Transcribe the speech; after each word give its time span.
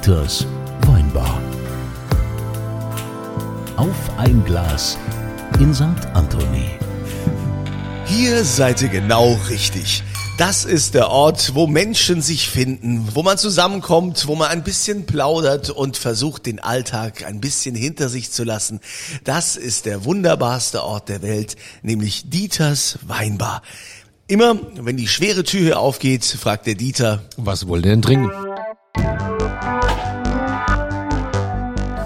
Dieters 0.00 0.46
Weinbar. 0.86 1.42
Auf 3.76 3.94
ein 4.16 4.42
Glas 4.46 4.96
in 5.58 5.74
St. 5.74 5.82
Anthony. 6.14 6.70
Hier 8.06 8.42
seid 8.42 8.80
ihr 8.80 8.88
genau 8.88 9.38
richtig. 9.50 10.02
Das 10.38 10.64
ist 10.64 10.94
der 10.94 11.10
Ort, 11.10 11.54
wo 11.54 11.66
Menschen 11.66 12.22
sich 12.22 12.48
finden, 12.48 13.08
wo 13.12 13.22
man 13.22 13.36
zusammenkommt, 13.36 14.26
wo 14.26 14.36
man 14.36 14.48
ein 14.48 14.64
bisschen 14.64 15.04
plaudert 15.04 15.68
und 15.68 15.98
versucht, 15.98 16.46
den 16.46 16.60
Alltag 16.60 17.26
ein 17.26 17.42
bisschen 17.42 17.74
hinter 17.74 18.08
sich 18.08 18.30
zu 18.30 18.42
lassen. 18.42 18.80
Das 19.24 19.56
ist 19.56 19.84
der 19.84 20.06
wunderbarste 20.06 20.82
Ort 20.82 21.10
der 21.10 21.20
Welt, 21.20 21.56
nämlich 21.82 22.30
Dieters 22.30 22.98
Weinbar. 23.06 23.60
Immer, 24.28 24.56
wenn 24.76 24.96
die 24.96 25.08
schwere 25.08 25.44
Tür 25.44 25.60
hier 25.60 25.78
aufgeht, 25.78 26.24
fragt 26.24 26.66
der 26.66 26.76
Dieter, 26.76 27.22
Was 27.36 27.68
wollt 27.68 27.84
ihr 27.84 27.90
denn 27.90 28.00
trinken? 28.00 28.30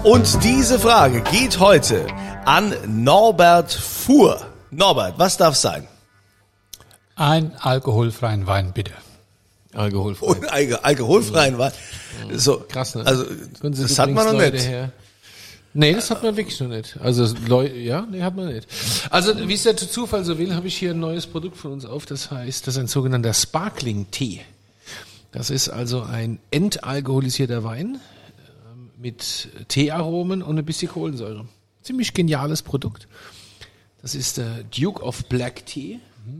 Und 0.05 0.43
diese 0.43 0.79
Frage 0.79 1.21
geht 1.31 1.59
heute 1.59 2.05
an 2.45 2.73
Norbert 3.03 3.71
Fuhr. 3.73 4.39
Norbert, 4.71 5.17
was 5.17 5.37
darf 5.37 5.55
sein? 5.55 5.87
Ein 7.15 7.55
alkoholfreien 7.59 8.45
Wein, 8.45 8.71
bitte. 8.73 8.91
Alkoholfrei. 9.73 10.25
Und 10.27 10.51
Alko- 10.53 10.75
alkoholfreien 10.83 11.57
Wein. 11.57 11.71
So, 12.33 12.63
Krass, 12.69 12.95
ne? 12.95 13.05
Also, 13.05 13.25
das 13.61 13.97
hat 13.99 14.11
man 14.11 14.25
noch 14.25 14.33
übrigens 14.33 14.53
nicht. 14.53 14.63
Leute 14.63 14.69
her- 14.69 14.91
Nee, 15.77 15.93
das 15.93 16.09
hat 16.09 16.23
man 16.23 16.37
wirklich 16.37 16.57
noch 16.61 16.69
nicht. 16.69 16.97
Also 17.01 17.35
Leute, 17.47 17.75
ja, 17.75 18.07
nee, 18.09 18.21
hat 18.21 18.33
man 18.35 18.45
nicht. 18.53 18.65
Also 19.09 19.35
wie 19.49 19.53
es 19.53 19.63
der 19.63 19.75
Zufall 19.75 20.23
so 20.23 20.37
will, 20.37 20.55
habe 20.55 20.67
ich 20.67 20.77
hier 20.77 20.91
ein 20.91 20.99
neues 21.01 21.27
Produkt 21.27 21.57
von 21.57 21.73
uns 21.73 21.85
auf. 21.85 22.05
Das 22.05 22.31
heißt, 22.31 22.65
das 22.65 22.75
ist 22.75 22.79
ein 22.79 22.87
sogenannter 22.87 23.33
Sparkling 23.33 24.09
Tee. 24.09 24.39
Das 25.33 25.49
ist 25.49 25.67
also 25.67 26.03
ein 26.03 26.39
entalkoholisierter 26.51 27.65
Wein 27.65 27.99
mit 29.05 29.49
Teearomen 29.67 30.41
und 30.41 30.57
ein 30.57 30.65
bisschen 30.65 30.91
Kohlensäure. 30.91 31.45
Ziemlich 31.83 32.15
geniales 32.15 32.63
Produkt. 32.63 33.07
Das 34.01 34.15
ist 34.15 34.37
der 34.37 34.63
Duke 34.63 35.03
of 35.03 35.25
Black 35.25 35.63
Tea. 35.67 35.99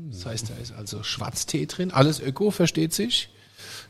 Das 0.10 0.26
heißt, 0.26 0.50
da 0.50 0.56
ist 0.56 0.74
also 0.74 1.04
Schwarztee 1.04 1.68
drin. 1.68 1.92
Alles 1.92 2.20
Öko, 2.20 2.50
versteht 2.50 2.92
sich. 2.92 3.30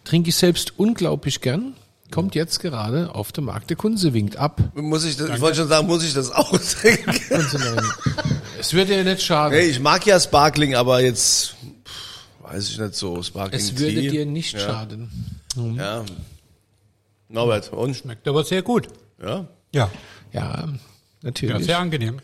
Trinke 0.04 0.28
ich 0.28 0.36
selbst 0.36 0.78
unglaublich 0.78 1.40
gern. 1.40 1.76
Kommt 2.12 2.36
jetzt 2.36 2.60
gerade 2.60 3.16
auf 3.16 3.32
dem 3.32 3.46
Markt. 3.46 3.70
Der 3.70 3.78
Kunze 3.78 4.14
winkt 4.14 4.36
ab. 4.36 4.62
Muss 4.76 5.06
ich, 5.06 5.16
das, 5.16 5.30
ich 5.30 5.40
wollte 5.40 5.60
schon 5.60 5.70
sagen, 5.70 5.88
muss 5.88 6.04
ich 6.04 6.14
das 6.14 6.32
auch 6.32 6.52
trinken? 6.52 7.16
Es 8.60 8.74
würde 8.74 8.98
ja 8.98 9.06
nicht 9.06 9.22
schaden. 9.22 9.58
Hey, 9.58 9.70
ich 9.70 9.80
mag 9.80 10.06
ja 10.06 10.20
Sparkling, 10.20 10.76
aber 10.76 11.00
jetzt 11.00 11.56
weiß 12.42 12.72
ich 12.72 12.78
nicht 12.78 12.96
so. 12.96 13.24
Sparkling 13.24 13.58
es 13.62 13.80
würde 13.80 14.02
Tea. 14.02 14.10
dir 14.10 14.26
nicht 14.26 14.54
ja. 14.54 14.60
schaden. 14.60 15.10
Ja. 15.78 16.04
Norbert, 17.30 17.72
und? 17.74 17.96
Schmeckt 17.96 18.28
aber 18.28 18.44
sehr 18.44 18.62
gut. 18.62 18.88
Ja. 19.22 19.46
Ja, 19.74 19.90
Ja, 20.32 20.42
ja 20.42 20.66
natürlich. 21.22 21.66
sehr 21.66 21.80
angenehm. 21.80 22.20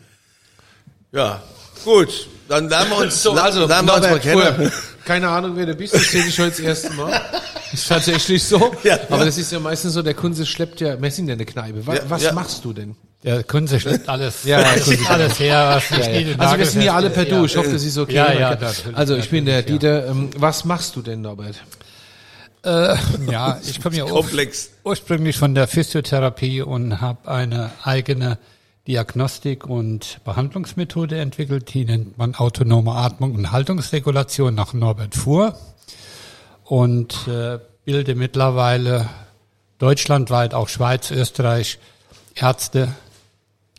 Ja. 1.12 1.42
Gut, 1.84 2.28
dann 2.48 2.68
lernen 2.68 2.90
wir 2.90 2.98
uns, 2.98 3.22
So, 3.22 3.32
also, 3.32 3.66
lernen 3.66 3.88
wir 3.88 3.94
uns 3.96 4.08
mal 4.08 4.20
kennen. 4.20 4.72
keine 5.04 5.28
Ahnung, 5.28 5.52
wer 5.56 5.66
du 5.66 5.74
bist, 5.74 5.94
das 5.94 6.10
sehe 6.10 6.24
ich 6.24 6.38
heute 6.38 6.50
das 6.50 6.60
erste 6.60 6.90
Mal. 6.94 7.20
Ist 7.72 7.88
tatsächlich 7.88 8.44
so. 8.44 8.70
Ja. 8.84 8.98
Aber 9.08 9.24
das 9.24 9.38
ist 9.38 9.50
ja 9.50 9.58
meistens 9.58 9.94
so, 9.94 10.02
der 10.02 10.12
Kunze 10.12 10.44
schleppt 10.44 10.82
ja, 10.82 11.00
wir 11.00 11.10
sind 11.10 11.26
ja 11.28 11.32
eine 11.32 11.46
Kneipe. 11.46 11.86
Was, 11.86 11.96
Ja, 11.96 12.02
was 12.08 12.22
ja. 12.24 12.32
machst 12.34 12.62
du 12.66 12.74
denn? 12.74 12.94
Der 13.24 13.42
Kunze 13.44 13.80
schleppt 13.80 14.10
alles, 14.10 14.44
Ja, 14.44 14.60
ja, 14.60 14.76
schleppt 14.84 15.10
alles 15.10 15.38
her, 15.38 15.80
was 15.90 15.90
nicht 15.98 16.10
nied- 16.10 16.38
Also 16.38 16.58
wir 16.58 16.66
sind 16.66 16.82
hier 16.82 16.92
alle 16.92 17.08
per 17.08 17.24
Du, 17.24 17.46
ich 17.46 17.56
hoffe, 17.56 17.72
das 17.72 17.82
ist 17.82 17.96
okay. 17.96 18.12
Ja, 18.14 18.30
ja, 18.34 18.58
Also 18.92 19.16
ich 19.16 19.30
bin 19.30 19.46
der 19.46 19.62
Dieter, 19.62 20.06
ähm, 20.06 20.28
was 20.36 20.66
machst 20.66 20.96
du 20.96 21.00
denn, 21.02 21.22
Norbert? 21.22 21.56
Äh, 22.64 22.96
ja, 23.30 23.58
ich 23.68 23.80
komme 23.80 23.96
ja 23.96 24.04
ur 24.04 24.10
Komplex. 24.10 24.70
ursprünglich 24.84 25.36
von 25.36 25.54
der 25.54 25.66
Physiotherapie 25.66 26.62
und 26.62 27.00
habe 27.00 27.30
eine 27.30 27.70
eigene 27.82 28.38
Diagnostik- 28.86 29.66
und 29.66 30.20
Behandlungsmethode 30.24 31.18
entwickelt. 31.18 31.72
Die 31.74 31.84
nennt 31.84 32.18
man 32.18 32.34
autonome 32.34 32.92
Atmung 32.92 33.34
und 33.34 33.52
Haltungsregulation 33.52 34.54
nach 34.54 34.74
Norbert 34.74 35.14
Fuhr 35.14 35.56
und 36.64 37.28
äh, 37.28 37.58
bilde 37.84 38.14
mittlerweile 38.14 39.08
deutschlandweit, 39.78 40.54
auch 40.54 40.68
Schweiz, 40.68 41.10
Österreich, 41.10 41.78
Ärzte, 42.34 42.88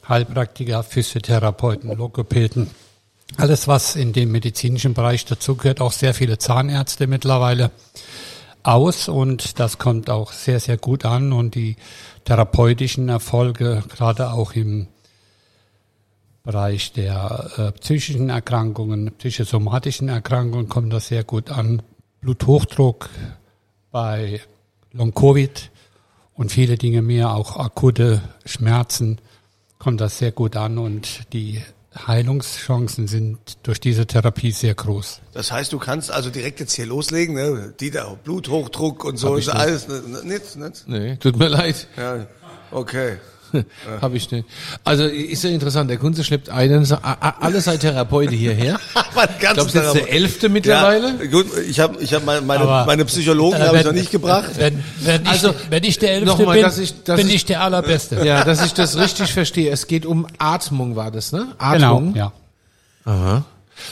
Heilpraktiker, 0.08 0.84
Physiotherapeuten, 0.84 1.96
Logopäden. 1.96 2.69
Alles, 3.38 3.68
was 3.68 3.96
in 3.96 4.13
dem 4.13 4.31
medizinischen 4.31 4.94
Bereich 4.94 5.25
dazugehört, 5.25 5.81
auch 5.81 5.91
sehr 5.91 6.13
viele 6.13 6.38
Zahnärzte 6.38 7.08
mittlerweile 7.08 7.72
aus 8.63 9.07
und 9.09 9.59
das 9.59 9.78
kommt 9.78 10.09
auch 10.09 10.31
sehr, 10.31 10.59
sehr 10.59 10.78
gut 10.78 11.06
an 11.06 11.34
und 11.34 11.56
die 11.56 11.75
therapeutischen 12.25 13.09
Erfolge, 13.09 13.84
gerade 13.90 14.31
auch 14.31 14.53
im 14.53 14.88
Bereich 16.44 16.91
der 16.91 17.52
äh, 17.57 17.72
psychischen 17.79 18.29
Erkrankungen, 18.29 19.13
psychosomatischen 19.18 20.09
Erkrankungen 20.09 20.68
kommt 20.68 20.91
das 20.91 21.07
sehr 21.07 21.23
gut 21.23 21.50
an. 21.50 21.81
Bluthochdruck 22.19 23.09
bei 23.91 24.41
Long-Covid 24.91 25.72
und 26.34 26.52
viele 26.52 26.78
Dinge 26.78 27.02
mehr, 27.02 27.34
auch 27.34 27.57
akute 27.57 28.22
Schmerzen, 28.46 29.19
kommt 29.78 30.02
das 30.02 30.18
sehr 30.18 30.31
gut 30.31 30.56
an 30.56 30.78
und 30.78 31.34
die 31.34 31.62
Heilungschancen 31.96 33.08
sind 33.08 33.38
durch 33.64 33.80
diese 33.80 34.08
Therapie 34.08 34.52
sehr 34.52 34.74
groß. 34.74 35.22
Das 35.34 35.52
heißt, 35.52 35.72
du 35.74 35.80
kannst 35.80 36.12
also 36.12 36.30
direkt 36.30 36.59
jetzt 36.59 36.74
hier 36.74 36.86
loslegen, 36.86 37.36
ne? 37.36 37.74
Dieter, 37.80 38.18
Bluthochdruck 38.24 39.04
und 39.06 39.18
so, 39.18 39.36
ist 39.36 39.50
alles, 39.50 39.88
ne, 39.88 40.02
ne, 40.02 40.24
nicht, 40.24 40.56
nicht? 40.56 40.88
Nee, 40.88 41.18
tut 41.18 41.38
mir 41.38 41.50
leid. 41.50 41.88
Ja, 41.98 42.26
okay. 42.72 43.18
Habe 44.02 44.18
ich 44.18 44.30
nicht. 44.31 44.46
Also 44.84 45.03
ist 45.06 45.44
ja 45.44 45.50
interessant, 45.52 45.90
der 45.90 45.97
Kunze 45.97 46.24
schleppt 46.24 46.50
einen, 46.50 46.88
alle 47.40 47.62
sei 47.62 47.78
Therapeute 47.78 48.34
hierher. 48.36 48.80
Ich 49.34 49.40
glaube, 49.40 49.62
es 49.69 49.75
ist 49.75 49.94
der 49.96 50.12
elfte 50.12 50.50
mittlerweile. 50.50 51.16
Ja, 51.19 51.25
gut, 51.30 51.46
ich 51.68 51.80
habe 51.80 52.02
ich 52.02 52.14
hab 52.14 52.25
meine, 52.25 52.41
meine, 52.41 52.64
Aber, 52.64 52.86
meine 52.86 53.06
Psychologen 53.06 53.62
äh, 53.62 53.66
habe 53.66 53.78
ich 53.80 53.86
noch 53.86 53.91
nicht 53.94 54.12
gebracht. 54.12 54.52
Wenn, 54.58 54.84
wenn, 55.02 55.22
ich, 55.24 55.30
Also, 55.30 55.53
wenn 55.69 55.84
ich 55.84 56.00
der 56.00 56.14
Elfte 56.14 56.28
nochmal, 56.28 56.56
bin, 56.56 56.64
dass 56.64 56.78
ich- 56.80 57.03
dass 57.03 57.18
bin 57.18 57.28
ich- 57.28 57.36
ich 57.36 57.46
der 57.46 57.62
Allerbeste. 57.62 58.25
Ja, 58.25 58.44
dass 58.44 58.66
ich 58.66 58.74
das 58.74 58.97
richtig 58.97 59.31
verstehe. 59.34 59.72
Es 59.72 59.88
geht 59.88 60.06
um 60.06 60.25
Atmung, 60.40 60.96
war 60.96 61.12
das, 61.12 61.31
ne? 61.31 61.47
Genau, 61.72 61.97
Atmung. 61.97 62.16
ja. 62.16 62.31
Aha. 63.06 63.46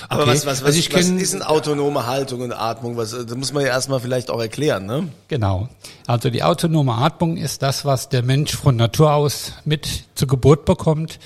Aber 0.10 0.24
Okay. 0.24 0.32
was, 0.32 0.46
was, 0.46 0.62
was, 0.62 0.64
Also 0.68 0.80
ich 0.80 0.94
was 0.94 1.08
ist 1.08 1.34
denn 1.34 1.42
autonome 1.42 2.06
Haltung 2.08 2.42
und 2.42 2.54
Atmung? 2.54 2.98
Was, 2.98 3.12
das 3.12 3.36
muss 3.36 3.54
man 3.54 3.64
ja 3.64 3.70
erstmal 3.70 4.00
vielleicht 4.00 4.30
auch 4.30 4.40
erklären, 4.40 4.86
ne? 4.86 5.10
Genau. 5.28 5.70
Also 6.08 6.30
die 6.30 6.44
autonome 6.44 6.94
Atmung 6.94 7.38
ist 7.38 7.62
das, 7.62 7.86
was 7.86 8.10
der 8.10 8.24
Mensch 8.24 8.56
von 8.56 8.76
Natur 8.76 9.14
aus 9.14 9.54
mit 9.66 10.06
zur 10.16 10.28
Geburt 10.28 10.66
bekommt. 10.66 11.20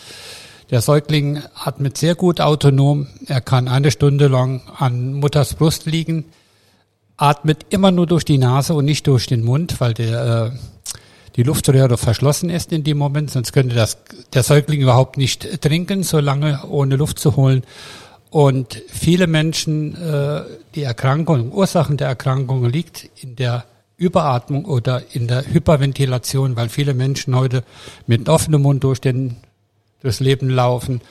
Der 0.71 0.81
Säugling 0.81 1.43
atmet 1.63 1.97
sehr 1.97 2.16
gut 2.16 2.41
autonom. 2.41 3.07
Er 3.27 3.41
kann 3.41 3.67
eine 3.67 3.91
Stunde 3.91 4.27
lang 4.27 4.61
an 4.77 5.13
Mutters 5.13 5.53
Brust 5.53 5.85
liegen, 5.85 6.25
atmet 7.17 7.67
immer 7.69 7.91
nur 7.91 8.07
durch 8.07 8.25
die 8.25 8.39
Nase 8.39 8.73
und 8.73 8.85
nicht 8.85 9.05
durch 9.05 9.27
den 9.27 9.43
Mund, 9.43 9.79
weil 9.79 9.93
der, 9.93 10.51
äh, 10.53 10.57
die 11.35 11.43
Luftröhre 11.43 11.97
verschlossen 11.97 12.49
ist 12.49 12.72
in 12.72 12.83
dem 12.83 12.97
Moment, 12.97 13.29
sonst 13.29 13.51
könnte 13.51 13.75
das, 13.75 13.97
der 14.33 14.41
Säugling 14.41 14.81
überhaupt 14.81 15.17
nicht 15.17 15.61
trinken, 15.61 16.01
so 16.01 16.19
lange 16.19 16.66
ohne 16.67 16.95
Luft 16.95 17.19
zu 17.19 17.35
holen. 17.35 17.63
Und 18.30 18.81
viele 18.88 19.28
Menschen, 19.28 19.96
äh, 19.96 20.44
die 20.75 20.84
Erkrankung, 20.84 21.52
Ursachen 21.52 21.97
der 21.97 22.08
Erkrankung 22.08 22.66
liegt 22.66 23.09
in 23.22 23.36
der 23.36 23.66
Überatmung 23.97 24.66
oder 24.66 25.03
in 25.13 25.28
der 25.28 25.46
Hyperventilation, 25.46 26.56
weil 26.56 26.69
viele 26.69 26.94
Menschen 26.94 27.35
heute 27.35 27.64
mit 28.08 28.28
offenem 28.28 28.62
Mund 28.62 28.84
durch 28.84 29.00
den, 29.00 29.38
durchs 30.02 30.19
Leben 30.19 30.50
laufen. 30.50 31.02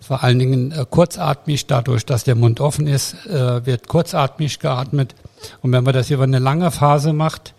Vor 0.00 0.22
allen 0.22 0.38
Dingen 0.38 0.72
äh, 0.72 0.86
kurzatmig, 0.88 1.66
dadurch, 1.66 2.06
dass 2.06 2.24
der 2.24 2.34
Mund 2.34 2.60
offen 2.60 2.86
ist, 2.86 3.26
äh, 3.26 3.66
wird 3.66 3.88
kurzatmig 3.88 4.60
geatmet. 4.60 5.14
Und 5.62 5.72
wenn 5.72 5.82
man 5.82 5.94
das 5.94 6.10
über 6.10 6.24
eine 6.24 6.38
lange 6.38 6.70
Phase 6.70 7.12
macht, 7.12 7.54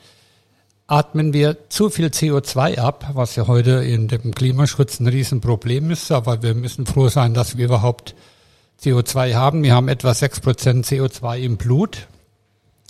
atmen 0.87 1.33
wir 1.33 1.69
zu 1.69 1.89
viel 1.89 2.07
CO2 2.07 2.77
ab, 2.77 3.11
was 3.13 3.35
ja 3.35 3.47
heute 3.47 3.71
in 3.71 4.07
dem 4.07 4.33
Klimaschutz 4.33 4.99
ein 4.99 5.07
Riesenproblem 5.07 5.91
ist. 5.91 6.11
Aber 6.11 6.41
wir 6.43 6.53
müssen 6.53 6.85
froh 6.85 7.09
sein, 7.09 7.33
dass 7.33 7.57
wir 7.57 7.65
überhaupt 7.65 8.15
CO2 8.83 9.35
haben. 9.35 9.63
Wir 9.63 9.73
haben 9.73 9.87
etwa 9.87 10.11
6% 10.11 10.85
CO2 10.85 11.39
im 11.39 11.57
Blut. 11.57 12.07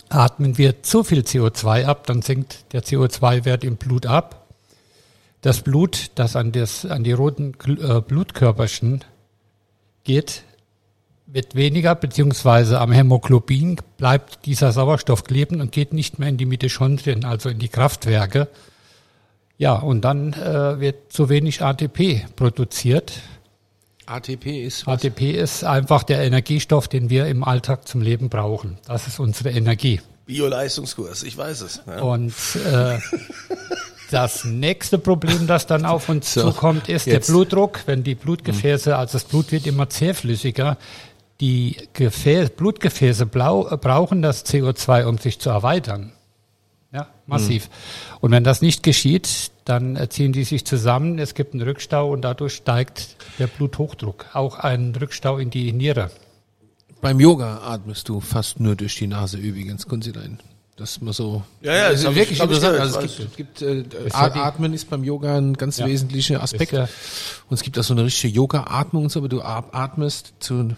Atmen 0.08 0.58
wir 0.58 0.82
zu 0.82 1.02
viel 1.02 1.20
CO2 1.20 1.86
ab, 1.86 2.06
dann 2.06 2.22
sinkt 2.22 2.72
der 2.72 2.82
CO2-Wert 2.82 3.64
im 3.64 3.76
Blut 3.76 4.06
ab. 4.06 4.46
Das 5.40 5.62
Blut, 5.62 6.10
das 6.14 6.36
an, 6.36 6.52
das, 6.52 6.86
an 6.86 7.04
die 7.04 7.12
roten 7.12 7.54
äh, 7.66 8.00
Blutkörperchen 8.00 9.04
geht, 10.04 10.42
wird 11.26 11.54
weniger, 11.54 11.94
beziehungsweise 11.94 12.80
am 12.80 12.92
Hämoglobin 12.92 13.76
bleibt 13.96 14.46
dieser 14.46 14.72
Sauerstoff 14.72 15.24
kleben 15.24 15.60
und 15.60 15.72
geht 15.72 15.92
nicht 15.92 16.18
mehr 16.18 16.28
in 16.28 16.36
die 16.36 16.46
Mitochondrien, 16.46 17.24
also 17.24 17.48
in 17.48 17.58
die 17.58 17.68
Kraftwerke. 17.68 18.48
Ja, 19.56 19.74
und 19.74 20.02
dann 20.02 20.32
äh, 20.32 20.80
wird 20.80 21.12
zu 21.12 21.28
wenig 21.28 21.62
ATP 21.62 22.26
produziert. 22.36 23.20
ATP 24.06 24.64
ist 24.66 24.86
was? 24.86 25.04
ATP 25.04 25.32
ist 25.32 25.64
einfach 25.64 26.02
der 26.02 26.22
Energiestoff, 26.22 26.88
den 26.88 27.10
wir 27.10 27.26
im 27.26 27.42
Alltag 27.44 27.88
zum 27.88 28.00
Leben 28.00 28.28
brauchen. 28.28 28.78
Das 28.86 29.06
ist 29.06 29.18
unsere 29.18 29.50
Energie. 29.50 30.00
Bio-Leistungskurs, 30.26 31.22
ich 31.22 31.36
weiß 31.36 31.60
es. 31.62 31.82
Ja. 31.86 32.00
Und 32.02 32.32
äh, 32.66 32.98
Das 34.10 34.44
nächste 34.44 34.98
Problem, 34.98 35.46
das 35.46 35.66
dann 35.66 35.84
auf 35.86 36.08
uns 36.08 36.32
So, 36.34 36.42
zukommt, 36.52 36.88
ist 36.88 37.06
jetzt. 37.06 37.28
der 37.28 37.32
Blutdruck. 37.32 37.80
Wenn 37.86 38.04
die 38.04 38.14
Blutgefäße, 38.14 38.96
also 38.96 39.14
das 39.14 39.24
Blut 39.24 39.50
wird 39.50 39.66
immer 39.66 39.88
zähflüssiger, 39.88 40.76
die 41.40 41.76
Gefäß, 41.94 42.50
Blutgefäße 42.50 43.26
blau, 43.26 43.68
äh, 43.68 43.76
brauchen 43.76 44.22
das 44.22 44.44
CO2, 44.46 45.04
um 45.06 45.18
sich 45.18 45.40
zu 45.40 45.50
erweitern. 45.50 46.12
Ja, 46.94 47.08
massiv. 47.26 47.68
Und 48.20 48.30
wenn 48.30 48.44
das 48.44 48.62
nicht 48.62 48.84
geschieht, 48.84 49.50
dann 49.64 49.96
äh, 49.96 50.08
ziehen 50.08 50.32
die 50.32 50.44
sich 50.44 50.64
zusammen, 50.64 51.18
es 51.18 51.34
gibt 51.34 51.52
einen 51.52 51.62
Rückstau 51.62 52.12
und 52.12 52.22
dadurch 52.22 52.54
steigt 52.54 53.16
der 53.40 53.48
Bluthochdruck. 53.48 54.26
Auch 54.32 54.58
ein 54.60 54.94
Rückstau 54.94 55.38
in 55.38 55.50
die 55.50 55.72
Niere. 55.72 56.10
Beim 57.00 57.18
Yoga 57.18 57.62
atmest 57.64 58.08
du 58.08 58.20
fast 58.20 58.60
nur 58.60 58.76
durch 58.76 58.94
die 58.94 59.08
Nase 59.08 59.38
übrigens, 59.38 59.86
können 59.88 60.02
Sie 60.02 60.10
rein. 60.12 60.38
Das 60.76 60.92
ist 60.92 61.02
mal 61.02 61.12
so. 61.12 61.42
Ja, 61.62 61.74
ja, 61.74 61.90
das 61.90 62.02
ist 62.04 62.14
wirklich 62.14 62.40
interessant. 62.40 62.78
Also 62.78 63.00
es 63.00 63.16
gibt, 63.36 63.60
es 63.62 63.88
gibt 63.88 64.02
äh, 64.02 64.10
Atmen 64.12 64.72
ist 64.72 64.88
beim 64.90 65.04
Yoga 65.04 65.36
ein 65.36 65.54
ganz 65.54 65.78
Ja. 65.78 65.86
wesentlicher 65.86 66.42
Aspekt. 66.42 66.72
Ist 66.72 66.78
ja- 66.78 66.88
und 67.48 67.54
es 67.54 67.62
gibt 67.62 67.78
auch 67.78 67.84
so 67.84 67.94
eine 67.94 68.04
richtige 68.04 68.32
Yoga-Atmung 68.34 69.04
und 69.04 69.10
so, 69.10 69.20
aber 69.20 69.28
du 69.28 69.42
atmest 69.42 70.34
zu 70.40 70.70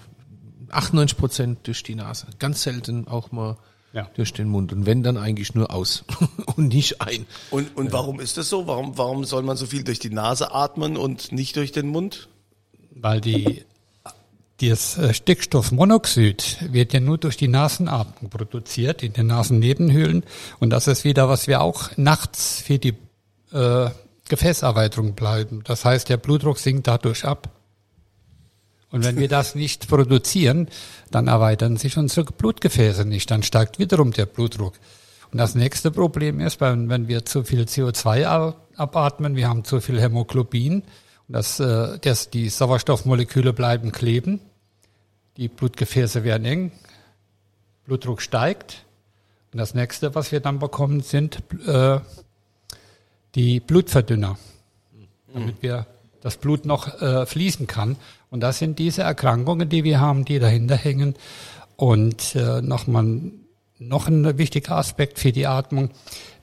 98 0.70 1.16
Prozent 1.16 1.66
durch 1.66 1.82
die 1.82 1.94
Nase. 1.94 2.26
Ganz 2.38 2.62
selten 2.62 3.06
auch 3.08 3.32
mal 3.32 3.56
Ja. 3.96 4.10
durch 4.14 4.34
den 4.34 4.48
Mund. 4.48 4.74
Und 4.74 4.84
wenn, 4.84 5.02
dann 5.02 5.16
eigentlich 5.16 5.54
nur 5.54 5.72
aus 5.72 6.04
und 6.56 6.68
nicht 6.68 7.00
ein. 7.00 7.24
Und, 7.50 7.74
und 7.78 7.92
warum 7.92 8.20
ist 8.20 8.36
das 8.36 8.50
so? 8.50 8.66
Warum, 8.66 8.98
warum 8.98 9.24
soll 9.24 9.42
man 9.42 9.56
so 9.56 9.64
viel 9.64 9.84
durch 9.84 9.98
die 9.98 10.10
Nase 10.10 10.52
atmen 10.52 10.98
und 10.98 11.32
nicht 11.32 11.56
durch 11.56 11.72
den 11.72 11.86
Mund? 11.88 12.28
Weil 12.90 13.22
die, 13.22 13.64
das 14.60 14.98
äh, 14.98 15.14
Stickstoffmonoxid 15.14 16.58
wird 16.72 16.92
ja 16.92 17.00
nur 17.00 17.16
durch 17.16 17.38
die 17.38 17.48
Nasenatmung 17.48 18.28
produziert, 18.28 19.02
in 19.02 19.14
den 19.14 19.28
Nasennebenhöhlen. 19.28 20.24
Und 20.60 20.70
das 20.70 20.88
ist 20.88 21.04
wieder, 21.04 21.30
was 21.30 21.46
wir 21.46 21.62
auch 21.62 21.96
nachts 21.96 22.60
für 22.60 22.78
die 22.78 22.96
äh, 23.52 23.88
Gefäßerweiterung 24.28 25.14
bleiben. 25.14 25.62
Das 25.64 25.86
heißt, 25.86 26.10
der 26.10 26.18
Blutdruck 26.18 26.58
sinkt 26.58 26.86
dadurch 26.86 27.24
ab. 27.24 27.48
Und 28.90 29.04
wenn 29.04 29.18
wir 29.18 29.28
das 29.28 29.54
nicht 29.54 29.88
produzieren, 29.88 30.68
dann 31.10 31.26
erweitern 31.26 31.76
sich 31.76 31.98
unsere 31.98 32.32
Blutgefäße 32.32 33.04
nicht. 33.04 33.30
Dann 33.30 33.42
steigt 33.42 33.78
wiederum 33.78 34.12
der 34.12 34.26
Blutdruck. 34.26 34.74
Und 35.32 35.38
das 35.38 35.54
nächste 35.54 35.90
Problem 35.90 36.40
ist, 36.40 36.60
wenn, 36.60 37.08
wir 37.08 37.24
zu 37.24 37.42
viel 37.42 37.62
CO2 37.62 38.26
a- 38.26 38.54
abatmen, 38.76 39.34
wir 39.36 39.48
haben 39.48 39.64
zu 39.64 39.80
viel 39.80 40.00
Hämoglobin, 40.00 40.82
und 41.28 41.32
das, 41.32 41.58
äh, 41.58 41.98
die 42.32 42.48
Sauerstoffmoleküle 42.48 43.52
bleiben 43.52 43.90
kleben, 43.90 44.40
die 45.36 45.48
Blutgefäße 45.48 46.22
werden 46.22 46.44
eng, 46.44 46.72
Blutdruck 47.84 48.22
steigt. 48.22 48.84
Und 49.52 49.58
das 49.58 49.74
nächste, 49.74 50.14
was 50.14 50.30
wir 50.30 50.40
dann 50.40 50.60
bekommen, 50.60 51.00
sind 51.00 51.42
äh, 51.66 51.98
die 53.34 53.60
Blutverdünner, 53.60 54.38
damit 55.34 55.62
wir 55.62 55.86
das 56.20 56.36
Blut 56.36 56.64
noch 56.64 57.00
äh, 57.02 57.26
fließen 57.26 57.66
kann. 57.66 57.96
Und 58.30 58.40
das 58.40 58.58
sind 58.58 58.78
diese 58.78 59.02
Erkrankungen, 59.02 59.68
die 59.68 59.84
wir 59.84 60.00
haben, 60.00 60.24
die 60.24 60.38
dahinter 60.38 60.76
hängen. 60.76 61.14
Und 61.76 62.34
äh, 62.34 62.60
nochmal 62.62 63.20
noch 63.78 64.08
ein 64.08 64.38
wichtiger 64.38 64.76
Aspekt 64.76 65.18
für 65.18 65.32
die 65.32 65.46
Atmung, 65.46 65.90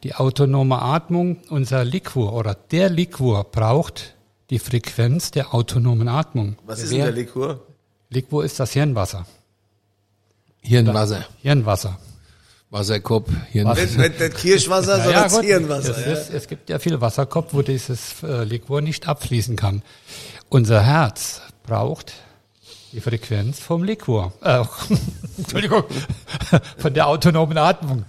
die 0.03 0.13
autonome 0.15 0.81
Atmung. 0.81 1.38
Unser 1.50 1.83
Liquor 1.83 2.33
oder 2.33 2.56
der 2.56 2.89
Liquor 2.89 3.44
braucht 3.45 4.13
die 4.50 4.59
Frequenz 4.59 5.31
der 5.31 5.53
autonomen 5.53 6.07
Atmung. 6.07 6.56
Was 6.65 6.81
ist 6.83 6.91
denn 6.91 7.00
der 7.00 7.12
Liquor? 7.12 7.59
Liquor 8.09 8.44
ist 8.45 8.59
das 8.59 8.74
Hirnwasser. 8.74 9.25
Hirnwasser. 10.62 11.25
Hirnwasser. 11.41 11.97
Wasserkopf, 12.69 13.30
Hirn. 13.51 13.68
Nicht, 13.69 13.97
nicht, 14.00 14.19
nicht 14.19 14.35
Kirschwasser, 14.35 15.00
sondern 15.03 15.30
gut. 15.30 15.44
Hirnwasser. 15.44 15.91
Es, 15.95 16.06
Ja. 16.06 16.12
ist, 16.13 16.30
es 16.33 16.47
gibt 16.47 16.69
ja 16.71 16.80
viel 16.80 17.00
Wasserkopf, 17.00 17.53
wo 17.53 17.62
dieses 17.62 18.24
äh, 18.24 18.44
Liquor 18.45 18.81
nicht 18.81 19.07
abfließen 19.07 19.56
kann. 19.56 19.83
Unser 20.50 20.83
Herz 20.83 21.41
braucht 21.63 22.13
die 22.92 23.01
Frequenz 23.01 23.60
vom 23.60 23.83
Liquor. 23.83 24.33
Äh, 24.42 24.63
Entschuldigung, 25.39 25.83
von 26.77 26.94
der 26.94 27.07
autonomen 27.07 27.57
Atmung. 27.57 28.06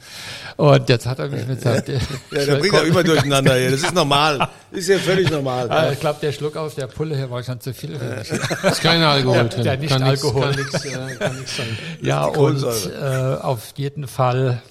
Und 0.56 0.88
jetzt 0.90 1.06
hat 1.06 1.18
er 1.18 1.28
mich 1.28 1.46
mit 1.46 1.62
seinem... 1.62 1.82
Ja, 2.30 2.44
da 2.46 2.54
bringt 2.58 2.74
er 2.74 2.84
immer 2.84 3.02
durcheinander 3.02 3.56
hier. 3.56 3.70
Das 3.70 3.80
ist 3.82 3.94
normal. 3.94 4.46
Ist 4.70 4.88
ja 4.88 4.98
völlig 4.98 5.30
normal. 5.30 5.70
Ah, 5.70 5.90
ich 5.90 5.98
glaube, 6.00 6.18
der 6.20 6.32
Schluck 6.32 6.56
aus 6.56 6.74
der 6.74 6.86
Pulle 6.86 7.16
hier 7.16 7.30
war 7.30 7.42
schon 7.42 7.60
zu 7.60 7.72
viel 7.72 7.98
für 7.98 8.04
mich. 8.04 8.30
ist 8.30 8.82
kein 8.82 9.02
Alkohol 9.02 9.34
Der- 9.36 9.44
drin. 9.48 9.64
der 9.64 9.76
nicht 9.78 9.88
kann 9.90 10.02
Alkohol. 10.02 10.50
Nix, 10.54 10.72
kann 10.72 10.82
nichts 10.82 10.84
äh, 10.84 11.16
kann 11.16 11.38
nix 11.38 11.56
sein. 11.56 11.78
Ja, 12.02 12.24
und 12.26 12.62
äh, 12.62 13.36
auf 13.40 13.72
jeden 13.76 14.06
Fall 14.06 14.62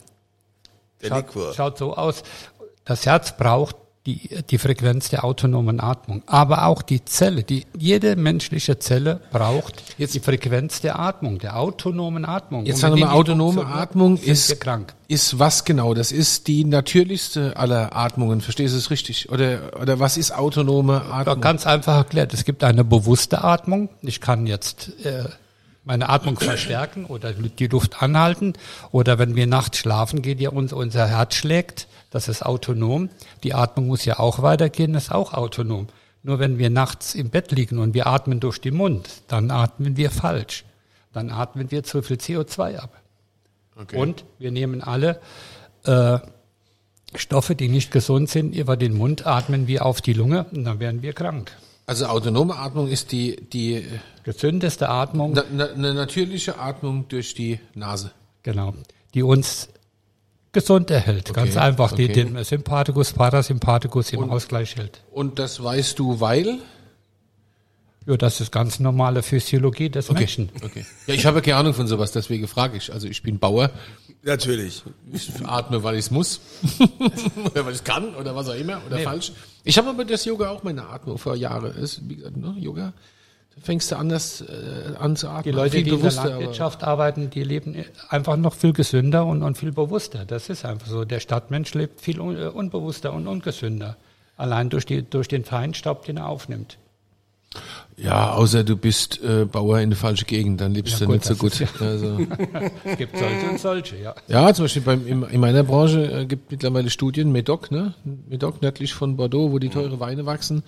Der 1.01 1.07
schaut, 1.09 1.17
Liquor. 1.27 1.53
schaut 1.55 1.77
so 1.79 1.95
aus. 1.97 2.23
Das 2.85 3.05
Herz 3.05 3.35
braucht 3.35 3.75
die, 4.05 4.29
die 4.49 4.57
Frequenz 4.57 5.09
der 5.09 5.23
autonomen 5.23 5.79
Atmung. 5.79 6.23
Aber 6.25 6.65
auch 6.65 6.81
die 6.81 7.05
Zelle, 7.05 7.43
die, 7.43 7.65
jede 7.77 8.15
menschliche 8.17 8.77
Zelle 8.77 9.21
braucht 9.31 9.81
Jetzt- 9.97 10.13
die 10.13 10.19
Frequenz 10.19 10.81
der 10.81 10.99
Atmung, 10.99 11.39
der 11.39 11.57
autonomen 11.57 12.25
Atmung. 12.25 12.65
Jetzt 12.65 12.79
sagen 12.81 12.95
wir 12.97 13.05
mal, 13.05 13.13
autonome 13.13 13.65
Atmung 13.65 14.17
ist, 14.17 14.59
krank. 14.59 14.93
ist 15.07 15.39
was 15.39 15.63
genau? 15.63 15.93
Das 15.93 16.11
ist 16.11 16.47
die 16.47 16.65
natürlichste 16.65 17.55
aller 17.55 17.95
Atmungen. 17.95 18.41
Verstehst 18.41 18.73
du 18.73 18.77
es 18.77 18.89
richtig? 18.91 19.31
Oder, 19.31 19.59
oder 19.81 19.99
was 20.01 20.17
ist 20.17 20.31
autonome 20.35 21.01
Ja, 21.07 21.13
Atmung? 21.19 21.39
ganz 21.41 21.65
einfach 21.65 21.95
erklärt. 21.95 22.33
Es 22.33 22.43
gibt 22.43 22.63
eine 22.65 22.83
bewusste 22.83 23.43
Atmung. 23.43 23.87
Ich 24.01 24.19
kann 24.19 24.47
jetzt 24.47 24.91
äh, 25.05 25.23
meine 25.85 26.09
Atmung 26.09 26.39
verstärken 26.39 27.05
oder 27.05 27.33
die 27.33 27.67
Luft 27.67 28.01
anhalten. 28.01 28.53
Oder 28.91 29.19
wenn 29.19 29.35
wir 29.35 29.47
nachts 29.47 29.79
schlafen, 29.79 30.21
geht 30.21 30.39
ja 30.39 30.49
uns, 30.49 30.73
unser 30.73 31.07
Herz 31.07 31.35
schlägt. 31.35 31.87
Das 32.09 32.27
ist 32.27 32.45
autonom. 32.45 33.09
Die 33.43 33.53
Atmung 33.53 33.87
muss 33.87 34.05
ja 34.05 34.19
auch 34.19 34.41
weitergehen, 34.41 34.95
ist 34.95 35.11
auch 35.11 35.33
autonom. 35.33 35.87
Nur 36.21 36.39
wenn 36.39 36.57
wir 36.57 36.69
nachts 36.69 37.15
im 37.15 37.29
Bett 37.29 37.51
liegen 37.51 37.79
und 37.79 37.93
wir 37.93 38.07
atmen 38.07 38.39
durch 38.39 38.61
den 38.61 38.75
Mund, 38.75 39.09
dann 39.27 39.51
atmen 39.51 39.97
wir 39.97 40.09
falsch. 40.09 40.63
Dann 41.11 41.29
atmen 41.29 41.69
wir 41.69 41.83
zu 41.83 42.01
viel 42.01 42.17
CO2 42.17 42.77
ab. 42.77 43.01
Okay. 43.75 43.97
Und 43.97 44.23
wir 44.39 44.51
nehmen 44.51 44.81
alle 44.81 45.19
äh, 45.83 46.19
Stoffe, 47.15 47.55
die 47.55 47.67
nicht 47.67 47.91
gesund 47.91 48.29
sind, 48.29 48.55
über 48.55 48.77
den 48.77 48.93
Mund 48.93 49.27
atmen 49.27 49.67
wir 49.67 49.85
auf 49.85 50.01
die 50.01 50.13
Lunge 50.13 50.45
und 50.51 50.63
dann 50.63 50.79
werden 50.79 51.01
wir 51.01 51.13
krank. 51.13 51.51
Also 51.85 52.05
autonome 52.05 52.55
Atmung 52.55 52.87
ist 52.87 53.11
die, 53.11 53.35
die 53.35 53.85
Gesündeste 54.23 54.87
Atmung, 54.89 55.33
na, 55.33 55.43
na, 55.51 55.65
eine 55.65 55.93
natürliche 55.93 56.57
Atmung 56.57 57.07
durch 57.09 57.33
die 57.33 57.59
Nase. 57.75 58.11
genau, 58.41 58.73
die 59.13 59.23
uns 59.23 59.67
gesund 60.53 60.91
erhält. 60.91 61.33
Ganz 61.33 61.57
einfach, 61.57 61.91
die 61.91 62.05
okay. 62.05 62.25
den 62.25 62.43
Sympathikus, 62.43 63.11
Parasympathikus 63.11 64.13
im 64.13 64.29
Ausgleich 64.29 64.77
hält. 64.77 65.01
Und 65.11 65.39
das 65.39 65.61
weißt 65.61 65.99
du, 65.99 66.21
weil? 66.21 66.59
Ja, 68.05 68.17
das 68.17 68.39
ist 68.39 68.51
ganz 68.51 68.79
normale 68.79 69.23
Physiologie 69.23 69.89
des 69.89 70.11
Menschen. 70.11 70.49
Okay. 70.63 70.85
Ja, 71.07 71.13
ich 71.13 71.25
habe 71.25 71.41
keine 71.41 71.57
Ahnung 71.57 71.73
von 71.73 71.87
sowas, 71.87 72.11
deswegen 72.11 72.47
frage 72.47 72.77
ich. 72.77 72.93
Also 72.93 73.07
ich 73.07 73.23
bin 73.23 73.39
Bauer. 73.39 73.71
Natürlich. 74.23 74.83
Ich 75.11 75.29
atme, 75.45 75.83
weil 75.83 75.95
ich 75.95 76.05
es 76.05 76.11
muss. 76.11 76.39
oder 77.45 77.65
weil 77.65 77.73
ich 77.73 77.83
kann 77.83 78.15
oder 78.15 78.35
was 78.35 78.49
auch 78.49 78.55
immer. 78.55 78.81
Oder 78.85 78.99
falsch. 78.99 79.33
Ich 79.63 79.77
habe 79.77 79.89
aber 79.89 80.05
das 80.05 80.25
Yoga 80.25 80.49
auch 80.49 80.63
meine 80.63 80.87
Atmung 80.87 81.17
vor 81.17 81.35
Jahren. 81.35 81.73
Ist, 81.75 82.07
wie 82.09 82.17
gesagt, 82.17 82.37
ne, 82.37 82.55
Yoga. 82.57 82.93
Da 83.55 83.61
fängst 83.61 83.91
du 83.91 83.97
anders 83.97 84.41
äh, 84.41 84.95
an 84.99 85.15
zu 85.15 85.27
atmen. 85.29 85.43
Die 85.43 85.51
Leute, 85.51 85.75
Viel 85.75 85.83
die 85.83 85.89
in 85.91 85.95
der 85.95 86.01
bewusster, 86.01 86.21
aber- 86.21 86.29
Landwirtschaft 86.31 86.83
arbeiten, 86.83 87.29
die 87.29 87.43
leben 87.43 87.85
einfach 88.09 88.35
noch 88.35 88.55
viel 88.55 88.73
gesünder 88.73 89.25
und, 89.25 89.43
und 89.43 89.57
viel 89.57 89.71
bewusster. 89.71 90.25
Das 90.25 90.49
ist 90.49 90.65
einfach 90.65 90.87
so. 90.87 91.05
Der 91.05 91.19
Stadtmensch 91.19 91.73
lebt 91.75 92.01
viel 92.01 92.19
un, 92.19 92.35
äh, 92.35 92.47
unbewusster 92.47 93.13
und 93.13 93.27
ungesünder. 93.27 93.95
Allein 94.37 94.69
durch, 94.69 94.85
die, 94.85 95.03
durch 95.03 95.27
den 95.27 95.45
Feinstaub, 95.45 96.05
den 96.05 96.17
er 96.17 96.27
aufnimmt. 96.27 96.77
Ja, 97.97 98.33
außer 98.33 98.63
du 98.63 98.75
bist 98.75 99.21
äh, 99.23 99.45
Bauer 99.45 99.79
in 99.79 99.91
der 99.91 99.97
falschen 99.97 100.25
Gegend, 100.25 100.59
dann 100.61 100.73
lebst 100.73 100.93
Ja, 100.93 100.99
du 100.99 101.05
gut, 101.05 101.15
nicht 101.15 101.25
so 101.25 101.35
gut. 101.35 101.53
Also, 101.79 102.19
Es 102.83 102.97
gibt 102.97 103.17
solche 103.17 103.49
und 103.49 103.59
solche, 103.59 103.97
ja. 103.97 104.15
ja, 104.27 104.53
zum 104.53 104.65
Beispiel 104.65 104.81
beim, 104.81 105.05
in, 105.05 105.23
in 105.23 105.39
meiner 105.39 105.63
Branche 105.63 106.11
äh, 106.11 106.25
gibt 106.25 106.51
mittlerweile 106.51 106.89
Studien, 106.89 107.31
Medoc, 107.31 107.71
ne? 107.71 107.93
Medoc 108.27 108.61
nördlich 108.61 108.93
von 108.93 109.15
Bordeaux, 109.15 109.51
wo 109.51 109.59
die 109.59 109.69
teure 109.69 109.99
Weine 109.99 110.25
wachsen. 110.25 110.63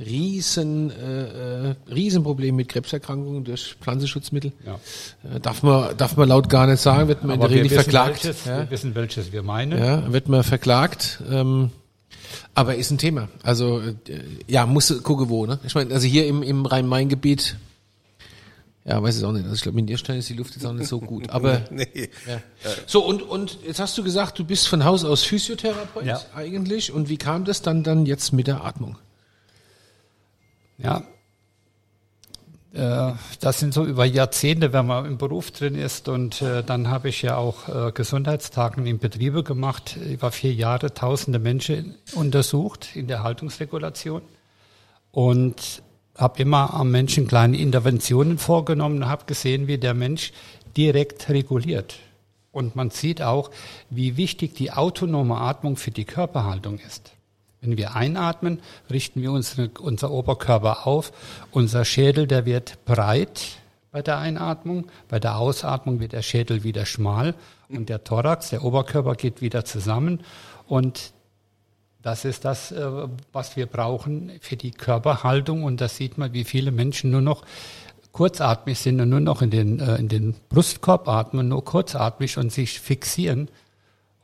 Riesen, 0.00 0.90
äh, 0.90 1.70
äh, 1.70 1.74
Riesenproblem 1.92 2.56
mit 2.56 2.68
Krebserkrankungen 2.68 3.44
durch 3.44 3.76
Pflanzenschutzmittel. 3.80 4.52
Ja. 4.66 4.74
Äh, 5.34 5.40
darf 5.40 5.62
man, 5.62 5.96
darf 5.96 6.16
man 6.16 6.28
laut 6.28 6.48
gar 6.48 6.66
nicht 6.66 6.80
sagen, 6.80 7.08
wird 7.08 7.22
man 7.22 7.34
in 7.34 7.40
der 7.40 7.50
Regel 7.50 7.70
verklagt. 7.70 8.24
welches, 8.24 8.44
ja. 8.44 8.58
wir 8.58 8.70
wissen, 8.70 8.94
welches 8.94 9.32
wir 9.32 9.42
meinen. 9.42 9.78
Ja, 9.78 10.12
wird 10.12 10.28
man 10.28 10.42
verklagt. 10.42 11.22
Ähm, 11.30 11.70
aber 12.54 12.76
ist 12.76 12.90
ein 12.90 12.98
Thema. 12.98 13.28
Also 13.42 13.80
äh, 13.80 13.92
ja, 14.46 14.66
muss 14.66 15.02
gucken 15.02 15.28
wo. 15.28 15.46
Ne? 15.46 15.58
Ich 15.64 15.74
meine, 15.74 15.92
also 15.94 16.06
hier 16.06 16.26
im, 16.26 16.42
im 16.42 16.66
Rhein-Main-Gebiet, 16.66 17.56
ja, 18.84 19.02
weiß 19.02 19.16
ich 19.18 19.24
auch 19.24 19.32
nicht. 19.32 19.44
Also 19.44 19.54
ich 19.54 19.62
glaube, 19.62 19.78
in 19.78 19.86
Nierstein 19.86 20.18
ist 20.18 20.28
die 20.28 20.34
Luft 20.34 20.54
jetzt 20.54 20.66
auch 20.66 20.72
nicht 20.74 20.88
so 20.88 21.00
gut. 21.00 21.30
Aber 21.30 21.62
Nee. 21.70 22.10
ja. 22.28 22.40
so 22.86 23.04
und 23.04 23.22
und 23.22 23.58
jetzt 23.66 23.80
hast 23.80 23.96
du 23.96 24.04
gesagt, 24.04 24.38
du 24.38 24.44
bist 24.44 24.68
von 24.68 24.84
Haus 24.84 25.04
aus 25.04 25.22
Physiotherapeut 25.24 26.04
Ja. 26.04 26.20
eigentlich. 26.34 26.92
Und 26.92 27.08
wie 27.08 27.16
kam 27.16 27.44
das 27.44 27.62
dann 27.62 27.82
dann 27.82 28.04
jetzt 28.06 28.32
mit 28.32 28.46
der 28.46 28.64
Atmung? 28.64 28.98
Ja. 30.78 31.04
Äh, 32.74 33.12
das 33.40 33.60
sind 33.60 33.72
so 33.72 33.84
über 33.84 34.04
Jahrzehnte, 34.04 34.72
wenn 34.72 34.86
man 34.86 35.06
im 35.06 35.16
Beruf 35.16 35.52
drin 35.52 35.76
ist. 35.76 36.08
Und 36.08 36.42
äh, 36.42 36.62
dann 36.64 36.88
habe 36.88 37.08
ich 37.08 37.22
ja 37.22 37.36
auch 37.36 37.68
äh, 37.68 37.92
Gesundheitstagen 37.92 38.86
in 38.86 38.98
Betriebe 38.98 39.44
gemacht, 39.44 39.96
über 39.96 40.32
vier 40.32 40.52
Jahre 40.52 40.92
tausende 40.92 41.38
Menschen 41.38 41.94
untersucht 42.14 42.96
in 42.96 43.06
der 43.06 43.22
Haltungsregulation 43.22 44.22
und 45.12 45.82
habe 46.16 46.42
immer 46.42 46.74
am 46.74 46.90
Menschen 46.90 47.26
kleine 47.26 47.56
Interventionen 47.56 48.38
vorgenommen 48.38 49.02
und 49.02 49.08
habe 49.08 49.24
gesehen, 49.26 49.68
wie 49.68 49.78
der 49.78 49.94
Mensch 49.94 50.32
direkt 50.76 51.28
reguliert. 51.28 51.96
Und 52.50 52.76
man 52.76 52.90
sieht 52.90 53.22
auch, 53.22 53.50
wie 53.90 54.16
wichtig 54.16 54.54
die 54.54 54.72
autonome 54.72 55.36
Atmung 55.36 55.76
für 55.76 55.90
die 55.90 56.04
Körperhaltung 56.04 56.78
ist. 56.78 57.13
Wenn 57.64 57.78
wir 57.78 57.96
einatmen, 57.96 58.60
richten 58.90 59.22
wir 59.22 59.32
unsere, 59.32 59.70
unser 59.80 60.10
Oberkörper 60.10 60.86
auf. 60.86 61.12
Unser 61.50 61.84
Schädel, 61.84 62.26
der 62.26 62.44
wird 62.44 62.84
breit 62.84 63.58
bei 63.90 64.02
der 64.02 64.18
Einatmung. 64.18 64.86
Bei 65.08 65.18
der 65.18 65.38
Ausatmung 65.38 65.98
wird 65.98 66.12
der 66.12 66.22
Schädel 66.22 66.62
wieder 66.62 66.84
schmal 66.84 67.34
und 67.68 67.88
der 67.88 68.04
Thorax, 68.04 68.50
der 68.50 68.64
Oberkörper 68.64 69.14
geht 69.14 69.40
wieder 69.40 69.64
zusammen. 69.64 70.20
Und 70.66 71.12
das 72.02 72.24
ist 72.26 72.44
das, 72.44 72.70
äh, 72.70 72.86
was 73.32 73.56
wir 73.56 73.66
brauchen 73.66 74.32
für 74.40 74.56
die 74.56 74.72
Körperhaltung. 74.72 75.64
Und 75.64 75.80
da 75.80 75.88
sieht 75.88 76.18
man, 76.18 76.32
wie 76.34 76.44
viele 76.44 76.70
Menschen 76.70 77.10
nur 77.10 77.22
noch 77.22 77.44
kurzatmig 78.12 78.78
sind 78.78 79.00
und 79.00 79.08
nur 79.08 79.20
noch 79.20 79.42
in 79.42 79.50
den, 79.50 79.80
äh, 79.80 79.96
in 79.96 80.08
den 80.08 80.34
Brustkorb 80.48 81.08
atmen, 81.08 81.48
nur 81.48 81.64
kurzatmig 81.64 82.36
und 82.36 82.52
sich 82.52 82.78
fixieren. 82.78 83.48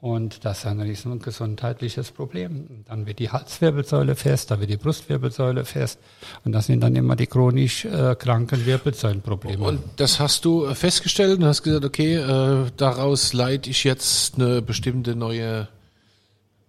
Und 0.01 0.47
das 0.47 0.61
ist 0.61 0.67
ein 0.67 0.81
riesen 0.81 1.19
gesundheitliches 1.19 2.11
Problem. 2.11 2.85
Dann 2.89 3.07
wird 3.07 3.19
die 3.19 3.31
Halswirbelsäule 3.31 4.17
fest, 4.17 4.51
da 4.51 4.59
wird 4.59 4.71
die 4.71 4.79
Brustwirbelsäule 4.79 5.67
fest. 5.67 5.99
Und 6.43 6.53
das 6.53 6.67
sind 6.67 6.81
dann 6.81 6.97
immer 6.97 7.17
die 7.17 7.27
chronisch 7.27 7.85
äh, 7.85 8.15
kranken 8.15 8.65
Wirbelsäulenprobleme. 8.65 9.63
Und 9.63 9.81
das 9.97 10.19
hast 10.19 10.47
du 10.47 10.73
festgestellt 10.75 11.39
und 11.39 11.45
hast 11.45 11.63
gesagt, 11.63 11.85
okay, 11.85 12.15
äh, 12.15 12.71
daraus 12.79 13.35
leite 13.35 13.69
ich 13.69 13.85
jetzt 13.85 14.37
eine 14.37 14.63
bestimmte 14.63 15.15
neue 15.15 15.69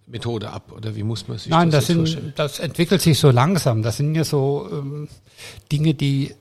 Methode 0.06 0.50
ab. 0.50 0.70
Oder 0.76 0.94
wie 0.94 1.02
muss 1.02 1.26
man 1.26 1.38
sich 1.38 1.48
Nein, 1.48 1.70
das, 1.70 1.86
das, 1.86 2.10
sind, 2.10 2.32
das 2.36 2.58
entwickelt 2.58 3.00
sich 3.00 3.18
so 3.18 3.30
langsam. 3.30 3.82
Das 3.82 3.96
sind 3.96 4.14
ja 4.14 4.24
so 4.24 4.68
ähm, 4.70 5.08
Dinge, 5.70 5.94
die 5.94 6.34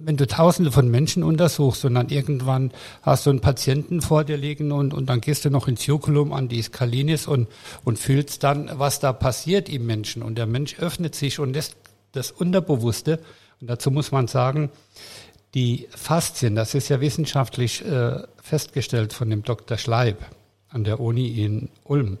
wenn 0.00 0.16
du 0.16 0.26
Tausende 0.26 0.72
von 0.72 0.88
Menschen 0.88 1.22
untersuchst 1.22 1.84
und 1.84 1.94
dann 1.94 2.08
irgendwann 2.08 2.72
hast 3.02 3.26
du 3.26 3.30
einen 3.30 3.40
Patienten 3.40 4.00
vor 4.00 4.24
dir 4.24 4.36
liegen 4.36 4.72
und, 4.72 4.94
und 4.94 5.08
dann 5.08 5.20
gehst 5.20 5.44
du 5.44 5.50
noch 5.50 5.68
ins 5.68 5.86
Jokulum 5.86 6.32
an 6.32 6.48
die 6.48 6.62
Skalinis 6.62 7.26
und, 7.26 7.48
und 7.84 7.98
fühlst 7.98 8.44
dann, 8.44 8.70
was 8.74 9.00
da 9.00 9.12
passiert 9.12 9.68
im 9.68 9.86
Menschen. 9.86 10.22
Und 10.22 10.36
der 10.36 10.46
Mensch 10.46 10.78
öffnet 10.78 11.14
sich 11.14 11.38
und 11.38 11.52
lässt 11.52 11.76
das 12.12 12.30
Unterbewusste, 12.30 13.20
und 13.60 13.68
dazu 13.68 13.90
muss 13.90 14.12
man 14.12 14.28
sagen, 14.28 14.70
die 15.54 15.88
Faszien, 15.90 16.54
das 16.54 16.74
ist 16.74 16.88
ja 16.88 17.00
wissenschaftlich 17.00 17.84
äh, 17.84 18.22
festgestellt 18.40 19.12
von 19.12 19.30
dem 19.30 19.42
Dr. 19.42 19.78
Schleib 19.78 20.24
an 20.68 20.84
der 20.84 21.00
Uni 21.00 21.42
in 21.42 21.70
Ulm. 21.84 22.18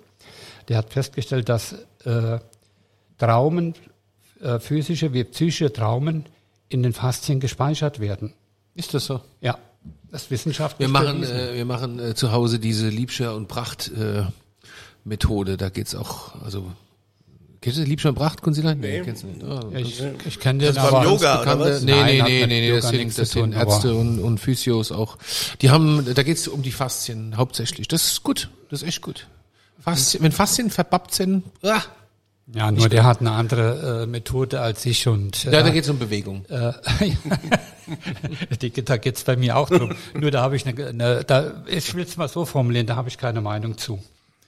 Der 0.68 0.78
hat 0.78 0.92
festgestellt, 0.92 1.48
dass 1.48 1.74
äh, 2.04 2.38
Traumen, 3.18 3.74
äh, 4.40 4.58
physische 4.58 5.12
wie 5.12 5.24
psychische 5.24 5.72
Traumen 5.72 6.24
in 6.68 6.82
den 6.82 6.92
Faszien 6.92 7.40
gespeichert 7.40 8.00
werden. 8.00 8.34
Ist 8.74 8.94
das 8.94 9.06
so? 9.06 9.20
Ja, 9.40 9.58
das 10.10 10.24
ist 10.24 10.30
wissenschaftlich. 10.30 10.88
Wir 10.88 10.92
machen, 10.92 11.22
äh, 11.22 11.54
wir 11.54 11.64
machen 11.64 11.98
äh, 11.98 12.14
zu 12.14 12.32
Hause 12.32 12.58
diese 12.58 12.88
Liebscher 12.88 13.34
und 13.34 13.48
Pracht 13.48 13.90
äh, 13.92 14.24
Methode. 15.04 15.56
Da 15.56 15.68
geht's 15.68 15.94
auch, 15.94 16.40
also 16.42 16.70
kennst 17.60 17.78
du 17.78 17.82
Liebscher 17.82 18.10
und 18.10 18.14
Pracht, 18.14 18.42
Kunzila? 18.42 18.74
Nee, 18.74 19.02
kennst 19.04 19.22
du 19.24 19.26
nicht. 19.28 19.42
Oh, 19.42 19.70
Ja, 19.72 19.78
ich, 19.78 20.02
ich 20.26 20.38
kenne 20.40 20.64
den 20.64 20.74
Das 20.74 20.92
war. 20.92 21.04
Yoga, 21.04 21.42
oder 21.42 21.58
was? 21.60 21.82
nee, 21.82 21.92
Nein, 21.92 22.06
nee, 22.06 22.20
hat 22.20 22.28
nee, 22.28 22.46
nee, 22.46 22.46
nee, 22.46 22.68
Yoga 22.68 22.80
das 22.80 22.90
sind, 22.90 23.18
das 23.18 23.30
sind 23.30 23.52
Ärzte 23.52 23.94
und, 23.94 24.20
und 24.20 24.38
Physios 24.38 24.92
auch. 24.92 25.18
Die 25.60 25.70
haben, 25.70 26.06
da 26.14 26.22
geht's 26.22 26.46
um 26.48 26.62
die 26.62 26.72
Faszien 26.72 27.36
hauptsächlich. 27.36 27.88
Das 27.88 28.06
ist 28.06 28.22
gut, 28.22 28.50
das 28.70 28.82
ist 28.82 28.88
echt 28.88 29.02
gut. 29.02 29.26
Faszien, 29.80 30.22
wenn 30.22 30.32
Faszien 30.32 30.70
verbappt 30.70 31.14
sind, 31.14 31.44
ah, 31.62 31.82
Ja, 32.54 32.70
nur 32.72 32.88
der 32.88 33.04
hat 33.04 33.20
eine 33.20 33.32
andere 33.32 34.02
äh, 34.04 34.06
Methode 34.06 34.60
als 34.60 34.86
ich 34.86 35.06
und 35.06 35.44
äh, 35.44 35.52
ja, 35.52 35.62
da 35.62 35.68
geht's 35.68 35.88
um 35.90 35.98
Bewegung. 35.98 36.44
äh, 36.48 36.72
da 38.84 38.96
geht's 38.96 39.22
bei 39.24 39.36
mir 39.36 39.56
auch 39.56 39.68
drum. 39.68 39.94
Nur 40.14 40.30
da 40.30 40.42
habe 40.42 40.56
ich 40.56 40.66
eine, 40.66 40.86
eine 40.86 41.24
da, 41.24 41.62
ich 41.66 41.94
will 41.94 42.04
es 42.04 42.16
mal 42.16 42.28
so 42.28 42.44
formulieren, 42.44 42.86
da 42.86 42.96
habe 42.96 43.08
ich 43.08 43.18
keine 43.18 43.40
Meinung 43.40 43.76
zu. 43.78 43.98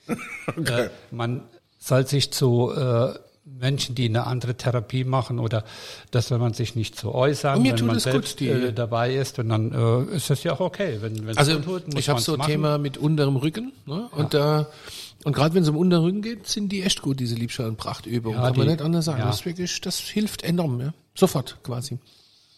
Äh, 0.09 0.88
man 1.11 1.42
soll 1.78 2.07
sich 2.07 2.33
zu 2.33 2.73
äh, 2.75 3.14
Menschen, 3.45 3.95
die 3.95 4.09
eine 4.09 4.26
andere 4.26 4.54
Therapie 4.54 5.04
machen 5.04 5.38
oder 5.38 5.64
das 6.11 6.28
soll 6.28 6.38
man 6.38 6.52
sich 6.54 6.75
nicht 6.76 6.99
so 6.99 7.14
äußern, 7.14 7.57
Und 7.57 7.62
mir 7.62 7.78
wenn 7.78 7.87
man 7.87 7.97
es 7.97 8.04
gut, 8.04 8.12
selbst 8.12 8.40
die- 8.40 8.49
äh, 8.49 8.73
dabei 8.73 9.14
ist 9.14 9.38
und 9.38 9.49
dann 9.49 9.73
äh, 10.11 10.16
ist 10.16 10.30
das 10.30 10.42
ja 10.42 10.52
auch 10.52 10.61
okay. 10.61 10.99
Wenn, 11.00 11.26
wenn's 11.26 11.37
Also 11.38 11.59
gut 11.61 11.85
tut, 11.87 11.99
ich 11.99 12.09
habe 12.09 12.21
so 12.21 12.35
ein. 12.37 12.47
Thema 12.47 12.78
mit 12.78 12.97
unterem 12.99 13.37
Rücken, 13.37 13.73
ne? 13.87 14.09
Und 14.12 14.35
da 14.35 14.66
und 15.24 15.32
gerade 15.34 15.54
wenn 15.54 15.62
es 15.62 15.68
um 15.68 15.76
unteren 15.76 16.02
Rücken 16.04 16.22
geht, 16.22 16.46
sind 16.46 16.70
die 16.70 16.82
echt 16.82 17.02
gut, 17.02 17.20
diese 17.20 17.34
Liebscher 17.34 17.66
und 17.66 17.76
Prachtübungen. 17.76 18.38
Ja, 18.38 18.46
Kann 18.48 18.56
man 18.56 18.66
die- 18.66 18.72
nicht 18.72 18.82
anders 18.82 19.04
sagen. 19.04 19.20
ja. 19.20 19.26
Das 19.26 19.40
ist 19.40 19.46
wirklich, 19.46 19.80
das 19.80 19.98
hilft 19.98 20.42
enorm, 20.42 20.80
ja. 20.80 20.94
Sofort 21.14 21.58
quasi. 21.62 21.98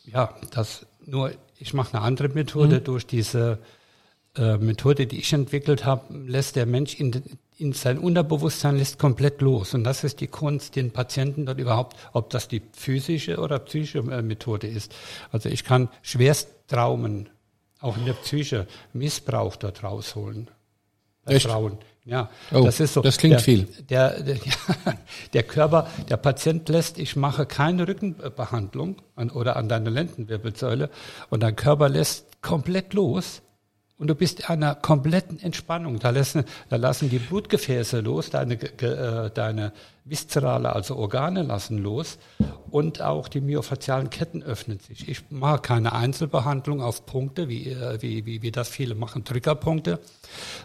Ja, 0.07 0.35
das 0.53 0.87
nur 1.07 1.33
ich 1.59 1.75
mache 1.75 1.95
eine 1.97 2.05
andere 2.05 2.29
Methode. 2.29 2.81
Mhm. 2.81 2.85
Durch 2.85 3.07
diese 3.07 3.59
äh, 4.37 4.57
Methode, 4.57 5.07
die 5.07 5.19
ich 5.19 5.33
entwickelt 5.33 5.85
habe, 5.85 6.13
lässt 6.27 6.57
der 6.57 6.67
Mensch 6.67 6.99
in, 6.99 7.23
in 7.57 7.73
sein 7.73 7.99
Unterbewusstsein 7.99 8.77
lässt 8.79 8.99
komplett 8.99 9.41
los. 9.41 9.75
Und 9.75 9.85
das 9.85 10.03
ist 10.05 10.21
die 10.21 10.27
Kunst, 10.27 10.75
den 10.75 10.91
Patienten 10.91 11.47
dort 11.47 11.61
überhaupt, 11.61 11.97
ob 12.13 12.31
das 12.31 12.49
die 12.49 12.63
physische 12.73 13.39
oder 13.39 13.59
psychische 13.61 13.99
äh, 13.99 14.23
Methode 14.23 14.67
ist. 14.67 14.93
Also 15.31 15.49
ich 15.49 15.63
kann 15.65 15.89
schwerst 16.03 16.49
Traumen, 16.67 17.29
auch 17.81 17.97
in 17.97 18.07
der 18.07 18.15
Psyche, 18.15 18.67
Missbrauch 18.93 19.55
dort 19.57 19.83
rausholen. 19.85 20.51
Bei 21.25 21.35
Echt? 21.35 21.47
Frauen. 21.47 21.79
Ja, 22.05 22.31
Oh, 22.53 22.63
das 22.65 22.81
ist 22.81 22.95
so. 22.95 23.01
das 23.01 23.17
klingt 23.17 23.35
der, 23.35 23.41
viel. 23.41 23.69
Der, 23.89 24.21
der, 24.23 24.37
der 25.33 25.43
Körper, 25.45 25.87
der 26.09 26.17
Patient 26.17 26.69
lässt, 26.69 26.99
ich 26.99 27.15
mache 27.15 27.47
keine 27.47 27.87
Rückenbehandlung 27.87 28.97
an, 29.15 29.31
oder 29.31 29.57
an 29.57 29.69
deine 29.69 29.91
Lendenwirbelsäule 29.91 30.91
und 31.31 31.43
dein 31.43 31.55
Körper 31.55 31.89
lässt 31.89 32.43
komplett 32.43 32.93
los 32.95 33.42
und 34.03 34.09
du 34.09 34.17
bist 34.17 34.41
in 34.41 34.47
einer 34.47 34.75
kompletten 34.75 35.39
Entspannung. 35.39 36.01
Da 36.01 36.11
lassen, 36.11 36.43
da 36.69 36.75
lassen 36.75 37.09
die 37.09 37.21
Blutgefäße 37.21 38.01
los, 38.01 38.31
deine, 38.31 38.55
äh, 38.55 39.31
deine 39.31 39.73
viszerale, 40.05 40.75
also 40.75 40.97
Organe 40.97 41.45
lassen 41.45 41.79
los 41.79 42.19
und 42.69 43.01
auch 43.01 43.29
die 43.29 43.41
myofaszialen 43.41 44.11
Ketten 44.11 44.43
öffnen 44.43 44.81
sich. 44.81 45.09
Ich 45.09 45.31
mache 45.31 45.61
keine 45.61 45.93
Einzelbehandlung 45.93 46.83
auf 46.83 47.07
Punkte, 47.07 47.49
wie, 47.49 47.69
äh, 47.69 48.03
wie, 48.03 48.27
wie, 48.27 48.43
wie 48.43 48.51
das 48.51 48.71
viele 48.71 48.97
machen, 48.97 49.23
Triggerpunkte, 49.25 50.01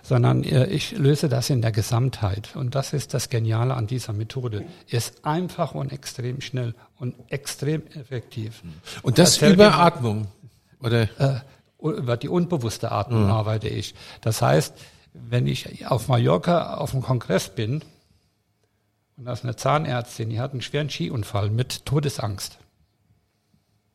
sondern 0.01 0.43
äh, 0.43 0.65
ich 0.65 0.97
löse 0.97 1.29
das 1.29 1.51
in 1.51 1.61
der 1.61 1.71
Gesamtheit. 1.71 2.55
Und 2.55 2.73
das 2.73 2.91
ist 2.91 3.13
das 3.13 3.29
Geniale 3.29 3.75
an 3.75 3.85
dieser 3.85 4.13
Methode. 4.13 4.65
Ist 4.87 5.23
einfach 5.25 5.75
und 5.75 5.93
extrem 5.93 6.41
schnell 6.41 6.73
und 6.97 7.13
extrem 7.27 7.85
effektiv. 7.93 8.63
Und 9.03 9.19
das 9.19 9.39
über. 9.43 9.75
Atmung. 9.75 10.25
Oder 10.79 11.03
Äh, 11.19 11.41
über 11.79 12.17
die 12.17 12.29
unbewusste 12.29 12.91
Atmung 12.91 13.29
arbeite 13.29 13.69
ich. 13.69 13.95
Das 14.21 14.41
heißt, 14.41 14.73
wenn 15.13 15.47
ich 15.47 15.87
auf 15.87 16.07
Mallorca 16.07 16.75
auf 16.75 16.93
einem 16.93 17.03
Kongress 17.03 17.49
bin 17.49 17.83
und 19.17 19.25
da 19.25 19.33
ist 19.33 19.43
eine 19.43 19.55
Zahnärztin, 19.55 20.29
die 20.29 20.39
hat 20.39 20.51
einen 20.51 20.61
schweren 20.61 20.89
Skiunfall 20.89 21.49
mit 21.49 21.85
Todesangst. 21.85 22.59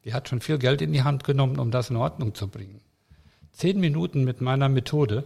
Die 0.05 0.15
hat 0.15 0.29
schon 0.29 0.41
viel 0.41 0.59
Geld 0.59 0.83
in 0.83 0.93
die 0.93 1.05
Hand 1.05 1.23
genommen, 1.23 1.59
um 1.59 1.71
das 1.71 1.91
in 1.91 1.97
Ordnung 1.97 2.35
zu 2.35 2.49
bringen. 2.49 2.81
Zehn 3.53 3.79
Minuten 3.79 4.25
mit 4.25 4.41
meiner 4.41 4.69
Methode 4.69 5.25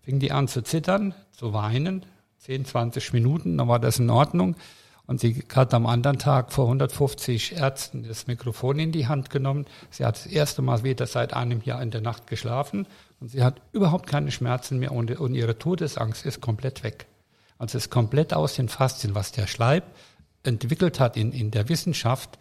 fing 0.00 0.18
die 0.18 0.32
an 0.32 0.48
zu 0.48 0.62
zittern, 0.62 1.14
zu 1.32 1.52
weinen. 1.52 2.06
10, 2.38 2.64
20 2.64 3.12
Minuten, 3.12 3.56
dann 3.56 3.68
war 3.68 3.78
das 3.78 3.98
in 3.98 4.10
Ordnung. 4.10 4.56
Und 5.12 5.20
sie 5.20 5.44
hat 5.54 5.74
am 5.74 5.84
anderen 5.84 6.18
Tag 6.18 6.54
vor 6.54 6.64
150 6.64 7.56
Ärzten 7.56 8.08
das 8.08 8.28
Mikrofon 8.28 8.78
in 8.78 8.92
die 8.92 9.08
Hand 9.08 9.28
genommen. 9.28 9.66
Sie 9.90 10.06
hat 10.06 10.16
das 10.16 10.24
erste 10.24 10.62
Mal 10.62 10.84
wieder 10.84 11.06
seit 11.06 11.34
einem 11.34 11.60
Jahr 11.60 11.82
in 11.82 11.90
der 11.90 12.00
Nacht 12.00 12.28
geschlafen 12.28 12.86
und 13.20 13.28
sie 13.28 13.42
hat 13.42 13.60
überhaupt 13.72 14.06
keine 14.06 14.30
Schmerzen 14.30 14.78
mehr 14.78 14.90
und, 14.90 15.10
und 15.20 15.34
ihre 15.34 15.58
Todesangst 15.58 16.24
ist 16.24 16.40
komplett 16.40 16.82
weg. 16.82 17.04
Also 17.58 17.76
es 17.76 17.84
ist 17.84 17.90
komplett 17.90 18.32
aus 18.32 18.54
den 18.54 18.70
Faszien, 18.70 19.14
was 19.14 19.32
der 19.32 19.46
Schleib 19.46 19.84
entwickelt 20.44 20.98
hat 20.98 21.18
in, 21.18 21.32
in 21.32 21.50
der 21.50 21.68
Wissenschaft, 21.68 22.38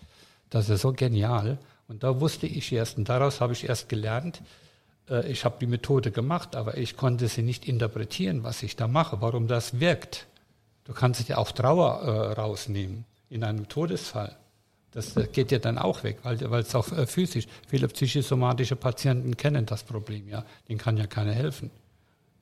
das 0.50 0.70
ist 0.70 0.80
so 0.80 0.94
genial. 0.94 1.58
Und 1.90 2.04
da 2.04 2.22
wusste 2.22 2.48
ich 2.48 2.72
erst, 2.72 2.98
und 2.98 3.10
daraus 3.10 3.42
habe 3.42 3.52
ich 3.52 3.68
erst 3.68 3.90
gelernt, 3.90 4.42
äh, 5.10 5.30
ich 5.30 5.44
habe 5.44 5.58
die 5.60 5.68
Methode 5.68 6.12
gemacht, 6.12 6.56
aber 6.56 6.78
ich 6.78 6.96
konnte 6.96 7.28
sie 7.28 7.42
nicht 7.42 7.68
interpretieren, 7.68 8.44
was 8.44 8.64
ich 8.64 8.78
da 8.78 8.88
mache, 8.88 9.20
warum 9.20 9.50
das 9.50 9.82
wirkt. 9.82 10.28
Du 10.84 10.94
kannst 10.94 11.28
ja 11.30 11.38
auch 11.38 11.52
Trauer 11.52 12.02
äh, 12.02 12.40
rausnehmen 12.40 13.06
in 13.30 13.44
einem 13.44 13.68
Todesfall. 13.70 14.36
Das 14.92 15.16
äh, 15.16 15.28
geht 15.32 15.52
ja 15.52 15.60
dann 15.60 15.78
auch 15.78 16.04
weg, 16.04 16.20
weil 16.24 16.62
es 16.62 16.76
auch 16.76 16.92
äh, 16.92 17.08
physisch, 17.08 17.48
viele 17.68 17.88
psychosomatische 17.88 18.76
Patienten 18.76 19.38
kennen 19.38 19.66
das 19.66 19.84
Problem, 19.84 20.28
ja. 20.28 20.44
Denen 20.68 20.80
kann 20.80 20.98
ja 20.98 21.08
keiner 21.08 21.34
helfen. 21.34 21.72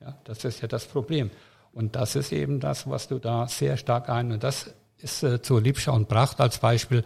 Ja, 0.00 0.16
das 0.24 0.44
ist 0.44 0.60
ja 0.60 0.68
das 0.68 0.86
Problem. 0.86 1.30
Und 1.72 1.94
das 1.94 2.16
ist 2.16 2.32
eben 2.32 2.58
das, 2.58 2.88
was 2.88 3.06
du 3.06 3.18
da 3.18 3.46
sehr 3.46 3.76
stark 3.76 4.08
ein. 4.08 4.32
Und 4.32 4.42
das 4.42 4.74
ist 5.02 5.22
äh, 5.22 5.42
zu 5.42 5.58
Liebscher 5.58 5.92
und 5.92 6.08
Bracht 6.08 6.40
als 6.40 6.58
Beispiel 6.58 7.04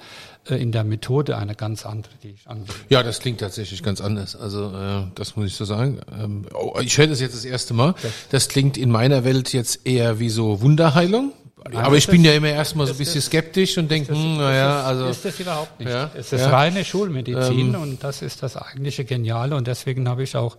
äh, 0.48 0.56
in 0.56 0.72
der 0.72 0.84
Methode 0.84 1.36
eine 1.36 1.54
ganz 1.54 1.86
andere, 1.86 2.12
die 2.22 2.30
ich 2.30 2.48
anwende. 2.48 2.72
Ja, 2.88 3.02
das 3.02 3.20
klingt 3.20 3.40
tatsächlich 3.40 3.82
ganz 3.82 4.00
anders. 4.00 4.36
Also 4.36 4.72
äh, 4.74 5.06
das 5.14 5.36
muss 5.36 5.46
ich 5.46 5.54
so 5.54 5.64
sagen. 5.64 6.00
Ähm, 6.18 6.46
oh, 6.54 6.78
ich 6.80 6.96
höre 6.98 7.06
das 7.06 7.20
jetzt 7.20 7.34
das 7.34 7.44
erste 7.44 7.74
Mal. 7.74 7.94
Das 8.30 8.48
klingt 8.48 8.76
in 8.76 8.90
meiner 8.90 9.24
Welt 9.24 9.52
jetzt 9.52 9.86
eher 9.86 10.18
wie 10.18 10.30
so 10.30 10.60
Wunderheilung. 10.60 11.32
Aber 11.72 11.96
ich 11.96 12.06
bin 12.06 12.22
ja 12.24 12.32
immer 12.32 12.48
erstmal 12.48 12.86
so 12.86 12.92
ein 12.92 12.98
bisschen 12.98 13.22
skeptisch 13.22 13.78
und 13.78 13.90
denke, 13.90 14.12
hm, 14.12 14.36
naja, 14.36 14.82
also 14.82 15.06
ist 15.06 15.24
das 15.24 15.40
überhaupt 15.40 15.80
nicht. 15.80 15.88
Ja, 15.88 16.10
es 16.14 16.30
ist 16.30 16.42
ja. 16.42 16.50
reine 16.50 16.84
Schulmedizin 16.84 17.74
und 17.74 18.04
das 18.04 18.20
ist 18.20 18.42
das 18.42 18.56
eigentliche 18.56 19.06
Geniale 19.06 19.56
und 19.56 19.66
deswegen 19.66 20.06
habe 20.08 20.22
ich 20.24 20.36
auch 20.36 20.58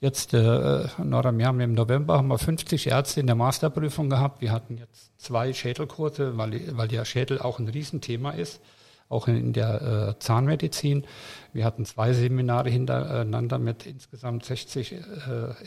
jetzt 0.00 0.34
äh, 0.34 0.86
noch 1.02 1.24
im 1.24 1.40
Jahr 1.40 1.58
im 1.60 1.74
November 1.74 2.18
haben 2.18 2.28
wir 2.28 2.38
50 2.38 2.88
Ärzte 2.88 3.20
in 3.20 3.26
der 3.26 3.36
Masterprüfung 3.36 4.10
gehabt. 4.10 4.40
Wir 4.40 4.52
hatten 4.52 4.78
jetzt 4.78 5.18
zwei 5.18 5.52
Schädelkurse, 5.52 6.36
weil, 6.36 6.76
weil 6.76 6.92
ja 6.92 7.04
Schädel 7.04 7.40
auch 7.40 7.58
ein 7.58 7.68
Riesenthema 7.68 8.30
ist, 8.30 8.60
auch 9.08 9.28
in, 9.28 9.36
in 9.36 9.52
der 9.52 10.16
äh, 10.16 10.18
Zahnmedizin. 10.18 11.04
Wir 11.52 11.64
hatten 11.64 11.84
zwei 11.84 12.12
Seminare 12.12 12.70
hintereinander 12.70 13.58
mit 13.58 13.86
insgesamt 13.86 14.44
60 14.44 14.92
äh, 14.92 14.98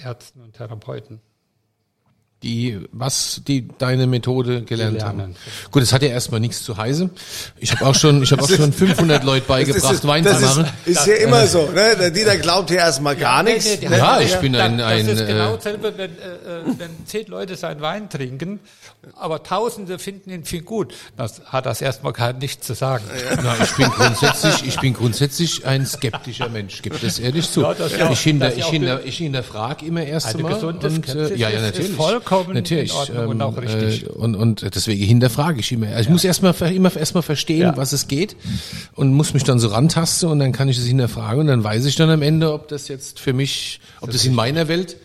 Ärzten 0.03 0.41
und 0.41 0.53
Therapeuten. 0.53 1.21
Die, 2.43 2.79
was 2.91 3.41
die 3.47 3.67
deine 3.77 4.07
Methode 4.07 4.63
gelernt 4.63 4.97
Die 4.99 5.03
haben. 5.03 5.35
Gut, 5.69 5.83
es 5.83 5.93
hat 5.93 6.01
ja 6.01 6.09
erstmal 6.09 6.39
nichts 6.39 6.63
zu 6.63 6.75
heißen. 6.75 7.09
Ich 7.59 7.71
habe 7.71 7.85
auch 7.85 7.93
schon, 7.95 8.23
ich 8.23 8.31
habe 8.31 8.41
auch 8.41 8.49
schon 8.49 8.73
500 8.73 9.23
Leute 9.23 9.45
beigebracht, 9.47 9.93
ist, 9.93 10.07
Wein 10.07 10.23
das 10.23 10.39
zu 10.39 10.45
ist, 10.45 10.57
machen. 10.57 10.69
ist 10.85 11.05
ja 11.05 11.13
immer 11.15 11.45
so, 11.45 11.69
ne? 11.69 11.95
Der 11.99 12.09
Dieter 12.09 12.37
glaubt 12.37 12.71
ja 12.71 12.77
erstmal 12.77 13.15
gar 13.15 13.43
nee, 13.43 13.53
nichts. 13.53 13.65
nee, 13.69 13.77
die 13.77 13.89
ne? 13.89 13.97
Ja, 13.97 14.19
ich 14.19 14.35
bin 14.37 14.55
ein, 14.55 14.77
das 14.79 14.87
ein 14.87 15.07
ist 15.07 15.27
genau 15.27 15.53
äh, 15.53 15.55
dasselbe, 15.57 15.93
wenn, 15.97 16.11
äh, 16.11 16.13
äh, 16.13 16.73
wenn 16.77 16.89
zehn 17.05 17.27
Leute 17.27 17.55
seinen 17.55 17.81
Wein 17.81 18.09
trinken, 18.09 18.59
aber 19.15 19.43
Tausende 19.43 19.99
finden 19.99 20.31
ihn 20.31 20.43
viel 20.45 20.61
gut. 20.63 20.93
Das 21.17 21.41
hat 21.45 21.65
das 21.67 21.81
erstmal 21.81 22.13
kein 22.13 22.39
nichts 22.39 22.65
zu 22.65 22.73
sagen. 22.73 23.03
Na, 23.43 23.55
ich 23.61 23.71
bin 23.75 23.89
grundsätzlich, 23.89 24.65
ich 24.67 24.79
bin 24.79 24.93
grundsätzlich 24.93 25.65
ein 25.65 25.85
skeptischer 25.85 26.49
Mensch, 26.49 26.81
gebe 26.81 26.97
das 26.97 27.19
ehrlich 27.19 27.49
zu. 27.51 27.61
Ja, 27.61 27.73
das 27.75 27.91
ist 27.91 27.99
ja 27.99 28.09
ich, 28.11 28.19
hinter, 28.19 28.45
das 28.47 28.53
ist 28.55 28.59
ja 28.61 28.65
ich, 28.65 28.71
hinter, 28.71 29.05
ich 29.05 29.17
hinterfrage 29.17 29.85
immer 29.85 30.03
erst 30.03 30.27
Eine 30.27 30.37
einmal. 30.37 30.53
gesunde 30.55 30.87
und, 30.87 31.07
äh, 31.09 31.35
ja, 31.35 31.49
ja, 31.49 31.49
ist- 31.49 31.55
ist 31.55 31.61
natürlich. 31.63 31.97
Vollkommen 32.37 32.57
in 32.57 32.63
natürlich, 32.63 32.93
Ordnung 32.93 33.27
und 33.27 33.41
auch 33.41 33.57
richtig. 33.57 34.03
Äh, 34.05 34.09
und, 34.09 34.35
und 34.35 34.75
deswegen 34.75 35.03
hinterfrage 35.05 35.59
ich 35.59 35.71
immer. 35.71 35.87
Also 35.87 36.01
ich 36.01 36.09
muss 36.09 36.23
erstmal 36.23 36.53
immer 36.73 36.95
erstmal 36.95 37.23
verstehen, 37.23 37.61
Ja. 37.61 37.77
was 37.77 37.91
es 37.93 38.07
geht 38.07 38.35
und 38.95 39.13
muss 39.13 39.33
mich 39.33 39.43
dann 39.43 39.59
so 39.59 39.67
rantasten 39.69 40.29
und 40.29 40.39
dann 40.39 40.51
kann 40.51 40.69
ich 40.69 40.77
es 40.77 40.85
hinterfragen 40.85 41.41
und 41.41 41.47
dann 41.47 41.63
weiß 41.63 41.85
ich 41.85 41.95
dann 41.95 42.09
am 42.09 42.21
Ende, 42.21 42.53
ob 42.53 42.67
das 42.67 42.87
jetzt 42.87 43.19
für 43.19 43.33
mich, 43.33 43.79
ob 44.01 44.11
das 44.11 44.25
in 44.25 44.33
meiner 44.33 44.67
Welt 44.67 44.97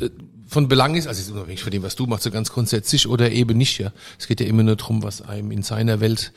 äh, 0.00 0.08
von 0.46 0.68
Belang 0.68 0.94
ist, 0.94 1.08
also 1.08 1.20
jetzt 1.20 1.32
unabhängig 1.32 1.62
von 1.62 1.72
dem, 1.72 1.82
was 1.82 1.96
du 1.96 2.06
machst, 2.06 2.22
so 2.24 2.30
ganz 2.30 2.52
grundsätzlich 2.52 3.08
oder 3.08 3.30
eben 3.32 3.58
nicht, 3.58 3.78
ja. 3.78 3.90
Es 4.18 4.28
geht 4.28 4.40
ja 4.40 4.46
immer 4.46 4.62
nur 4.62 4.76
darum, 4.76 5.02
was 5.02 5.20
einem 5.20 5.50
in 5.50 5.62
seiner 5.62 5.98
Welt 6.00 6.32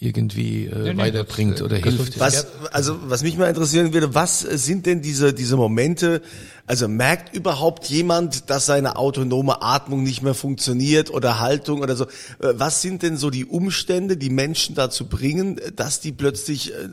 irgendwie 0.00 0.66
äh, 0.66 0.94
nee, 0.94 0.96
weiterbringt 0.96 1.60
äh, 1.60 1.64
oder 1.64 1.76
hilft. 1.76 2.20
Was, 2.20 2.46
also, 2.72 2.96
was 3.04 3.22
mich 3.22 3.36
mal 3.36 3.48
interessieren 3.48 3.92
würde, 3.92 4.14
was 4.14 4.40
sind 4.40 4.86
denn 4.86 5.02
diese, 5.02 5.32
diese 5.32 5.56
Momente, 5.56 6.22
also 6.66 6.88
merkt 6.88 7.34
überhaupt 7.34 7.86
jemand, 7.86 8.50
dass 8.50 8.66
seine 8.66 8.96
autonome 8.96 9.62
Atmung 9.62 10.02
nicht 10.02 10.22
mehr 10.22 10.34
funktioniert 10.34 11.10
oder 11.10 11.40
Haltung 11.40 11.80
oder 11.80 11.96
so? 11.96 12.04
Äh, 12.04 12.54
Was 12.54 12.82
sind 12.82 13.02
denn 13.02 13.16
so 13.16 13.30
die 13.30 13.44
Umstände, 13.44 14.16
die 14.16 14.30
Menschen 14.30 14.74
dazu 14.74 15.06
bringen, 15.08 15.60
dass 15.74 16.00
die 16.00 16.12
plötzlich 16.12 16.72
äh, 16.72 16.84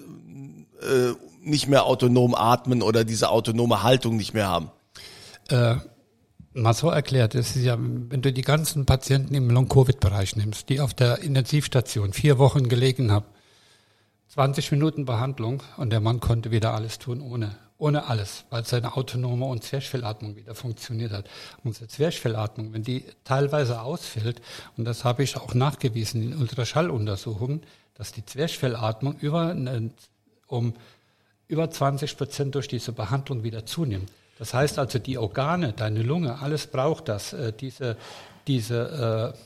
äh, 0.85 1.15
nicht 1.43 1.67
mehr 1.67 1.85
autonom 1.85 2.33
atmen 2.33 2.81
oder 2.81 3.03
diese 3.03 3.29
autonome 3.29 3.83
Haltung 3.83 4.17
nicht 4.17 4.33
mehr 4.33 4.47
haben? 4.47 4.71
Äh, 5.49 5.75
mal 6.55 6.73
so 6.73 6.89
erklärt, 6.89 7.35
es 7.35 7.55
ist 7.55 7.63
ja, 7.63 7.77
wenn 7.77 8.21
du 8.21 8.31
die 8.31 8.41
ganzen 8.41 8.85
Patienten 8.85 9.35
im 9.35 9.49
Long-Covid-Bereich 9.49 10.35
nimmst, 10.35 10.69
die 10.69 10.79
auf 10.79 10.93
der 10.93 11.19
Intensivstation 11.19 12.13
vier 12.13 12.37
Wochen 12.39 12.69
gelegen 12.69 13.11
haben, 13.11 13.25
20 14.29 14.71
Minuten 14.71 15.05
Behandlung 15.05 15.61
und 15.77 15.91
der 15.91 15.99
Mann 15.99 16.19
konnte 16.19 16.51
wieder 16.51 16.73
alles 16.73 16.97
tun 16.97 17.21
ohne, 17.21 17.55
ohne 17.77 18.07
alles, 18.07 18.45
weil 18.49 18.65
seine 18.65 18.95
autonome 18.95 19.45
und 19.45 19.63
Zwerchfellatmung 19.63 20.35
wieder 20.35 20.55
funktioniert 20.55 21.11
hat. 21.11 21.29
Unsere 21.63 21.87
Zwerchfellatmung, 21.87 22.73
wenn 22.73 22.83
die 22.83 23.05
teilweise 23.23 23.81
ausfällt, 23.81 24.41
und 24.77 24.85
das 24.85 25.03
habe 25.03 25.23
ich 25.23 25.37
auch 25.37 25.53
nachgewiesen 25.53 26.23
in 26.23 26.37
Ultraschalluntersuchungen, 26.37 27.61
dass 27.93 28.11
die 28.11 28.25
Zwerchfellatmung 28.25 29.17
über, 29.19 29.55
um 30.47 30.73
über 31.47 31.69
20 31.69 32.17
Prozent 32.17 32.55
durch 32.55 32.67
diese 32.67 32.91
Behandlung 32.91 33.43
wieder 33.43 33.65
zunimmt. 33.65 34.09
Das 34.37 34.53
heißt 34.53 34.79
also, 34.79 34.99
die 34.99 35.17
Organe, 35.17 35.73
deine 35.73 36.01
Lunge, 36.01 36.39
alles 36.39 36.67
braucht 36.67 37.07
das, 37.07 37.33
äh, 37.33 37.53
diese, 37.53 37.97
diese 38.47 39.33
äh, 39.33 39.39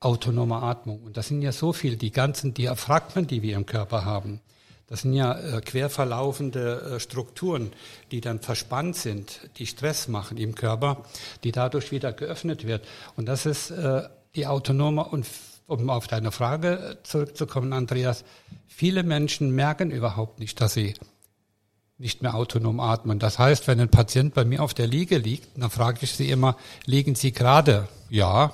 autonome 0.00 0.56
Atmung. 0.56 1.02
Und 1.02 1.16
das 1.16 1.28
sind 1.28 1.42
ja 1.42 1.52
so 1.52 1.72
viel, 1.72 1.96
die 1.96 2.10
ganzen 2.10 2.54
Diaphragmen, 2.54 3.26
die 3.26 3.42
wir 3.42 3.56
im 3.56 3.66
Körper 3.66 4.04
haben. 4.04 4.40
Das 4.88 5.02
sind 5.02 5.14
ja 5.14 5.36
äh, 5.36 5.60
quer 5.60 5.90
verlaufende 5.90 6.96
äh, 6.96 7.00
Strukturen, 7.00 7.72
die 8.12 8.20
dann 8.20 8.40
verspannt 8.40 8.94
sind, 8.94 9.40
die 9.58 9.66
Stress 9.66 10.06
machen 10.06 10.36
im 10.36 10.54
Körper, 10.54 11.04
die 11.42 11.50
dadurch 11.50 11.90
wieder 11.90 12.12
geöffnet 12.12 12.66
wird. 12.66 12.86
Und 13.16 13.26
das 13.26 13.46
ist 13.46 13.70
äh, 13.70 14.02
die 14.36 14.46
autonome 14.46 15.04
und 15.04 15.26
um 15.66 15.90
auf 15.90 16.06
deine 16.06 16.30
Frage 16.30 16.98
zurückzukommen, 17.02 17.72
Andreas, 17.72 18.24
viele 18.68 19.02
Menschen 19.02 19.50
merken 19.50 19.90
überhaupt 19.90 20.38
nicht, 20.38 20.60
dass 20.60 20.74
sie 20.74 20.94
nicht 21.98 22.22
mehr 22.22 22.34
autonom 22.34 22.80
atmen. 22.80 23.18
Das 23.18 23.38
heißt, 23.38 23.68
wenn 23.68 23.80
ein 23.80 23.88
Patient 23.88 24.34
bei 24.34 24.44
mir 24.44 24.62
auf 24.62 24.74
der 24.74 24.86
Liege 24.86 25.18
liegt, 25.18 25.48
dann 25.56 25.70
frage 25.70 26.00
ich 26.02 26.12
sie 26.12 26.30
immer, 26.30 26.56
liegen 26.84 27.14
Sie 27.14 27.32
gerade? 27.32 27.88
Ja, 28.10 28.52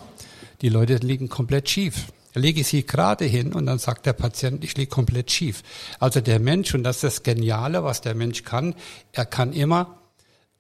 die 0.60 0.68
Leute 0.68 0.96
liegen 0.96 1.28
komplett 1.28 1.68
schief. 1.68 2.06
Lege 2.34 2.60
ich 2.60 2.68
sie 2.68 2.86
gerade 2.86 3.26
hin 3.26 3.52
und 3.52 3.66
dann 3.66 3.78
sagt 3.78 4.06
der 4.06 4.14
Patient, 4.14 4.64
ich 4.64 4.74
liege 4.76 4.88
komplett 4.88 5.30
schief. 5.30 5.62
Also 5.98 6.22
der 6.22 6.38
Mensch, 6.38 6.74
und 6.74 6.82
das 6.82 6.96
ist 6.96 7.02
das 7.02 7.22
Geniale, 7.24 7.84
was 7.84 8.00
der 8.00 8.14
Mensch 8.14 8.42
kann, 8.44 8.74
er 9.12 9.26
kann 9.26 9.52
immer 9.52 9.98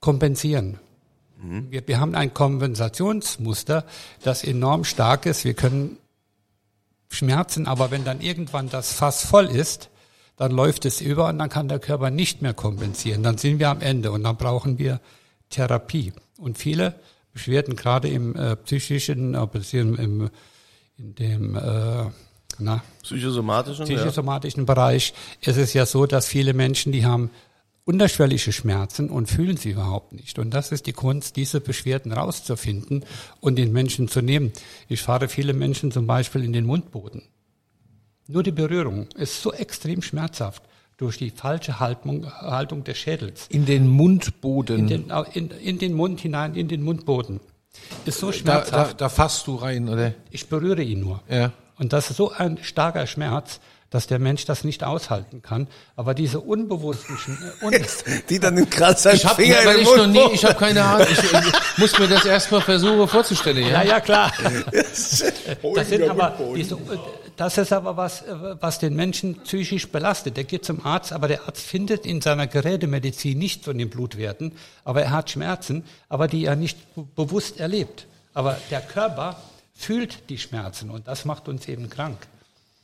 kompensieren. 0.00 0.78
Wir, 1.70 1.86
wir 1.88 1.98
haben 1.98 2.14
ein 2.14 2.34
Kompensationsmuster, 2.34 3.86
das 4.22 4.44
enorm 4.44 4.84
stark 4.84 5.24
ist. 5.24 5.44
Wir 5.44 5.54
können 5.54 5.96
Schmerzen, 7.08 7.66
aber 7.66 7.90
wenn 7.90 8.04
dann 8.04 8.20
irgendwann 8.20 8.68
das 8.68 8.92
Fass 8.92 9.24
voll 9.24 9.46
ist, 9.46 9.88
dann 10.36 10.52
läuft 10.52 10.84
es 10.84 11.00
über 11.00 11.28
und 11.28 11.38
dann 11.38 11.48
kann 11.48 11.68
der 11.68 11.78
Körper 11.78 12.10
nicht 12.10 12.42
mehr 12.42 12.54
kompensieren. 12.54 13.22
Dann 13.22 13.38
sind 13.38 13.58
wir 13.58 13.68
am 13.68 13.80
Ende 13.80 14.10
und 14.12 14.24
dann 14.24 14.36
brauchen 14.36 14.78
wir 14.78 15.00
Therapie. 15.50 16.12
Und 16.38 16.58
viele 16.58 16.94
Beschwerden, 17.32 17.76
gerade 17.76 18.08
im 18.08 18.34
äh, 18.36 18.56
psychischen, 18.56 19.32
beziehungsweise 19.52 20.02
im, 20.02 20.30
in 20.98 21.14
dem 21.14 21.56
äh, 21.56 22.04
na, 22.58 22.82
Psychosomatischen? 23.02 23.86
psychosomatischen 23.86 24.66
Bereich 24.66 25.14
ist 25.40 25.56
es 25.56 25.72
ja 25.72 25.86
so, 25.86 26.06
dass 26.06 26.26
viele 26.26 26.52
Menschen, 26.54 26.92
die 26.92 27.04
haben 27.04 27.30
unterschwellige 27.84 28.52
Schmerzen 28.52 29.10
und 29.10 29.28
fühlen 29.28 29.56
sie 29.56 29.70
überhaupt 29.70 30.12
nicht. 30.12 30.38
Und 30.38 30.50
das 30.50 30.70
ist 30.70 30.86
die 30.86 30.92
Kunst, 30.92 31.36
diese 31.36 31.60
Beschwerden 31.60 32.12
rauszufinden 32.12 33.04
und 33.40 33.56
den 33.56 33.72
Menschen 33.72 34.08
zu 34.08 34.20
nehmen. 34.20 34.52
Ich 34.88 35.02
fahre 35.02 35.28
viele 35.28 35.52
Menschen 35.52 35.90
zum 35.90 36.06
Beispiel 36.06 36.44
in 36.44 36.52
den 36.52 36.64
Mundboden. 36.64 37.22
Nur 38.28 38.42
die 38.42 38.52
Berührung 38.52 39.08
ist 39.16 39.42
so 39.42 39.52
extrem 39.52 40.02
schmerzhaft 40.02 40.62
durch 40.96 41.18
die 41.18 41.30
falsche 41.30 41.80
Haltung, 41.80 42.30
Haltung 42.30 42.84
des 42.84 42.98
Schädels. 42.98 43.46
In 43.48 43.66
den 43.66 43.88
Mundboden. 43.88 44.78
In 44.78 44.86
den, 44.86 45.12
in, 45.32 45.50
in 45.50 45.78
den 45.78 45.94
Mund 45.94 46.20
hinein, 46.20 46.54
in 46.54 46.68
den 46.68 46.82
Mundboden. 46.82 47.40
Ist 48.04 48.20
so 48.20 48.28
da, 48.28 48.32
schmerzhaft. 48.32 49.00
da, 49.00 49.06
da 49.06 49.08
fasst 49.08 49.46
du 49.46 49.56
rein, 49.56 49.88
oder? 49.88 50.14
Ich 50.30 50.48
berühre 50.48 50.82
ihn 50.82 51.00
nur. 51.00 51.20
Ja. 51.28 51.52
Und 51.78 51.92
das 51.92 52.10
ist 52.10 52.16
so 52.16 52.30
ein 52.30 52.58
starker 52.62 53.06
Schmerz, 53.06 53.58
dass 53.90 54.06
der 54.06 54.18
Mensch 54.18 54.46
das 54.46 54.64
nicht 54.64 54.84
aushalten 54.84 55.42
kann. 55.42 55.68
Aber 55.96 56.14
diese 56.14 56.40
unbewussten 56.40 57.18
Schmerzen, 57.18 58.22
Die 58.30 58.38
dann 58.38 58.68
gerade 58.70 58.98
seinen 58.98 59.16
Ich 59.16 59.26
habe 59.26 59.42
Finger 59.42 59.60
in 59.60 59.66
weil 59.66 59.78
ich 59.80 59.96
noch 59.96 60.06
nie, 60.06 60.34
ich 60.34 60.44
habe 60.44 60.54
keine 60.54 60.82
Ahnung. 60.82 61.06
Ich, 61.10 61.18
ich 61.18 61.78
muss 61.78 61.98
mir 61.98 62.08
das 62.08 62.24
erstmal 62.24 62.62
versuchen 62.62 63.06
vorzustellen. 63.06 63.62
Ja, 63.64 63.82
ja, 63.82 63.84
ja, 63.84 64.00
klar. 64.00 64.32
Das 64.72 65.18
sind 65.88 66.08
aber 66.08 66.38
diese, 66.56 66.78
das 67.36 67.58
ist 67.58 67.72
aber 67.72 67.96
was, 67.96 68.24
was 68.60 68.78
den 68.78 68.94
Menschen 68.94 69.36
psychisch 69.42 69.88
belastet. 69.88 70.36
Der 70.36 70.44
geht 70.44 70.64
zum 70.64 70.84
Arzt, 70.84 71.12
aber 71.12 71.28
der 71.28 71.46
Arzt 71.46 71.62
findet 71.62 72.06
in 72.06 72.20
seiner 72.20 72.46
Gerätemedizin 72.46 73.38
nichts 73.38 73.64
von 73.64 73.78
den 73.78 73.90
Blutwerten, 73.90 74.52
aber 74.84 75.02
er 75.02 75.10
hat 75.10 75.30
Schmerzen, 75.30 75.84
aber 76.08 76.28
die 76.28 76.44
er 76.44 76.56
nicht 76.56 76.94
be- 76.94 77.06
bewusst 77.16 77.58
erlebt. 77.58 78.06
Aber 78.34 78.58
der 78.70 78.80
Körper 78.80 79.36
fühlt 79.74 80.28
die 80.30 80.38
Schmerzen 80.38 80.90
und 80.90 81.08
das 81.08 81.24
macht 81.24 81.48
uns 81.48 81.68
eben 81.68 81.90
krank. 81.90 82.18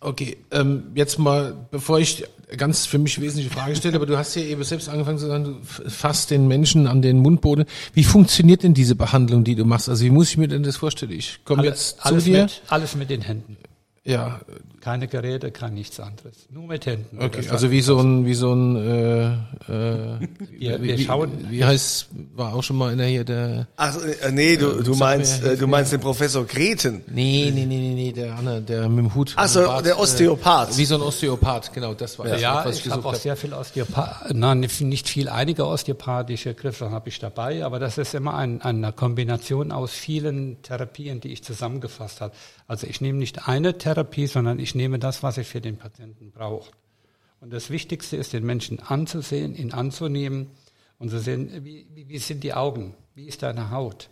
Okay, 0.01 0.37
ähm, 0.53 0.93
jetzt 0.95 1.19
mal, 1.19 1.57
bevor 1.73 1.99
ich 1.99 2.25
ganz 2.57 2.87
für 2.87 2.99
mich 2.99 3.21
wesentliche 3.21 3.51
Frage 3.51 3.75
stelle, 3.75 3.97
aber 3.97 4.07
du 4.07 4.17
hast 4.17 4.37
ja 4.37 4.43
eben 4.43 4.63
selbst 4.63 4.89
angefangen 4.89 5.19
zu 5.19 5.27
sagen, 5.27 5.45
du 5.45 5.91
fasst 5.91 6.31
den 6.31 6.47
Menschen 6.47 6.87
an 6.87 7.03
den 7.03 7.19
Mundboden. 7.19 7.65
Wie 7.95 8.05
funktioniert 8.05 8.63
denn 8.63 8.75
diese 8.75 8.95
Behandlung, 8.95 9.43
die 9.43 9.57
du 9.57 9.65
machst? 9.65 9.89
Also 9.89 10.05
wie 10.05 10.11
muss 10.11 10.31
ich 10.31 10.37
mir 10.37 10.47
denn 10.47 10.63
das 10.63 10.77
vorstellen? 10.77 11.11
Ich 11.11 11.45
komme 11.45 11.65
jetzt 11.65 11.99
zu 11.99 12.05
alles 12.05 12.25
dir. 12.25 12.43
mit, 12.43 12.63
alles 12.69 12.95
mit 12.95 13.11
den 13.11 13.23
Händen. 13.23 13.57
Ja, 14.09 14.41
Keine 14.81 15.07
Geräte, 15.09 15.51
kein 15.51 15.75
nichts 15.75 16.01
anderes. 16.01 16.47
Nur 16.51 16.67
mit 16.67 16.87
Händen. 16.87 17.19
okay. 17.21 17.47
Also 17.51 17.71
wie 17.71 17.81
so 17.83 17.99
ein, 17.99 18.25
wie 18.25 18.33
so 18.35 18.55
ein, 18.55 18.77
äh, 18.77 19.27
äh, 19.33 19.37
Wir- 19.69 20.81
wie, 20.81 20.89
wir 20.89 20.99
wie, 20.99 21.05
schauen- 21.05 21.47
wie 21.51 21.65
heißt, 21.65 22.07
war 22.35 22.55
auch 22.55 22.63
schon 22.63 22.77
mal 22.77 22.93
einer 22.93 23.05
hier 23.05 23.25
der, 23.25 23.67
Ach, 23.77 23.97
äh, 24.23 24.31
nee, 24.33 24.57
du, 24.57 24.83
du 24.83 24.95
sag 24.95 25.01
meinst, 25.01 25.43
äh, 25.45 25.57
du 25.57 25.67
meinst 25.67 25.93
den 25.93 26.01
Professor 26.01 26.45
Greten. 26.47 27.03
nee, 27.09 27.51
nee, 27.55 27.67
nee, 27.67 27.79
nee, 27.79 27.95
nee, 27.95 28.13
der 28.13 28.37
andere, 28.37 28.63
der 28.63 28.89
mit 28.89 28.99
dem 28.99 29.15
Hut. 29.15 29.35
Ach 29.37 29.49
so, 29.49 29.61
Bart, 29.65 29.85
der 29.85 29.99
Osteopath. 29.99 30.71
Äh, 30.73 30.79
wie 30.79 30.85
so 30.87 30.95
ein 30.95 31.03
Osteopath, 31.03 31.73
genau, 31.75 31.93
das 31.95 32.19
war 32.19 32.27
das 32.29 32.41
Ja, 32.41 32.65
was 32.65 32.79
ich, 32.79 32.87
ich 32.87 32.93
habe 32.93 33.07
auch 33.07 33.15
sehr 33.15 33.37
viel 33.37 33.53
Osteopath, 33.53 34.33
nein, 34.33 34.61
nicht 34.61 35.09
viel, 35.09 35.29
einige 35.29 35.67
osteopathische 35.67 36.55
Griffe 36.55 36.91
habe 36.91 37.09
ich 37.11 37.19
dabei, 37.19 37.65
aber 37.65 37.79
das 37.79 37.99
ist 37.99 38.15
immer 38.15 38.35
ein, 38.35 38.63
eine 38.63 38.93
Kombination 38.93 39.71
aus 39.73 39.91
vielen 39.91 40.63
Therapien, 40.63 41.21
die 41.21 41.29
ich 41.33 41.43
zusammengefasst 41.45 42.21
habe. 42.23 42.33
Also 42.69 42.87
ich 42.87 43.01
nehme 43.01 43.19
nicht 43.19 43.49
eine 43.49 43.79
Therapie, 43.79 44.27
sondern 44.27 44.59
ich 44.59 44.75
nehme 44.75 44.99
das, 44.99 45.23
was 45.23 45.39
ich 45.39 45.49
für 45.49 45.63
den 45.63 45.79
Patienten 45.79 46.31
brauche. 46.31 46.71
Und 47.41 47.53
das 47.53 47.71
Wichtigste 47.71 48.17
ist, 48.17 48.35
den 48.35 48.45
Menschen 48.45 48.79
anzusehen, 48.79 49.57
ihn 49.57 49.73
anzunehmen 49.73 50.51
und 50.99 51.09
zu 51.09 51.19
sehen, 51.19 51.65
wie, 51.65 51.87
wie, 51.95 52.09
wie 52.09 52.19
sind 52.19 52.45
die 52.45 52.53
Augen, 52.53 52.95
wie 53.15 53.27
ist 53.27 53.43
deine 53.43 53.71
Haut, 53.71 54.11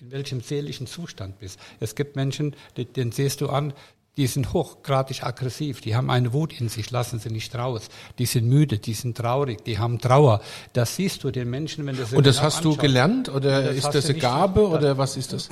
in 0.00 0.10
welchem 0.10 0.40
seelischen 0.40 0.88
Zustand 0.88 1.38
bist. 1.38 1.60
Es 1.78 1.94
gibt 1.94 2.16
Menschen, 2.16 2.56
die, 2.76 2.86
den 2.86 3.12
siehst 3.12 3.40
du 3.40 3.48
an, 3.48 3.72
die 4.18 4.26
sind 4.26 4.52
hochgradig 4.52 5.22
aggressiv, 5.24 5.80
die 5.80 5.96
haben 5.96 6.10
eine 6.10 6.34
Wut 6.34 6.60
in 6.60 6.68
sich, 6.68 6.90
lassen 6.90 7.18
sie 7.18 7.30
nicht 7.30 7.54
raus. 7.54 7.88
Die 8.18 8.26
sind 8.26 8.46
müde, 8.46 8.78
die 8.78 8.92
sind 8.92 9.16
traurig, 9.16 9.64
die 9.64 9.78
haben 9.78 9.98
Trauer. 9.98 10.42
Das 10.74 10.96
siehst 10.96 11.24
du 11.24 11.30
den 11.30 11.48
Menschen, 11.48 11.86
wenn 11.86 11.96
du 11.96 12.04
sie 12.04 12.16
Und 12.16 12.26
das 12.26 12.36
genau 12.36 12.46
hast 12.46 12.56
du 12.64 12.68
anschaust. 12.70 12.80
gelernt 12.80 13.28
oder 13.30 13.62
Das 13.62 13.76
ist 13.76 13.84
das 13.86 13.92
du 13.92 13.98
eine 14.08 14.12
nicht- 14.14 14.22
Gabe 14.22 14.60
das- 14.60 14.70
oder 14.72 14.98
was 14.98 15.16
ist 15.16 15.32
das? 15.32 15.48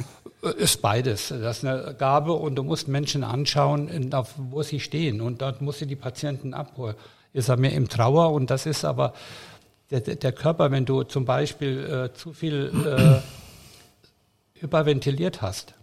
Ist 0.58 0.82
beides. 0.82 1.28
Das 1.28 1.58
ist 1.58 1.64
eine 1.64 1.94
Gabe 1.98 2.32
und 2.34 2.54
du 2.56 2.62
musst 2.62 2.86
Menschen 2.88 3.24
anschauen, 3.24 4.10
wo 4.36 4.62
sie 4.62 4.80
stehen. 4.80 5.20
Und 5.22 5.40
dort 5.40 5.62
musst 5.62 5.80
du 5.80 5.86
die 5.86 5.96
Patienten 5.96 6.52
abholen. 6.52 6.96
Ist 7.32 7.48
er 7.48 7.56
mehr 7.56 7.72
im 7.72 7.88
Trauer 7.88 8.32
und 8.32 8.50
das 8.50 8.66
ist 8.66 8.84
aber 8.84 9.14
der, 9.90 10.00
der 10.00 10.32
Körper, 10.32 10.70
wenn 10.70 10.84
du 10.84 11.02
zum 11.04 11.24
Beispiel 11.24 12.10
äh, 12.12 12.14
zu 12.16 12.32
viel 12.34 12.70
äh, 12.86 13.20
hyperventiliert 14.60 15.40
hast 15.42 15.74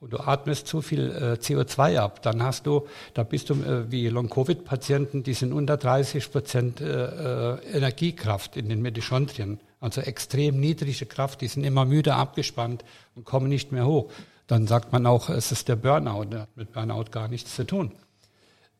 und 0.00 0.12
du 0.12 0.18
atmest 0.18 0.68
zu 0.68 0.80
viel 0.80 1.10
äh, 1.10 1.42
CO2 1.42 1.98
ab, 1.98 2.22
dann 2.22 2.42
hast 2.42 2.66
du, 2.66 2.86
da 3.14 3.24
bist 3.24 3.50
du 3.50 3.54
äh, 3.54 3.90
wie 3.90 4.08
Long-Covid-Patienten, 4.08 5.22
die 5.22 5.34
sind 5.34 5.52
unter 5.52 5.76
30 5.76 6.30
Prozent 6.30 6.80
äh, 6.80 7.54
äh, 7.54 7.76
Energiekraft 7.76 8.56
in 8.56 8.68
den 8.68 8.80
Mitochondrien, 8.80 9.58
also 9.80 10.00
extrem 10.00 10.60
niedrige 10.60 11.06
Kraft, 11.06 11.40
die 11.40 11.48
sind 11.48 11.64
immer 11.64 11.84
müde 11.84 12.14
abgespannt 12.14 12.84
und 13.14 13.24
kommen 13.24 13.48
nicht 13.48 13.72
mehr 13.72 13.86
hoch. 13.86 14.10
Dann 14.46 14.66
sagt 14.66 14.92
man 14.92 15.04
auch, 15.04 15.28
es 15.28 15.52
ist 15.52 15.68
der 15.68 15.76
Burnout, 15.76 16.26
der 16.26 16.40
hat 16.42 16.56
mit 16.56 16.72
Burnout 16.72 17.10
gar 17.10 17.28
nichts 17.28 17.54
zu 17.54 17.64
tun. 17.64 17.92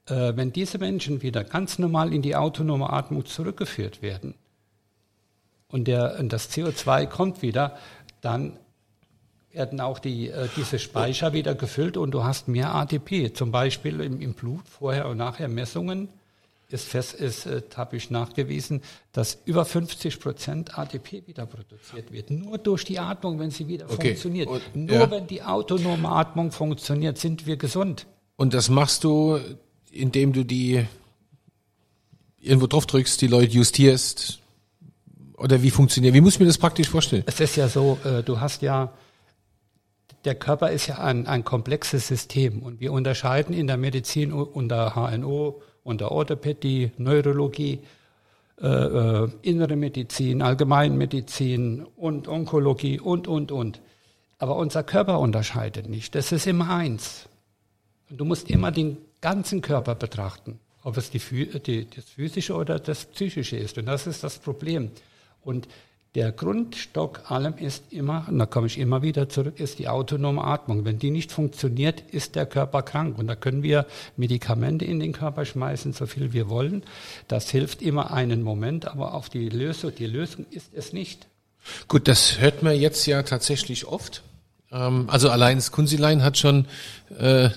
Äh, 0.07 0.37
wenn 0.37 0.53
diese 0.53 0.79
Menschen 0.79 1.23
wieder 1.23 1.43
ganz 1.43 1.79
normal 1.79 2.15
in 2.15 2.23
die 2.23 2.37
autonome 2.37 2.91
Atmung 2.91 3.27
zurückgeführt 3.27 4.03
werden 4.03 4.35
und, 5.69 5.89
der, 5.89 6.17
und 6.19 6.33
das 6.33 6.51
CO2 6.51 7.07
kommt 7.07 7.43
wieder, 7.43 7.77
dann 8.21 8.53
werden 9.53 9.81
auch 9.81 9.99
die, 9.99 10.29
äh, 10.31 10.49
diese 10.57 10.79
Speicher 10.79 11.33
wieder 11.33 11.55
gefüllt 11.55 11.97
und 11.97 12.11
du 12.13 12.23
hast 12.25 12.49
mehr 12.49 12.75
ATP. 12.75 13.33
Zum 13.35 13.51
Beispiel 13.51 14.01
im, 14.01 14.21
im 14.21 14.35
Blut, 14.35 14.69
vorher 14.69 15.09
und 15.09 15.17
nachher 15.17 15.49
Messungen, 15.49 16.09
ist 16.71 16.87
fest, 16.87 17.15
ist, 17.15 17.47
äh, 17.47 17.63
habe 17.77 17.97
ich 17.97 18.11
nachgewiesen, 18.11 18.83
dass 19.13 19.39
über 19.47 19.65
50 19.65 20.21
Prozent 20.21 20.79
ATP 20.79 21.27
wieder 21.27 21.47
produziert 21.47 22.13
wird. 22.13 22.31
Nur 22.31 22.59
durch 22.59 22.85
die 22.85 22.99
Atmung, 22.99 23.39
wenn 23.39 23.51
sie 23.51 23.67
wieder 23.69 23.87
Okay. 23.87 24.09
funktioniert. 24.11 24.49
Und- 24.49 24.77
Nur 24.77 24.97
ja. 24.97 25.11
wenn 25.11 25.27
die 25.27 25.43
autonome 25.43 26.09
Atmung 26.11 26.53
funktioniert, 26.53 27.17
sind 27.17 27.47
wir 27.47 27.57
gesund. 27.57 28.07
Und 28.37 28.53
das 28.53 28.69
machst 28.69 29.03
du, 29.05 29.41
indem 29.91 30.35
du 30.35 30.45
die 30.45 30.85
irgendwo 32.41 32.67
drauf 32.67 32.85
drückst, 32.87 33.21
die 33.23 33.27
Leute 33.29 33.53
justierst? 33.55 34.39
Oder 35.39 35.63
wie 35.63 35.71
funktioniert? 35.71 36.15
Wie 36.15 36.21
muss 36.21 36.35
ich 36.35 36.41
mir 36.41 36.47
das 36.47 36.59
praktisch 36.59 36.89
vorstellen? 36.89 37.23
Es 37.27 37.41
ist 37.41 37.57
ja 37.57 37.69
so, 37.69 37.99
äh, 38.05 38.23
du 38.23 38.41
hast 38.41 38.61
ja, 38.61 38.93
der 40.25 40.35
Körper 40.35 40.71
ist 40.71 40.87
ja 40.87 40.99
ein, 40.99 41.27
ein 41.27 41.45
komplexes 41.45 42.09
System 42.09 42.63
und 42.63 42.81
wir 42.81 42.93
unterscheiden 42.93 43.55
in 43.55 43.67
der 43.67 43.77
Medizin 43.77 44.33
unter 44.33 44.95
HNO, 44.95 45.63
unter 45.85 46.11
Orthopädie, 46.11 46.91
Neurologie, 46.99 47.81
äh, 48.61 48.67
äh, 48.67 49.29
innere 49.43 49.77
Medizin, 49.77 50.43
Allgemeinmedizin 50.43 51.87
und 51.97 52.27
Onkologie 52.27 52.99
und, 52.99 53.29
und, 53.29 53.53
und. 53.53 53.81
Aber 54.39 54.57
unser 54.57 54.83
Körper 54.83 55.21
unterscheidet 55.21 55.89
nicht. 55.89 56.15
Das 56.15 56.33
ist 56.33 56.47
immer 56.47 56.71
eins. 56.71 57.29
Und 58.11 58.19
du 58.19 58.25
musst 58.25 58.51
immer 58.51 58.73
den 58.73 58.99
ganzen 59.21 59.63
Körper 59.63 59.95
betrachten, 59.95 60.59
ob 60.83 60.97
es 60.97 61.11
die, 61.11 61.21
die, 61.61 61.89
das 61.89 62.05
physische 62.07 62.55
oder 62.55 62.81
das 62.81 63.05
psychische 63.05 63.57
ist. 63.57 63.79
Und 63.79 63.87
das 63.87 64.09
ist 64.09 64.25
das 64.25 64.39
Problem. 64.39 64.91
Und 65.43 65.69
der 66.19 66.33
Grundstock 66.33 67.31
allem 67.31 67.59
ist 67.59 67.85
immer, 67.93 68.27
und 68.29 68.41
da 68.41 68.47
komme 68.47 68.67
ich 68.67 68.77
immer 68.77 69.03
wieder 69.03 69.29
zurück, 69.29 69.61
ist 69.61 69.79
die 69.79 69.87
autonome 69.87 70.43
Atmung. 70.43 70.85
Wenn 70.85 70.99
die 70.99 71.13
nicht 71.13 71.31
funktioniert, 71.31 72.01
ist 72.11 72.35
der 72.35 72.45
Körper 72.45 72.83
krank. 72.83 73.17
Und 73.19 73.29
da 73.29 73.37
können 73.37 73.63
wir 73.63 73.87
Medikamente 74.17 74.85
in 74.85 74.99
den 74.99 75.13
Körper 75.13 75.45
schmeißen, 75.45 75.93
so 75.93 76.07
viel 76.07 76.33
wir 76.33 76.49
wollen. 76.49 76.83
Das 77.29 77.51
hilft 77.51 77.83
immer 77.83 78.13
einen 78.13 78.43
Moment, 78.43 78.89
aber 78.89 79.15
auf 79.15 79.29
die 79.29 79.49
Lösung, 79.49 79.93
die 79.97 80.07
Lösung 80.07 80.45
ist 80.51 80.75
es 80.75 80.93
nicht. 80.93 81.29
Gut, 81.87 82.09
das 82.09 82.41
hört 82.41 82.65
man 82.65 82.75
jetzt 82.75 83.07
ja 83.07 83.23
tatsächlich 83.23 83.87
oft. 83.87 84.25
Ähm, 84.73 85.05
also 85.09 85.31
allein 85.31 85.59
das 85.59 85.71
Kunzilein 85.71 86.25
hat 86.25 86.37
schon 86.37 86.67
äh, 87.17 87.51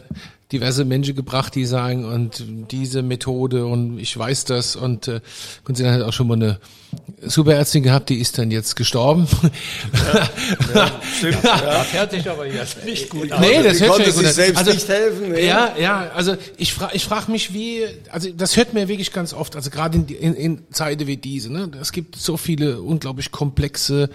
diverse 0.52 0.86
Menschen 0.86 1.16
gebracht, 1.16 1.56
die 1.56 1.66
sagen, 1.66 2.06
und 2.06 2.44
diese 2.72 3.02
Methode 3.02 3.66
und 3.66 4.00
ich 4.00 4.18
weiß 4.18 4.46
das 4.46 4.76
und 4.76 5.08
äh, 5.08 5.22
Kunzilein 5.64 5.94
hat 5.94 6.02
auch 6.02 6.14
schon 6.14 6.28
mal 6.28 6.36
eine 6.36 6.60
Superärztin 7.22 7.84
gehabt, 7.84 8.10
die 8.10 8.20
ist 8.20 8.38
dann 8.38 8.52
jetzt 8.52 8.76
gestorben. 8.76 9.28
Stimmt. 11.18 11.44
Das 11.44 11.94
hört 11.94 12.12
sich 12.12 12.30
aber 12.30 12.46
jetzt 12.46 12.84
nicht 12.84 13.10
gut 13.10 13.32
an. 13.32 13.42
Nee, 13.42 13.64
das 13.64 13.78
Die 13.78 13.84
hört 13.84 13.92
konnte 13.94 14.12
sich 14.12 14.22
ja 14.22 14.28
gut 14.28 14.36
selbst 14.36 14.58
also, 14.58 14.72
nicht 14.74 14.88
helfen, 14.88 15.32
nee. 15.32 15.46
Ja, 15.48 15.76
ja, 15.80 16.12
also 16.14 16.36
ich 16.58 16.74
frage 16.74 16.96
ich 16.96 17.06
frag 17.06 17.30
mich, 17.30 17.54
wie, 17.54 17.86
also 18.10 18.30
das 18.32 18.58
hört 18.58 18.74
mir 18.74 18.88
wirklich 18.88 19.14
ganz 19.14 19.34
oft, 19.34 19.56
also 19.56 19.70
gerade 19.70 19.98
in, 19.98 20.08
in, 20.08 20.34
in 20.34 20.62
Zeiten 20.72 21.08
wie 21.08 21.18
diese, 21.18 21.52
ne, 21.52 21.72
es 21.80 21.92
gibt 21.92 22.16
so 22.16 22.38
viele 22.38 22.82
unglaublich 22.82 23.32
komplexe 23.32 24.10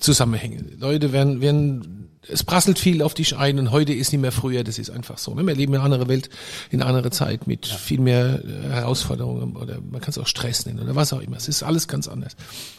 Zusammenhänge. 0.00 0.64
Leute 0.78 1.12
werden, 1.12 1.40
werden, 1.40 2.03
es 2.28 2.44
prasselt 2.44 2.78
viel 2.78 3.02
auf 3.02 3.14
dich 3.14 3.36
ein 3.36 3.58
und 3.58 3.70
heute 3.70 3.92
ist 3.92 4.12
nicht 4.12 4.20
mehr 4.20 4.32
früher, 4.32 4.64
das 4.64 4.78
ist 4.78 4.90
einfach 4.90 5.18
so. 5.18 5.34
Ne? 5.34 5.46
Wir 5.46 5.54
leben 5.54 5.74
in 5.74 5.80
einer 5.80 5.84
anderen 5.84 6.08
Welt, 6.08 6.30
in 6.70 6.80
einer 6.80 6.88
anderen 6.88 7.12
Zeit 7.12 7.46
mit 7.46 7.66
viel 7.66 8.00
mehr 8.00 8.42
äh, 8.44 8.68
Herausforderungen 8.70 9.56
oder 9.56 9.80
man 9.80 10.00
kann 10.00 10.10
es 10.10 10.18
auch 10.18 10.26
Stress 10.26 10.66
nennen 10.66 10.80
oder 10.80 10.94
was 10.94 11.12
auch 11.12 11.20
immer. 11.20 11.36
Es 11.36 11.48
ist 11.48 11.62
alles 11.62 11.88
ganz 11.88 12.08
anders. 12.08 12.36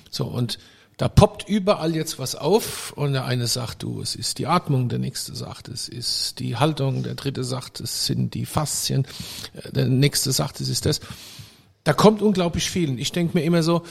So 0.09 0.25
und 0.25 0.57
da 0.97 1.09
poppt 1.09 1.49
überall 1.49 1.93
jetzt 1.93 2.19
was 2.19 2.35
auf 2.35 2.93
und 2.95 3.13
der 3.13 3.25
eine 3.25 3.47
sagt, 3.47 3.83
du, 3.83 4.01
es 4.01 4.15
ist 4.15 4.39
die 4.39 4.47
Atmung, 4.47 4.87
der 4.87 4.99
nächste 4.99 5.35
sagt, 5.35 5.67
es 5.67 5.89
ist 5.89 6.39
die 6.39 6.55
Haltung, 6.55 7.03
der 7.03 7.15
dritte 7.15 7.43
sagt, 7.43 7.81
es 7.81 8.05
sind 8.05 8.33
die 8.33 8.45
Faszien, 8.45 9.05
äh, 9.53 9.71
der 9.71 9.87
nächste 9.87 10.31
sagt, 10.31 10.61
es 10.61 10.69
ist 10.69 10.85
das. 10.85 11.01
Da 11.83 11.93
kommt 11.93 12.21
unglaublich 12.21 12.69
viel. 12.69 12.89
Und 12.89 12.97
ich 12.97 13.11
denke 13.11 13.37
mir 13.37 13.43
immer 13.43 13.61
so, 13.61 13.83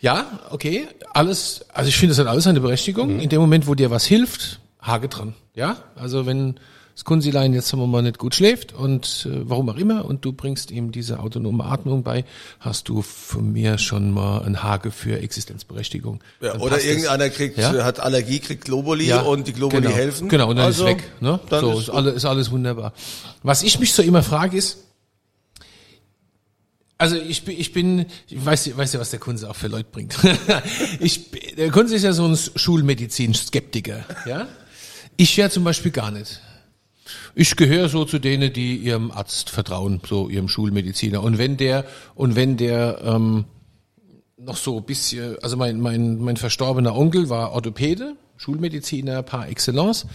ja, 0.00 0.40
okay, 0.50 0.86
alles, 1.12 1.64
also 1.72 1.88
ich 1.88 1.96
finde, 1.96 2.14
das 2.14 2.18
hat 2.18 2.30
alles 2.30 2.46
eine 2.46 2.60
Berechtigung. 2.60 3.18
In 3.20 3.28
dem 3.28 3.40
Moment, 3.40 3.66
wo 3.66 3.74
dir 3.74 3.90
was 3.90 4.04
hilft, 4.04 4.60
hake 4.82 5.08
dran. 5.08 5.34
Ja, 5.54 5.76
also 5.96 6.26
wenn 6.26 6.56
das 6.94 7.04
Kunzilein 7.04 7.54
jetzt 7.54 7.68
sagen 7.68 7.82
wir 7.82 7.86
mal 7.86 8.02
nicht 8.02 8.18
gut 8.18 8.34
schläft 8.34 8.74
und 8.74 9.26
äh, 9.30 9.48
warum 9.48 9.68
auch 9.70 9.76
immer 9.76 10.04
und 10.04 10.24
du 10.24 10.32
bringst 10.32 10.70
ihm 10.70 10.92
diese 10.92 11.20
autonome 11.20 11.64
Atmung 11.64 12.02
bei, 12.02 12.24
hast 12.60 12.88
du 12.88 13.00
von 13.00 13.50
mir 13.52 13.78
schon 13.78 14.10
mal 14.10 14.42
ein 14.42 14.62
Hage 14.62 14.90
für 14.90 15.18
Existenzberechtigung. 15.18 16.22
Ja, 16.40 16.58
oder 16.58 16.82
irgendeiner 16.82 17.30
kriegt, 17.30 17.56
Ja? 17.56 17.84
hat 17.84 18.00
Allergie, 18.00 18.40
kriegt 18.40 18.66
Globuli 18.66 19.06
Ja, 19.06 19.22
und 19.22 19.46
die 19.48 19.54
Globuli 19.54 19.82
genau, 19.82 19.94
helfen. 19.94 20.28
Genau, 20.28 20.50
und 20.50 20.56
dann 20.56 20.66
also, 20.66 20.84
ist 20.84 20.90
weg. 20.90 21.02
Ne? 21.20 21.40
Dann 21.48 21.60
so, 21.60 21.72
ist 21.72 21.78
ist, 21.80 21.90
alles, 21.90 22.14
ist 22.14 22.24
alles 22.26 22.50
wunderbar. 22.50 22.92
Was 23.42 23.62
ich 23.62 23.78
mich 23.80 23.94
so 23.94 24.02
immer 24.02 24.22
frage 24.22 24.56
ist, 24.58 24.78
also 26.98 27.16
ich 27.16 27.44
bin, 27.44 27.58
ich 27.58 27.72
bin, 27.72 28.06
ich 28.28 28.44
weiß, 28.46 28.76
weiß 28.76 28.92
ja, 28.92 29.00
was 29.00 29.10
der 29.10 29.18
Kunze 29.18 29.50
auch 29.50 29.56
für 29.56 29.66
Leute 29.66 29.88
bringt. 29.90 30.14
ich, 31.00 31.32
der 31.56 31.70
Kunze 31.72 31.96
ist 31.96 32.04
ja 32.04 32.12
so 32.12 32.26
ein 32.26 32.36
Schulmedizin-Skeptiker, 32.36 34.04
ja. 34.26 34.46
Ich 35.16 35.36
ja 35.36 35.50
zum 35.50 35.64
Beispiel 35.64 35.92
gar 35.92 36.10
nicht. 36.10 36.40
Ich 37.34 37.56
gehöre 37.56 37.88
so 37.88 38.04
zu 38.04 38.18
denen, 38.18 38.52
die 38.52 38.76
ihrem 38.76 39.10
Arzt 39.10 39.50
vertrauen, 39.50 40.00
so 40.06 40.28
ihrem 40.28 40.48
Schulmediziner. 40.48 41.22
Und 41.22 41.38
wenn 41.38 41.56
der, 41.56 41.84
und 42.14 42.36
wenn 42.36 42.56
der 42.56 43.00
ähm, 43.04 43.44
noch 44.36 44.56
so 44.56 44.78
ein 44.78 44.84
bisschen, 44.84 45.36
also 45.42 45.56
mein, 45.56 45.80
mein, 45.80 46.18
mein 46.18 46.36
verstorbener 46.36 46.96
Onkel 46.96 47.28
war 47.28 47.52
Orthopäde, 47.52 48.16
Schulmediziner 48.36 49.22
par 49.22 49.48
excellence, 49.48 50.06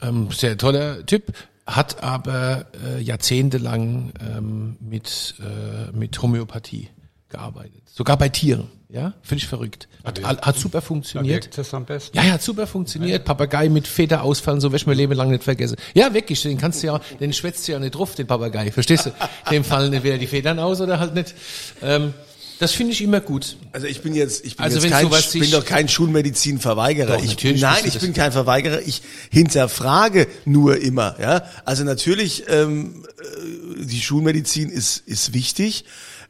ähm, 0.00 0.30
sehr 0.30 0.56
toller 0.56 1.04
Typ, 1.06 1.32
hat 1.66 2.02
aber 2.02 2.66
äh, 2.84 3.00
jahrzehntelang 3.00 4.12
ähm, 4.20 4.76
mit, 4.80 5.34
äh, 5.40 5.96
mit 5.96 6.20
Homöopathie 6.20 6.88
gearbeitet. 7.28 7.82
Sogar 7.86 8.16
bei 8.16 8.28
Tieren. 8.28 8.68
Ja, 8.92 9.14
finde 9.22 9.42
ich 9.42 9.48
verrückt. 9.48 9.88
Hat, 10.04 10.22
hat 10.22 10.58
super 10.58 10.78
Da 10.78 10.80
funktioniert. 10.82 11.44
wirkt 11.44 11.56
es 11.56 11.72
am 11.72 11.86
besten. 11.86 12.14
Ja, 12.14 12.24
ja, 12.24 12.32
hat 12.32 12.42
super 12.42 12.66
funktioniert. 12.66 13.24
Papagei 13.24 13.70
mit 13.70 13.86
Federausfall, 13.86 14.60
so 14.60 14.68
werde 14.68 14.76
ich 14.76 14.86
mein 14.86 14.98
Leben 14.98 15.14
lang 15.14 15.30
nicht 15.30 15.44
vergessen. 15.44 15.76
Ja, 15.94 16.12
wirklich, 16.12 16.42
den 16.42 16.58
kannst 16.58 16.82
du 16.82 16.88
ja, 16.88 17.00
den 17.18 17.32
schwätzt 17.32 17.66
du 17.66 17.72
ja 17.72 17.78
nicht 17.78 17.92
drauf, 17.94 18.14
den 18.14 18.26
Papagei. 18.26 18.70
Verstehst 18.70 19.06
du? 19.06 19.10
Dem 19.50 19.64
fallen 19.64 19.94
entweder 19.94 20.18
die 20.18 20.26
Federn 20.26 20.58
aus 20.58 20.82
oder 20.82 21.00
halt 21.00 21.14
nicht. 21.14 21.34
Ähm, 21.80 22.12
das 22.58 22.72
finde 22.72 22.92
ich 22.92 23.00
immer 23.02 23.20
gut. 23.20 23.56
Also 23.72 23.88
ich 23.88 24.02
bin 24.02 24.14
jetzt, 24.14 24.44
ich 24.44 24.56
bin 24.56 24.64
Also 24.64 24.78
jetzt 24.78 24.90
kein, 24.90 25.06
ich 25.10 25.30
bin 25.40 25.50
doch 25.50 25.64
kein 25.64 25.88
Schulmedizinverweigerer. 25.88 27.16
Doch, 27.16 27.24
ich, 27.24 27.60
nein, 27.60 27.82
ich 27.84 27.98
bin 27.98 28.12
kein 28.12 28.30
Verweigerer. 28.30 28.82
Ich 28.86 29.02
hinterfrage 29.30 30.28
nur 30.44 30.76
immer. 30.80 31.16
Ja, 31.18 31.42
also 31.64 31.82
natürlich 31.82 32.44
ähm, 32.48 33.04
äh, 33.18 33.84
die 33.84 34.00
Schulmedizin 34.00 34.68
ist 34.68 34.98
ist 35.06 35.32
wichtig. 35.34 35.86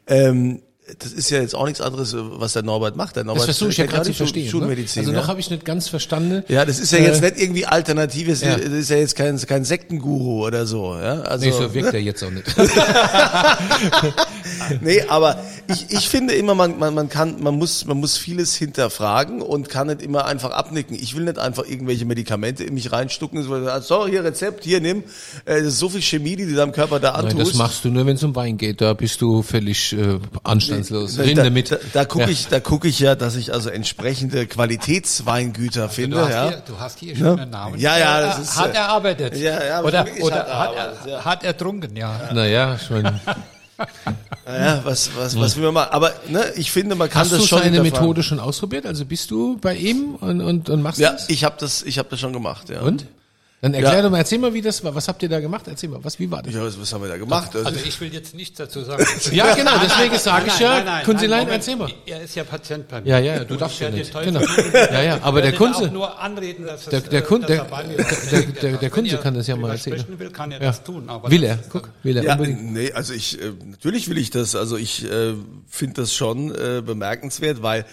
Ähm, 0.07 0.62
das 0.99 1.13
ist 1.13 1.29
ja 1.29 1.39
jetzt 1.39 1.55
auch 1.55 1.65
nichts 1.65 1.79
anderes, 1.81 2.13
äh, 2.13 2.17
was 2.19 2.53
der 2.53 2.63
Norbert 2.63 2.95
macht. 2.97 3.15
Der 3.15 3.23
Das 3.23 3.27
Norbert 3.27 3.45
versuche 3.45 3.69
ich 3.69 3.77
ja 3.77 3.85
gerade 3.85 4.03
zu 4.05 4.13
verstehen. 4.13 4.43
Ne? 4.43 4.49
Schulmedizin. 4.49 4.99
Also 5.01 5.13
ja. 5.13 5.19
noch 5.21 5.27
habe 5.29 5.39
ich 5.39 5.49
nicht 5.49 5.63
ganz 5.63 5.87
verstanden. 5.87 6.43
ja, 6.49 6.65
das 6.65 6.79
ist 6.79 6.91
ja 6.91 6.97
Äh, 6.99 7.05
jetzt 7.05 7.21
nicht 7.21 7.37
irgendwie 7.39 7.65
alternativ, 7.65 8.27
das 8.27 8.41
ja. 8.41 8.55
ist- 8.55 8.65
das 8.65 8.73
ist 8.73 8.89
ja 8.89 8.97
jetzt 8.97 9.15
kein, 9.15 9.37
kein 9.39 9.63
Sektenguru 9.63 10.45
oder 10.45 10.65
so. 10.65 10.93
Ja? 10.95 11.21
Also, 11.21 11.45
Nee, 11.45 11.51
so 11.51 11.73
wirkt 11.73 11.93
er 11.93 12.01
jetzt 12.01 12.21
auch 12.23 12.31
nicht. 12.31 12.45
Nee, 14.81 15.01
aber 15.07 15.37
ich, 15.67 15.91
ich 15.91 16.09
finde 16.09 16.33
immer, 16.33 16.55
man, 16.55 16.77
man, 16.79 16.93
man 16.93 17.09
kann, 17.09 17.41
man 17.41 17.55
muss, 17.55 17.85
man 17.85 17.97
muss 17.97 18.17
vieles 18.17 18.55
hinterfragen 18.55 19.41
und 19.41 19.69
kann 19.69 19.87
nicht 19.87 20.01
immer 20.01 20.25
einfach 20.25 20.51
abnicken. 20.51 20.95
Ich 20.95 21.15
will 21.15 21.23
nicht 21.25 21.39
einfach 21.39 21.65
irgendwelche 21.65 22.05
Medikamente 22.05 22.63
in 22.63 22.73
mich 22.73 22.91
reinstucken, 22.91 23.43
so, 23.43 23.79
so 23.81 24.07
hier 24.07 24.23
Rezept, 24.23 24.63
hier 24.63 24.79
nimm. 24.81 25.03
Äh, 25.45 25.57
Das 25.59 25.73
ist 25.73 25.79
so 25.79 25.89
viel 25.89 26.01
Chemie, 26.01 26.35
die 26.35 26.45
du 26.45 26.53
deinem 26.55 26.71
Körper 26.71 26.99
da 26.99 27.11
Nein, 27.13 27.25
antust. 27.31 27.51
das 27.51 27.57
machst 27.57 27.85
du 27.85 27.89
nur, 27.89 28.05
wenn 28.05 28.15
es 28.15 28.23
um 28.23 28.35
Wein 28.35 28.57
geht. 28.57 28.81
Da 28.81 28.93
bist 28.93 29.21
du 29.21 29.41
völlig 29.43 29.93
äh, 29.93 30.19
anstandslos. 30.43 31.15
da, 31.15 31.23
Rinde 31.23 31.43
da, 31.43 31.49
mit. 31.49 31.71
da, 31.71 31.77
da 31.93 32.05
gucke 32.05 32.25
Ja. 32.25 32.29
ich, 32.29 32.47
da 32.47 32.59
gucke 32.59 32.87
ich 32.87 32.99
ja, 32.99 33.15
dass 33.15 33.35
ich 33.35 33.53
also 33.53 33.69
entsprechende 33.69 34.45
Qualitätsweingüter 34.47 35.89
finde, 35.89 36.17
Du 36.17 36.23
hast, 36.23 36.31
ja. 36.31 36.47
hier, 36.49 36.63
du 36.67 36.79
hast 36.79 36.99
hier 36.99 37.15
schon 37.15 37.39
einen 37.39 37.51
Namen. 37.51 37.79
Ja, 37.79 37.97
ja, 37.97 38.19
Äh, 38.19 38.23
das 38.27 38.39
ist, 38.39 38.55
hat 38.57 38.73
äh, 38.73 38.77
er 38.77 38.89
arbeitet. 38.89 39.35
ja, 39.37 39.63
ja, 39.63 39.81
oder 39.83 40.05
oder 40.21 40.35
hat 40.37 40.47
er 40.47 40.59
hat, 40.59 40.73
er, 41.05 41.11
ja. 41.11 41.25
hat 41.25 41.43
er 41.43 41.57
trunken, 41.57 41.95
ja. 41.95 42.29
Naja, 42.33 42.75
ich 42.81 42.89
mein, 44.05 44.15
Ja, 44.45 44.81
was, 44.83 45.09
was, 45.15 45.39
was 45.39 45.55
will 45.55 45.63
man 45.65 45.73
machen? 45.75 45.91
Aber 45.93 46.11
ne, 46.27 46.43
ich 46.57 46.71
finde, 46.71 46.95
man 46.95 47.09
kann 47.09 47.21
hast 47.21 47.31
das 47.31 47.41
du 47.41 47.47
schon 47.47 47.59
seine 47.59 47.71
hinterfragen. 47.77 48.01
Methode 48.07 48.23
schon 48.23 48.39
ausprobiert? 48.39 48.85
Also 48.85 49.05
bist 49.05 49.31
du 49.31 49.57
bei 49.57 49.75
ihm 49.75 50.15
und, 50.15 50.41
und, 50.41 50.69
und 50.69 50.81
machst 50.81 50.99
Ja, 50.99 51.13
das? 51.13 51.29
ich 51.29 51.43
habe 51.43 51.55
das, 51.59 51.81
ich 51.83 51.97
habe 51.97 52.09
das 52.09 52.19
schon 52.19 52.33
gemacht, 52.33 52.69
ja. 52.69 52.81
Und? 52.81 53.05
Dann 53.63 53.73
erklär 53.75 53.93
Ja. 53.95 54.01
doch 54.01 54.09
mal, 54.09 54.17
erzähl 54.17 54.39
mal, 54.39 54.53
wie 54.53 54.61
das 54.61 54.83
war. 54.83 54.93
Was 54.93 55.07
habt 55.07 55.23
ihr 55.23 55.29
da 55.29 55.39
gemacht? 55.39 55.69
Erzähl 55.69 55.87
mal, 55.87 56.03
was, 56.03 56.19
wie 56.19 56.29
war 56.29 56.43
das? 56.43 56.53
Ja, 56.53 56.61
was, 56.61 56.77
was 56.77 56.91
haben 56.91 57.01
wir 57.01 57.07
da 57.07 57.15
gemacht? 57.15 57.55
Also 57.55 57.79
ich 57.87 58.01
will 58.01 58.13
jetzt 58.13 58.35
nichts 58.35 58.57
dazu 58.57 58.83
sagen. 58.83 59.05
Ja, 59.31 59.55
genau, 59.55 59.71
deswegen 59.81 60.17
sage 60.17 60.47
ich 60.47 60.59
ja, 60.59 60.71
Nein, 60.75 60.85
nein, 60.85 61.05
Kunzilein, 61.05 61.43
nein, 61.45 61.53
erzähl 61.53 61.77
mal. 61.77 61.89
Er 62.05 62.21
ist 62.23 62.35
ja 62.35 62.43
Patient 62.43 62.89
bei 62.89 62.99
mir. 62.99 63.07
Ja, 63.07 63.19
ja, 63.19 63.43
du 63.45 63.53
Und 63.53 63.61
darfst 63.61 63.77
ich 63.77 63.87
ja 63.87 63.89
nicht. 63.89 64.13
Genau. 64.21 64.41
Ja, 64.73 65.01
ja, 65.01 65.19
aber 65.21 65.39
Ich 65.39 65.45
der 65.45 65.53
Kunze, 65.53 65.85
auch 65.85 65.91
nur 65.91 66.19
anreden, 66.19 66.65
dass 66.65 66.83
der, 66.87 66.99
der, 66.99 67.19
äh, 67.19 67.23
Kunze, 67.23 67.47
der, 67.47 67.59
er 67.71 67.83
der, 67.83 68.05
der, 68.31 68.41
der, 68.51 68.77
der 68.79 68.89
Kunze 68.89 69.17
kann 69.19 69.33
das 69.33 69.47
ja 69.47 69.55
mal 69.55 69.71
erzählen. 69.71 70.03
will, 70.19 70.29
kann 70.29 70.51
er 70.51 70.59
Ja. 70.59 70.65
das 70.67 70.83
tun. 70.83 71.07
Aber 71.09 71.31
Will 71.31 71.45
er, 71.45 71.57
guck, 71.69 71.87
will 72.03 72.17
er 72.17 72.23
Ja, 72.25 72.35
nee, 72.35 72.91
also 72.91 73.13
ich 73.13 73.41
äh, 73.41 73.53
natürlich 73.65 74.09
will 74.09 74.17
ich 74.17 74.29
das. 74.29 74.57
Also 74.57 74.75
ich 74.75 75.09
äh, 75.09 75.35
finde 75.69 76.01
das 76.01 76.13
schon 76.13 76.53
äh, 76.53 76.81
bemerkenswert, 76.85 77.61
weil 77.63 77.85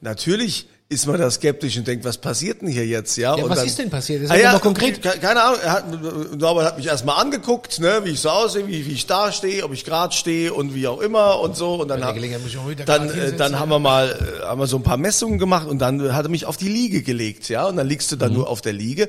natürlich 0.00 0.68
ist 0.88 1.04
man 1.08 1.18
da 1.18 1.28
skeptisch 1.28 1.76
und 1.78 1.86
denkt, 1.88 2.04
was 2.04 2.16
passiert 2.16 2.62
denn 2.62 2.68
hier 2.68 2.86
jetzt, 2.86 3.16
ja? 3.16 3.36
Ja, 3.36 3.42
und 3.42 3.50
was 3.50 3.58
dann, 3.58 3.66
ist 3.66 3.78
denn 3.80 3.90
passiert? 3.90 4.22
Das 4.22 4.30
Ah, 4.30 4.36
ja, 4.36 4.56
konkret. 4.60 5.02
ke- 5.02 5.18
Keine 5.20 5.42
Ahnung. 5.42 5.58
Er 5.60 5.72
hat, 5.72 6.38
Norbert 6.38 6.64
hat 6.64 6.76
mich 6.76 6.86
erstmal 6.86 7.20
angeguckt, 7.20 7.80
ne, 7.80 8.02
wie 8.04 8.10
ich 8.10 8.20
so 8.20 8.30
aussehe, 8.30 8.68
wie, 8.68 8.86
wie 8.86 8.92
ich 8.92 9.04
da 9.06 9.32
stehe, 9.32 9.64
ob 9.64 9.72
ich 9.72 9.84
gerade 9.84 10.14
stehe 10.14 10.54
und 10.54 10.74
wie 10.76 10.86
auch 10.86 11.00
immer 11.00 11.40
und 11.40 11.56
so. 11.56 11.74
Und 11.74 11.88
dann, 11.88 12.00
wieder 12.14 12.84
dann, 12.84 13.10
äh, 13.10 13.32
dann 13.32 13.58
haben 13.58 13.68
wir 13.68 13.80
mal, 13.80 14.10
äh, 14.42 14.44
haben 14.44 14.60
wir 14.60 14.68
so 14.68 14.76
ein 14.76 14.84
paar 14.84 14.96
Messungen 14.96 15.40
gemacht 15.40 15.66
und 15.66 15.80
dann 15.80 16.14
hat 16.14 16.24
er 16.26 16.28
mich 16.28 16.44
auf 16.46 16.56
die 16.56 16.68
Liege 16.68 17.02
gelegt, 17.02 17.48
ja. 17.48 17.66
Und 17.66 17.74
dann 17.76 17.88
liegst 17.88 18.12
du 18.12 18.16
dann 18.16 18.30
Mhm. 18.30 18.36
nur 18.38 18.48
auf 18.48 18.60
der 18.60 18.72
Liege 18.72 19.08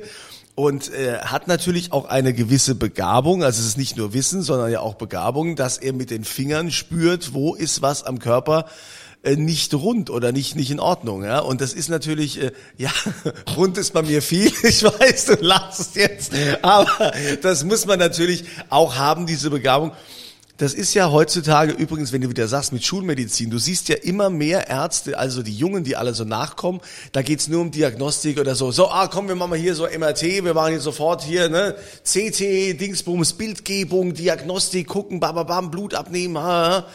und 0.56 0.92
äh, 0.92 1.18
hat 1.18 1.46
natürlich 1.46 1.92
auch 1.92 2.06
eine 2.06 2.32
gewisse 2.34 2.74
Begabung, 2.74 3.44
also 3.44 3.60
es 3.60 3.68
ist 3.68 3.78
nicht 3.78 3.96
nur 3.96 4.12
Wissen, 4.14 4.42
sondern 4.42 4.72
ja 4.72 4.80
auch 4.80 4.94
Begabung, 4.94 5.54
dass 5.54 5.78
er 5.78 5.92
mit 5.92 6.10
den 6.10 6.24
Fingern 6.24 6.72
spürt, 6.72 7.34
wo 7.34 7.54
ist 7.54 7.82
was 7.82 8.02
am 8.02 8.18
Körper 8.18 8.64
äh, 9.22 9.36
nicht 9.36 9.74
rund 9.74 10.10
oder 10.10 10.32
nicht 10.32 10.56
nicht 10.56 10.70
in 10.70 10.80
Ordnung, 10.80 11.24
ja. 11.24 11.40
Und 11.40 11.60
das 11.60 11.72
ist 11.72 11.88
natürlich, 11.88 12.40
äh, 12.40 12.52
ja, 12.76 12.90
rund 13.56 13.76
ist 13.78 13.92
bei 13.92 14.02
mir 14.02 14.22
viel. 14.22 14.52
Ich 14.62 14.82
weiß, 14.82 15.26
du 15.26 15.34
lachst 15.40 15.96
jetzt, 15.96 16.32
aber 16.62 17.12
das 17.42 17.64
muss 17.64 17.86
man 17.86 17.98
natürlich 17.98 18.44
auch 18.68 18.96
haben, 18.96 19.26
diese 19.26 19.50
Begabung. 19.50 19.92
Das 20.58 20.74
ist 20.74 20.92
ja 20.92 21.12
heutzutage 21.12 21.70
übrigens, 21.70 22.12
wenn 22.12 22.20
du 22.20 22.30
wieder 22.30 22.48
sagst, 22.48 22.72
mit 22.72 22.84
Schulmedizin, 22.84 23.48
du 23.48 23.58
siehst 23.58 23.88
ja 23.88 23.94
immer 23.94 24.28
mehr 24.28 24.68
Ärzte, 24.68 25.16
also 25.16 25.44
die 25.44 25.54
Jungen, 25.54 25.84
die 25.84 25.94
alle 25.94 26.14
so 26.14 26.24
nachkommen, 26.24 26.80
da 27.12 27.22
geht's 27.22 27.46
nur 27.46 27.60
um 27.60 27.70
Diagnostik 27.70 28.40
oder 28.40 28.56
so. 28.56 28.72
So, 28.72 28.90
ah, 28.90 29.06
komm, 29.06 29.28
wir 29.28 29.36
machen 29.36 29.50
mal 29.50 29.58
hier 29.58 29.76
so 29.76 29.86
MRT, 29.86 30.42
wir 30.42 30.54
machen 30.54 30.72
jetzt 30.72 30.82
sofort 30.82 31.22
hier, 31.22 31.48
ne, 31.48 31.76
CT, 32.02 32.80
Dingsbums, 32.80 33.34
Bildgebung, 33.34 34.14
Diagnostik, 34.14 34.88
gucken, 34.88 35.20
bababam, 35.20 35.70
Blut 35.70 35.94
abnehmen, 35.94 36.36
ha, 36.38 36.70
ha. 36.70 36.86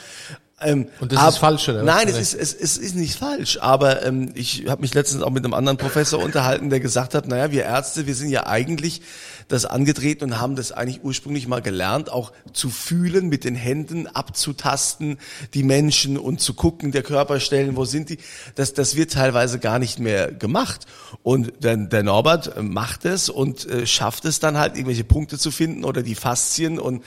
Ähm, 0.64 0.88
Und 1.00 1.12
das 1.12 1.36
ist 1.36 1.38
falsch, 1.38 1.70
oder? 1.70 1.84
Nein, 1.84 2.08
es 2.08 2.14
Oder? 2.14 2.22
ist, 2.22 2.34
es, 2.34 2.54
es 2.54 2.78
ist 2.78 2.96
nicht 2.96 3.16
falsch, 3.16 3.58
aber 3.62 4.06
ähm, 4.06 4.32
ich 4.36 4.66
habe 4.68 4.82
mich 4.82 4.94
letztens 4.94 5.22
auch 5.22 5.30
mit 5.30 5.44
einem 5.44 5.54
anderen 5.54 5.78
Professor 5.78 6.24
unterhalten, 6.24 6.70
der 6.70 6.80
gesagt 6.80 7.14
hat, 7.14 7.28
naja, 7.28 7.52
wir 7.52 7.64
Ärzte, 7.64 8.08
wir 8.08 8.16
sind 8.16 8.30
ja 8.30 8.48
eigentlich 8.48 9.02
das 9.48 9.66
angetreten 9.66 10.26
und 10.26 10.40
haben 10.40 10.56
das 10.56 10.72
eigentlich 10.72 11.04
ursprünglich 11.04 11.48
mal 11.48 11.62
gelernt, 11.62 12.12
auch 12.12 12.32
zu 12.54 12.70
fühlen, 12.70 13.30
mit 13.30 13.44
den 13.44 13.56
Händen 13.56 14.08
abzutasten, 14.08 15.18
die 15.54 15.64
Menschen 15.64 16.18
und 16.18 16.42
zu 16.42 16.54
gucken, 16.54 16.92
der 16.92 17.04
Körperstellen, 17.04 17.76
wo 17.76 17.86
sind 17.86 18.10
die. 18.10 18.18
Das, 18.56 18.74
das 18.74 18.96
wird 18.96 19.14
teilweise 19.14 19.60
gar 19.60 19.80
nicht 19.80 20.00
mehr 20.00 20.32
gemacht. 20.32 20.86
Und 21.24 21.54
der, 21.64 21.78
der 21.78 22.04
Norbert 22.04 22.58
äh, 22.58 22.62
macht 22.62 23.06
es 23.06 23.30
und 23.30 23.70
äh, 23.70 23.86
schafft 23.86 24.26
es 24.26 24.40
dann 24.40 24.58
halt, 24.58 24.76
irgendwelche 24.76 25.04
Punkte 25.04 25.38
zu 25.38 25.52
finden 25.52 25.84
oder 25.84 26.04
die 26.04 26.16
Faszien 26.16 26.80
und 26.80 27.04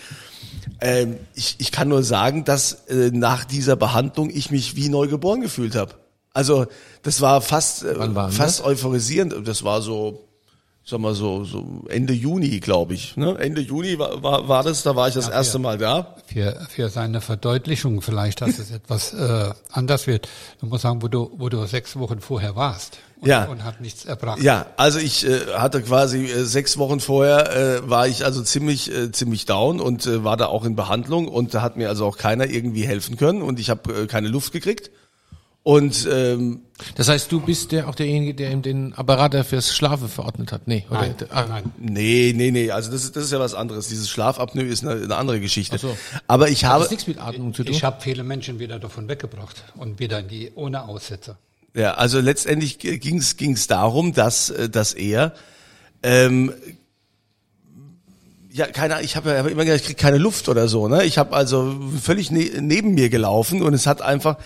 ähm, 0.81 1.17
ich, 1.35 1.57
ich 1.59 1.73
kann 1.73 1.89
nur 1.89 2.03
sagen, 2.03 2.45
dass 2.45 2.87
äh, 2.89 3.11
nach 3.13 3.45
dieser 3.45 3.77
Behandlung 3.77 4.31
ich 4.31 4.51
mich 4.51 4.77
wie 4.77 4.89
neu 4.89 5.09
geboren 5.09 5.41
gefühlt 5.41 5.75
habe. 5.75 5.95
Also 6.33 6.67
das 7.03 7.21
war 7.21 7.41
fast 7.41 7.83
äh, 7.85 8.31
fast 8.31 8.63
euphorisierend. 8.63 9.35
Das 9.49 9.65
war 9.65 9.81
so, 9.81 10.26
sag 10.89 11.01
mal 11.01 11.15
so, 11.15 11.43
so 11.45 11.83
Ende 11.89 12.13
Juni, 12.13 12.61
glaube 12.61 12.95
ich. 12.95 13.17
Ne? 13.17 13.37
Ende 13.41 13.61
Juni 13.61 13.99
war, 13.99 14.23
war, 14.23 14.47
war 14.47 14.63
das. 14.63 14.85
Da 14.85 14.95
war 14.95 15.09
ich 15.09 15.15
das 15.15 15.29
erste 15.29 15.59
Mal 15.59 15.79
da. 15.79 16.15
für, 16.27 16.65
für 16.71 16.89
seine 16.91 17.21
Verdeutlichung 17.21 18.03
vielleicht, 18.03 18.41
dass 18.41 18.61
es 18.61 18.71
etwas 18.81 19.13
äh, 19.13 19.53
anders 19.73 20.07
wird. 20.07 20.29
Du 20.61 20.67
musst 20.67 20.83
sagen, 20.83 21.03
wo 21.03 21.09
du, 21.09 21.33
wo 21.37 21.49
du 21.49 21.67
sechs 21.67 21.97
Wochen 21.99 22.21
vorher 22.21 22.55
warst 22.55 22.99
und, 23.21 23.29
Ja. 23.29 23.47
und 23.47 23.65
hat 23.65 23.81
nichts 23.81 24.05
erbracht. 24.05 24.41
Ja, 24.41 24.67
also 24.77 25.01
ich 25.01 25.27
äh, 25.27 25.41
hatte 25.57 25.83
quasi 25.83 26.27
äh, 26.27 26.45
sechs 26.45 26.79
Wochen 26.79 27.01
vorher 27.01 27.51
äh, 27.83 27.91
war 27.91 28.07
ich 28.07 28.25
also 28.25 28.41
ziemlich 28.45 28.89
äh, 28.95 29.11
ziemlich 29.11 29.45
down 29.45 29.81
und 29.81 30.07
äh, 30.07 30.23
war 30.23 30.37
da 30.37 30.47
auch 30.47 30.65
in 30.65 30.77
Behandlung 30.77 31.27
und 31.27 31.53
da 31.53 31.63
hat 31.63 31.77
mir 31.77 31.89
also 31.89 32.07
auch 32.07 32.17
keiner 32.17 32.47
irgendwie 32.49 32.87
helfen 32.87 33.17
können 33.17 33.43
und 33.43 33.59
ich 33.59 33.71
habe 33.71 34.03
äh, 34.03 34.07
keine 34.07 34.29
Luft 34.29 34.53
gekriegt 34.53 34.91
und 35.67 36.09
ähm, 36.13 36.61
Das 36.95 37.09
heißt, 37.09 37.33
du 37.33 37.41
bist 37.41 37.73
der, 37.73 37.89
auch 37.89 37.97
derjenige, 37.97 38.35
der 38.35 38.53
ihm 38.53 38.63
den 38.63 38.95
Apparat 38.95 39.35
fürs 39.45 39.75
Schlafen 39.75 40.09
verordnet 40.09 40.53
hat? 40.53 40.69
Nee, 40.69 40.85
oder? 40.89 41.01
Nein, 41.01 41.15
Ah, 41.31 41.45
nein. 41.49 41.73
Nee, 41.77 42.33
nee, 42.37 42.53
nee, 42.53 42.71
also 42.71 42.93
das 42.93 43.03
ist, 43.03 43.17
das 43.17 43.25
ist 43.25 43.33
ja 43.33 43.41
was 43.41 43.53
anderes. 43.55 43.89
Dieses 43.89 44.09
Schlafapnoe 44.09 44.63
ist 44.63 44.87
eine, 44.87 45.03
eine 45.03 45.17
andere 45.17 45.41
Geschichte. 45.41 45.75
Ach 45.75 45.81
so. 45.81 45.99
Aber 46.29 46.51
ich 46.51 46.65
Hat 46.65 46.71
habe, 46.71 46.83
das 46.85 46.93
nichts 46.93 47.09
mit 47.09 47.19
Atmung 47.21 47.53
zu 47.53 47.65
tun? 47.65 47.75
Ich 47.75 47.83
habe 47.83 48.01
viele 48.01 48.23
Menschen 48.23 48.61
wieder 48.61 48.79
davon 48.79 49.09
weggebracht 49.09 49.65
und 49.75 49.99
wieder 49.99 50.21
in 50.21 50.29
die 50.29 50.53
ohne 50.55 50.85
Aussetzer. 50.85 51.37
ja, 51.75 51.95
also 51.95 52.21
letztendlich 52.21 52.79
ging 52.79 53.19
es 53.19 53.37
ging's 53.37 53.67
darum, 53.67 54.13
dass, 54.13 54.51
äh, 54.51 54.69
dass 54.69 54.93
er, 54.95 55.33
ähm, 56.05 56.53
ja, 58.53 58.67
keine 58.69 58.95
Ahnung, 58.95 59.05
ich 59.05 59.17
habe 59.17 59.31
ja 59.31 59.41
immer 59.41 59.65
gesagt, 59.65 59.81
ich 59.81 59.87
krieg 59.89 59.99
keine 59.99 60.19
Luft 60.19 60.49
oder 60.49 60.69
so, 60.69 60.87
ne? 60.87 61.03
Ich 61.03 61.19
habe 61.19 61.35
also 61.35 61.75
völlig 62.01 62.31
ne 62.31 62.51
neben 62.61 62.95
mir 62.95 63.09
gelaufen 63.09 63.63
und 63.63 63.75
es 63.75 63.89
hat 63.89 64.01
einfach 64.01 64.37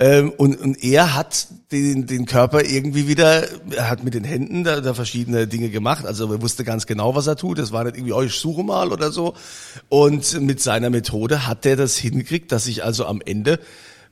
ähm, 0.00 0.30
und, 0.30 0.58
und 0.58 0.82
er 0.82 1.14
hat 1.14 1.48
den, 1.72 2.06
den 2.06 2.24
Körper 2.24 2.64
irgendwie 2.64 3.06
wieder, 3.06 3.46
er 3.70 3.90
hat 3.90 4.02
mit 4.02 4.14
den 4.14 4.24
Händen 4.24 4.64
da, 4.64 4.80
da 4.80 4.94
verschiedene 4.94 5.46
Dinge 5.46 5.68
gemacht. 5.68 6.06
Also 6.06 6.32
er 6.32 6.40
wusste 6.40 6.64
ganz 6.64 6.86
genau, 6.86 7.14
was 7.14 7.26
er 7.26 7.36
tut. 7.36 7.58
Das 7.58 7.70
war 7.70 7.84
nicht 7.84 7.96
irgendwie, 7.96 8.14
oh, 8.14 8.22
ich 8.22 8.34
suche 8.34 8.64
mal 8.64 8.92
oder 8.92 9.12
so. 9.12 9.34
Und 9.90 10.40
mit 10.40 10.62
seiner 10.62 10.88
Methode 10.88 11.46
hat 11.46 11.66
er 11.66 11.76
das 11.76 11.98
hingekriegt, 11.98 12.50
dass 12.50 12.66
ich 12.66 12.82
also 12.82 13.04
am 13.04 13.20
Ende 13.20 13.60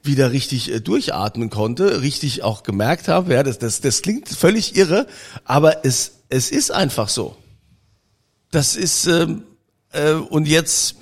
wieder 0.02 0.30
richtig 0.30 0.70
äh, 0.70 0.80
durchatmen 0.80 1.48
konnte, 1.48 2.02
richtig 2.02 2.42
auch 2.42 2.64
gemerkt 2.64 3.08
habe, 3.08 3.32
ja, 3.32 3.42
das, 3.42 3.58
das, 3.58 3.80
das 3.80 4.02
klingt 4.02 4.28
völlig 4.28 4.76
irre, 4.76 5.06
aber 5.44 5.86
es, 5.86 6.12
es 6.28 6.50
ist 6.50 6.70
einfach 6.70 7.08
so. 7.08 7.34
Das 8.50 8.76
ist, 8.76 9.06
ähm, 9.06 9.44
äh, 9.92 10.12
und 10.12 10.46
jetzt, 10.46 10.96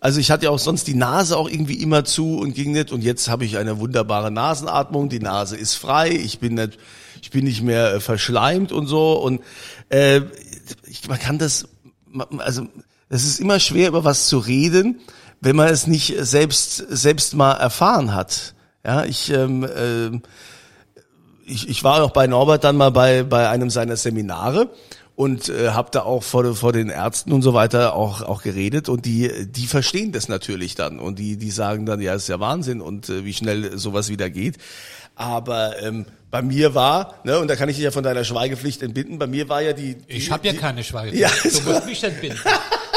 also 0.00 0.20
ich 0.20 0.30
hatte 0.30 0.44
ja 0.44 0.50
auch 0.50 0.58
sonst 0.58 0.86
die 0.86 0.94
Nase 0.94 1.36
auch 1.36 1.48
irgendwie 1.48 1.82
immer 1.82 2.04
zu 2.04 2.38
und 2.38 2.54
ging 2.54 2.72
nicht. 2.72 2.92
Und 2.92 3.02
jetzt 3.02 3.28
habe 3.28 3.44
ich 3.44 3.56
eine 3.56 3.80
wunderbare 3.80 4.30
Nasenatmung, 4.30 5.08
die 5.08 5.18
Nase 5.18 5.56
ist 5.56 5.74
frei, 5.74 6.10
ich 6.10 6.38
bin 6.38 6.54
nicht, 6.54 6.78
ich 7.20 7.30
bin 7.30 7.44
nicht 7.44 7.62
mehr 7.62 7.94
äh, 7.94 8.00
verschleimt 8.00 8.70
und 8.70 8.86
so. 8.86 9.12
Und 9.14 9.40
äh, 9.88 10.20
ich, 10.86 11.08
man 11.08 11.18
kann 11.18 11.38
das, 11.38 11.68
also 12.38 12.66
es 13.08 13.24
ist 13.24 13.40
immer 13.40 13.58
schwer 13.58 13.88
über 13.88 14.04
was 14.04 14.28
zu 14.28 14.38
reden, 14.38 15.00
wenn 15.40 15.56
man 15.56 15.68
es 15.68 15.86
nicht 15.86 16.14
selbst 16.18 16.76
selbst 16.88 17.34
mal 17.34 17.54
erfahren 17.54 18.14
hat. 18.14 18.54
Ja, 18.84 19.04
ich, 19.04 19.30
ähm, 19.30 19.66
ähm, 19.76 20.22
ich, 21.44 21.68
ich 21.68 21.82
war 21.82 22.02
auch 22.02 22.12
bei 22.12 22.26
Norbert 22.26 22.62
dann 22.64 22.76
mal 22.76 22.90
bei, 22.90 23.24
bei 23.24 23.48
einem 23.48 23.70
seiner 23.70 23.96
Seminare 23.96 24.70
und 25.18 25.48
äh, 25.48 25.70
habe 25.70 25.88
da 25.90 26.02
auch 26.02 26.22
vor, 26.22 26.54
vor 26.54 26.72
den 26.72 26.90
Ärzten 26.90 27.32
und 27.32 27.42
so 27.42 27.52
weiter 27.52 27.94
auch, 27.94 28.22
auch 28.22 28.40
geredet 28.40 28.88
und 28.88 29.04
die, 29.04 29.48
die 29.50 29.66
verstehen 29.66 30.12
das 30.12 30.28
natürlich 30.28 30.76
dann 30.76 31.00
und 31.00 31.18
die, 31.18 31.36
die 31.36 31.50
sagen 31.50 31.86
dann, 31.86 32.00
ja, 32.00 32.14
ist 32.14 32.28
ja 32.28 32.38
Wahnsinn 32.38 32.80
und 32.80 33.08
äh, 33.08 33.24
wie 33.24 33.34
schnell 33.34 33.76
sowas 33.76 34.10
wieder 34.10 34.30
geht. 34.30 34.58
Aber 35.16 35.82
ähm, 35.82 36.06
bei 36.30 36.40
mir 36.40 36.76
war, 36.76 37.14
ne, 37.24 37.40
und 37.40 37.48
da 37.48 37.56
kann 37.56 37.68
ich 37.68 37.74
dich 37.74 37.84
ja 37.84 37.90
von 37.90 38.04
deiner 38.04 38.22
Schweigepflicht 38.22 38.80
entbinden, 38.80 39.18
bei 39.18 39.26
mir 39.26 39.48
war 39.48 39.60
ja 39.60 39.72
die... 39.72 39.96
die 39.96 40.12
Ich 40.12 40.30
habe 40.30 40.46
ja 40.46 40.52
die, 40.52 40.58
keine 40.58 40.84
Schweigepflicht. 40.84 41.44
Ja, 41.44 41.50
du 41.64 41.68
musst 41.68 41.86
mich 41.86 42.04
entbinden. 42.04 42.38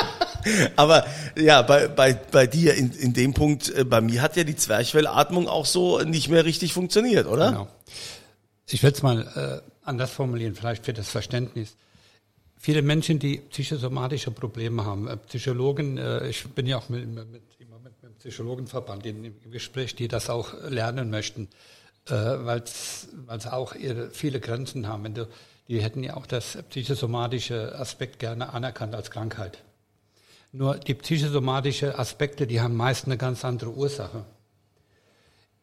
Aber 0.75 1.07
ja, 1.35 1.63
bei, 1.63 1.87
bei, 1.87 2.13
bei 2.13 2.45
dir 2.45 2.75
in, 2.75 2.91
in 2.91 3.13
dem 3.13 3.33
Punkt, 3.33 3.73
äh, 3.75 3.83
bei 3.83 3.99
mir 3.99 4.21
hat 4.21 4.37
ja 4.37 4.43
die 4.43 4.55
Zwerchfellatmung 4.55 5.47
auch 5.47 5.65
so 5.65 5.97
nicht 6.01 6.29
mehr 6.29 6.45
richtig 6.45 6.73
funktioniert, 6.73 7.25
oder? 7.25 7.49
Genau. 7.49 7.67
Ich 8.67 8.83
will 8.83 8.91
es 8.91 9.01
mal 9.01 9.63
äh, 9.63 9.71
anders 9.83 10.11
formulieren, 10.11 10.53
vielleicht 10.53 10.85
für 10.85 10.93
das 10.93 11.09
Verständnis. 11.09 11.75
Viele 12.63 12.83
Menschen, 12.83 13.17
die 13.17 13.37
psychosomatische 13.37 14.29
Probleme 14.29 14.85
haben, 14.85 15.07
äh, 15.07 15.17
Psychologen, 15.17 15.97
äh, 15.97 16.27
ich 16.27 16.47
bin 16.49 16.67
ja 16.67 16.77
auch 16.77 16.89
mit, 16.89 17.07
mit, 17.07 17.41
immer 17.57 17.79
mit, 17.79 18.03
mit 18.03 18.11
dem 18.11 18.15
Psychologenverband 18.17 19.03
im 19.07 19.33
Gespräch, 19.49 19.95
die 19.95 20.07
das 20.07 20.29
auch 20.29 20.53
lernen 20.69 21.09
möchten, 21.09 21.49
äh, 22.05 22.11
weil 22.13 22.61
es 22.61 23.07
auch 23.47 23.73
ihre 23.73 24.11
viele 24.11 24.39
Grenzen 24.39 24.87
haben. 24.87 25.05
Wenn 25.05 25.15
du, 25.15 25.27
die 25.69 25.81
hätten 25.81 26.03
ja 26.03 26.15
auch 26.15 26.27
das 26.27 26.59
psychosomatische 26.69 27.73
Aspekt 27.79 28.19
gerne 28.19 28.53
anerkannt 28.53 28.93
als 28.93 29.09
Krankheit. 29.09 29.63
Nur 30.51 30.77
die 30.77 30.93
psychosomatische 30.93 31.97
Aspekte, 31.97 32.45
die 32.45 32.61
haben 32.61 32.75
meist 32.75 33.05
eine 33.05 33.17
ganz 33.17 33.43
andere 33.43 33.71
Ursache. 33.71 34.23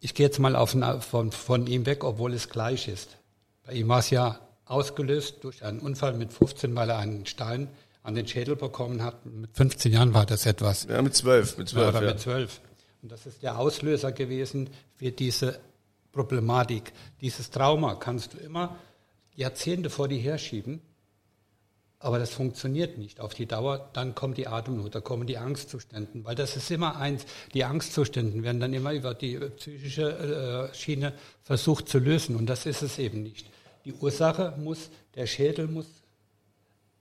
Ich 0.00 0.14
gehe 0.14 0.26
jetzt 0.26 0.40
mal 0.40 0.56
auf, 0.56 0.74
von, 1.04 1.30
von 1.30 1.68
ihm 1.68 1.86
weg, 1.86 2.02
obwohl 2.02 2.34
es 2.34 2.48
gleich 2.48 2.88
ist. 2.88 3.18
Bei 3.64 3.74
ihm 3.74 3.86
war 3.86 4.00
es 4.00 4.10
ja 4.10 4.40
ausgelöst 4.68 5.42
durch 5.42 5.64
einen 5.64 5.80
Unfall 5.80 6.14
mit 6.14 6.32
15, 6.32 6.74
weil 6.76 6.90
er 6.90 6.98
einen 6.98 7.26
Stein 7.26 7.68
an 8.02 8.14
den 8.14 8.26
Schädel 8.26 8.56
bekommen 8.56 9.02
hat. 9.02 9.24
Mit 9.26 9.50
15 9.54 9.92
Jahren 9.92 10.14
war 10.14 10.26
das 10.26 10.46
etwas. 10.46 10.86
Ja, 10.88 11.02
mit 11.02 11.14
zwölf, 11.14 11.58
mit 11.58 11.68
zwölf, 11.68 11.88
Oder 11.88 12.04
ja. 12.04 12.12
mit 12.12 12.20
zwölf. 12.20 12.60
Und 13.02 13.12
das 13.12 13.26
ist 13.26 13.42
der 13.42 13.58
Auslöser 13.58 14.12
gewesen 14.12 14.70
für 14.96 15.10
diese 15.10 15.60
Problematik. 16.12 16.92
Dieses 17.20 17.50
Trauma 17.50 17.94
kannst 17.94 18.34
du 18.34 18.38
immer 18.38 18.76
Jahrzehnte 19.34 19.90
vor 19.90 20.08
dir 20.08 20.18
herschieben, 20.18 20.80
aber 22.00 22.18
das 22.18 22.30
funktioniert 22.30 22.98
nicht 22.98 23.20
auf 23.20 23.34
die 23.34 23.46
Dauer. 23.46 23.90
Dann 23.92 24.14
kommt 24.14 24.36
die 24.36 24.48
Atemnot, 24.48 24.94
da 24.94 25.00
kommen 25.00 25.26
die 25.26 25.38
Angstzustände, 25.38 26.24
weil 26.24 26.34
das 26.34 26.56
ist 26.56 26.70
immer 26.70 26.96
eins. 26.96 27.24
Die 27.54 27.64
Angstzustände 27.64 28.42
werden 28.42 28.60
dann 28.60 28.72
immer 28.72 28.92
über 28.92 29.14
die 29.14 29.36
psychische 29.36 30.70
äh, 30.70 30.74
Schiene 30.74 31.12
versucht 31.42 31.88
zu 31.88 31.98
lösen 31.98 32.36
und 32.36 32.46
das 32.46 32.66
ist 32.66 32.82
es 32.82 32.98
eben 32.98 33.22
nicht. 33.22 33.46
Die 33.88 33.94
Ursache 33.94 34.52
muss, 34.58 34.90
der 35.14 35.26
Schädel 35.26 35.66
muss 35.66 35.86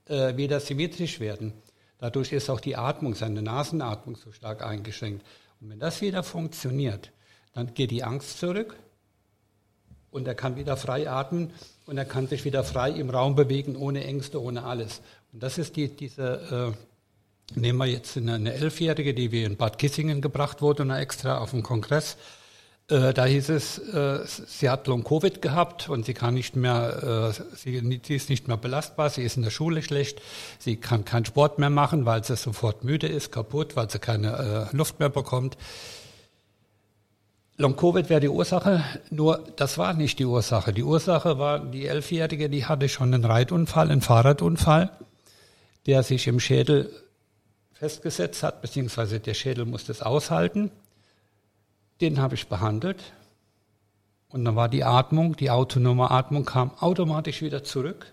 äh, 0.06 0.38
wieder 0.38 0.62
symmetrisch 0.62 1.19
werden. 1.19 1.52
Dadurch 1.97 2.32
ist 2.32 2.50
auch 2.50 2.62
die 2.62 2.78
Atmung, 2.78 3.13
seine 3.13 3.41
Nasenatmung 3.41 4.15
so 4.15 4.32
stark 4.32 4.63
eingeschränkt. 4.63 5.26
Und 5.60 5.69
wenn 5.69 5.80
das 5.80 6.00
wieder 6.00 6.23
funktioniert, 6.23 7.12
dann 7.52 7.73
geht 7.73 7.91
die 7.91 8.06
Angst 8.06 8.39
zurück 8.39 8.78
und 10.12 10.30
er 10.30 10.36
kann 10.36 10.56
wieder 10.56 10.78
frei 10.78 11.10
atmen 11.10 11.52
und 11.88 11.97
er 11.97 12.06
kann 12.06 12.30
sich 12.30 12.45
wieder 12.45 12.63
frei 12.63 12.91
im 12.91 13.10
Raum 13.10 13.36
bewegen, 13.36 13.76
ohne 13.76 14.06
Ängste, 14.06 14.41
ohne 14.41 14.63
alles. 14.63 15.02
Und 15.34 15.43
das 15.43 15.58
ist 15.58 15.76
die, 15.76 15.89
diese, 15.89 16.73
äh, 17.54 17.60
nehmen 17.60 17.80
wir 17.80 17.88
jetzt 17.88 18.15
eine, 18.15 18.36
eine 18.36 18.54
Elfjährige, 18.54 19.13
die 19.13 19.34
wir 19.34 19.45
in 19.45 19.58
Bad 19.58 19.78
Kissingen 19.78 20.21
gebracht 20.21 20.62
wurde, 20.62 20.84
und 20.84 20.91
extra 20.91 21.39
auf 21.39 21.52
dem 21.52 21.63
Kongress. 21.63 22.15
Äh, 22.89 23.13
da 23.13 23.26
hieß 23.26 23.50
es, 23.50 23.80
äh, 23.80 24.19
sie 24.26 24.69
hat 24.69 24.88
Long-Covid 24.88 25.41
gehabt 25.41 25.89
und 25.89 26.06
sie 26.06 26.13
kann 26.13 26.34
nicht 26.34 26.56
mehr, 26.56 27.34
äh, 27.38 27.56
sie, 27.56 28.00
sie 28.02 28.15
ist 28.15 28.30
nicht 28.30 28.47
mehr 28.47 28.56
belastbar, 28.56 29.10
sie 29.10 29.23
ist 29.23 29.36
in 29.36 29.43
der 29.43 29.50
Schule 29.50 29.82
schlecht, 29.82 30.21
sie 30.58 30.78
kann 30.78 31.04
keinen 31.04 31.26
Sport 31.26 31.60
mehr 31.60 31.69
machen, 31.69 32.06
weil 32.06 32.23
sie 32.23 32.38
sofort 32.38 32.86
müde 32.86 33.08
ist, 33.08 33.34
kaputt, 33.34 33.76
weil 33.76 33.89
sie 33.89 34.00
keine 34.00 34.69
äh, 34.71 34.76
Luft 34.76 35.00
mehr 35.00 35.10
bekommt. 35.10 35.58
Long-Covid 37.58 38.10
wäre 38.10 38.21
die 38.21 38.30
Ursache, 38.30 38.82
nur 39.10 39.43
das 39.58 39.78
war 39.78 39.93
nicht 39.93 40.19
die 40.19 40.26
Ursache. 40.26 40.71
Die 40.71 40.84
Ursache 40.84 41.39
war, 41.39 41.60
die 41.60 41.88
Elfjährige, 41.88 42.50
die 42.50 42.67
hatte 42.67 42.88
schon 42.88 43.13
einen 43.13 43.26
Reitunfall, 43.26 43.91
einen 43.91 44.02
Fahrradunfall, 44.02 44.91
der 45.88 46.04
sich 46.04 46.28
im 46.28 46.39
Schädel 46.39 46.89
festgesetzt 47.73 48.43
hat, 48.43 48.62
beziehungsweise 48.62 49.19
der 49.19 49.34
Schädel 49.34 49.65
musste 49.65 49.91
es 49.91 50.02
aushalten. 50.02 50.71
Den 52.01 52.19
habe 52.21 52.36
ich 52.36 52.47
behandelt. 52.47 53.13
Und 54.29 54.45
dann 54.45 54.55
war 54.55 54.69
die 54.69 54.83
Atmung, 54.83 55.36
die 55.36 55.49
autonome 55.49 56.12
Atmung 56.12 56.45
kam 56.45 56.71
automatisch 56.79 57.41
wieder 57.41 57.63
zurück. 57.63 58.12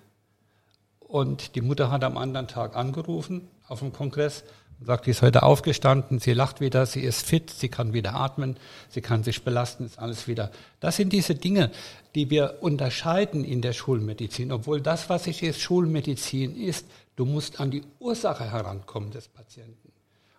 Und 1.01 1.55
die 1.55 1.61
Mutter 1.61 1.91
hat 1.91 2.05
am 2.05 2.17
anderen 2.17 2.49
Tag 2.49 2.77
angerufen 2.77 3.49
auf 3.69 3.81
dem 3.81 3.93
Kongress 3.93 4.45
und 4.81 4.87
sagt, 4.87 5.05
sie 5.05 5.13
ist 5.13 5.23
heute 5.23 5.43
aufgestanden, 5.43 6.19
sie 6.19 6.33
lacht 6.33 6.61
wieder, 6.61 6.87
sie 6.87 7.01
ist 7.01 7.27
fit, 7.27 7.51
sie 7.51 7.69
kann 7.69 7.93
wieder 7.93 8.15
atmen, 8.15 8.57
sie 8.89 9.01
kann 9.01 9.23
sich 9.23 9.45
belasten, 9.45 9.87
ist 9.87 9.99
alles 9.99 10.27
wieder. 10.29 10.51
Das 10.81 10.97
sind 10.97 11.13
diese 11.13 11.35
Dinge, 11.35 11.71
die 12.15 12.31
wir 12.31 12.59
unterscheiden 12.61 13.45
in 13.45 13.63
der 13.63 13.73
Schulmedizin, 13.73 14.53
obwohl 14.53 14.81
das, 14.81 15.09
was 15.09 15.27
ich 15.27 15.43
ist 15.43 15.61
Schulmedizin 15.61 16.57
ist, 16.57 16.87
du 17.17 17.25
musst 17.25 17.61
an 17.61 17.71
die 17.71 17.83
Ursache 18.01 18.51
herankommen 18.51 19.11
des 19.11 19.29
Patienten. 19.29 19.93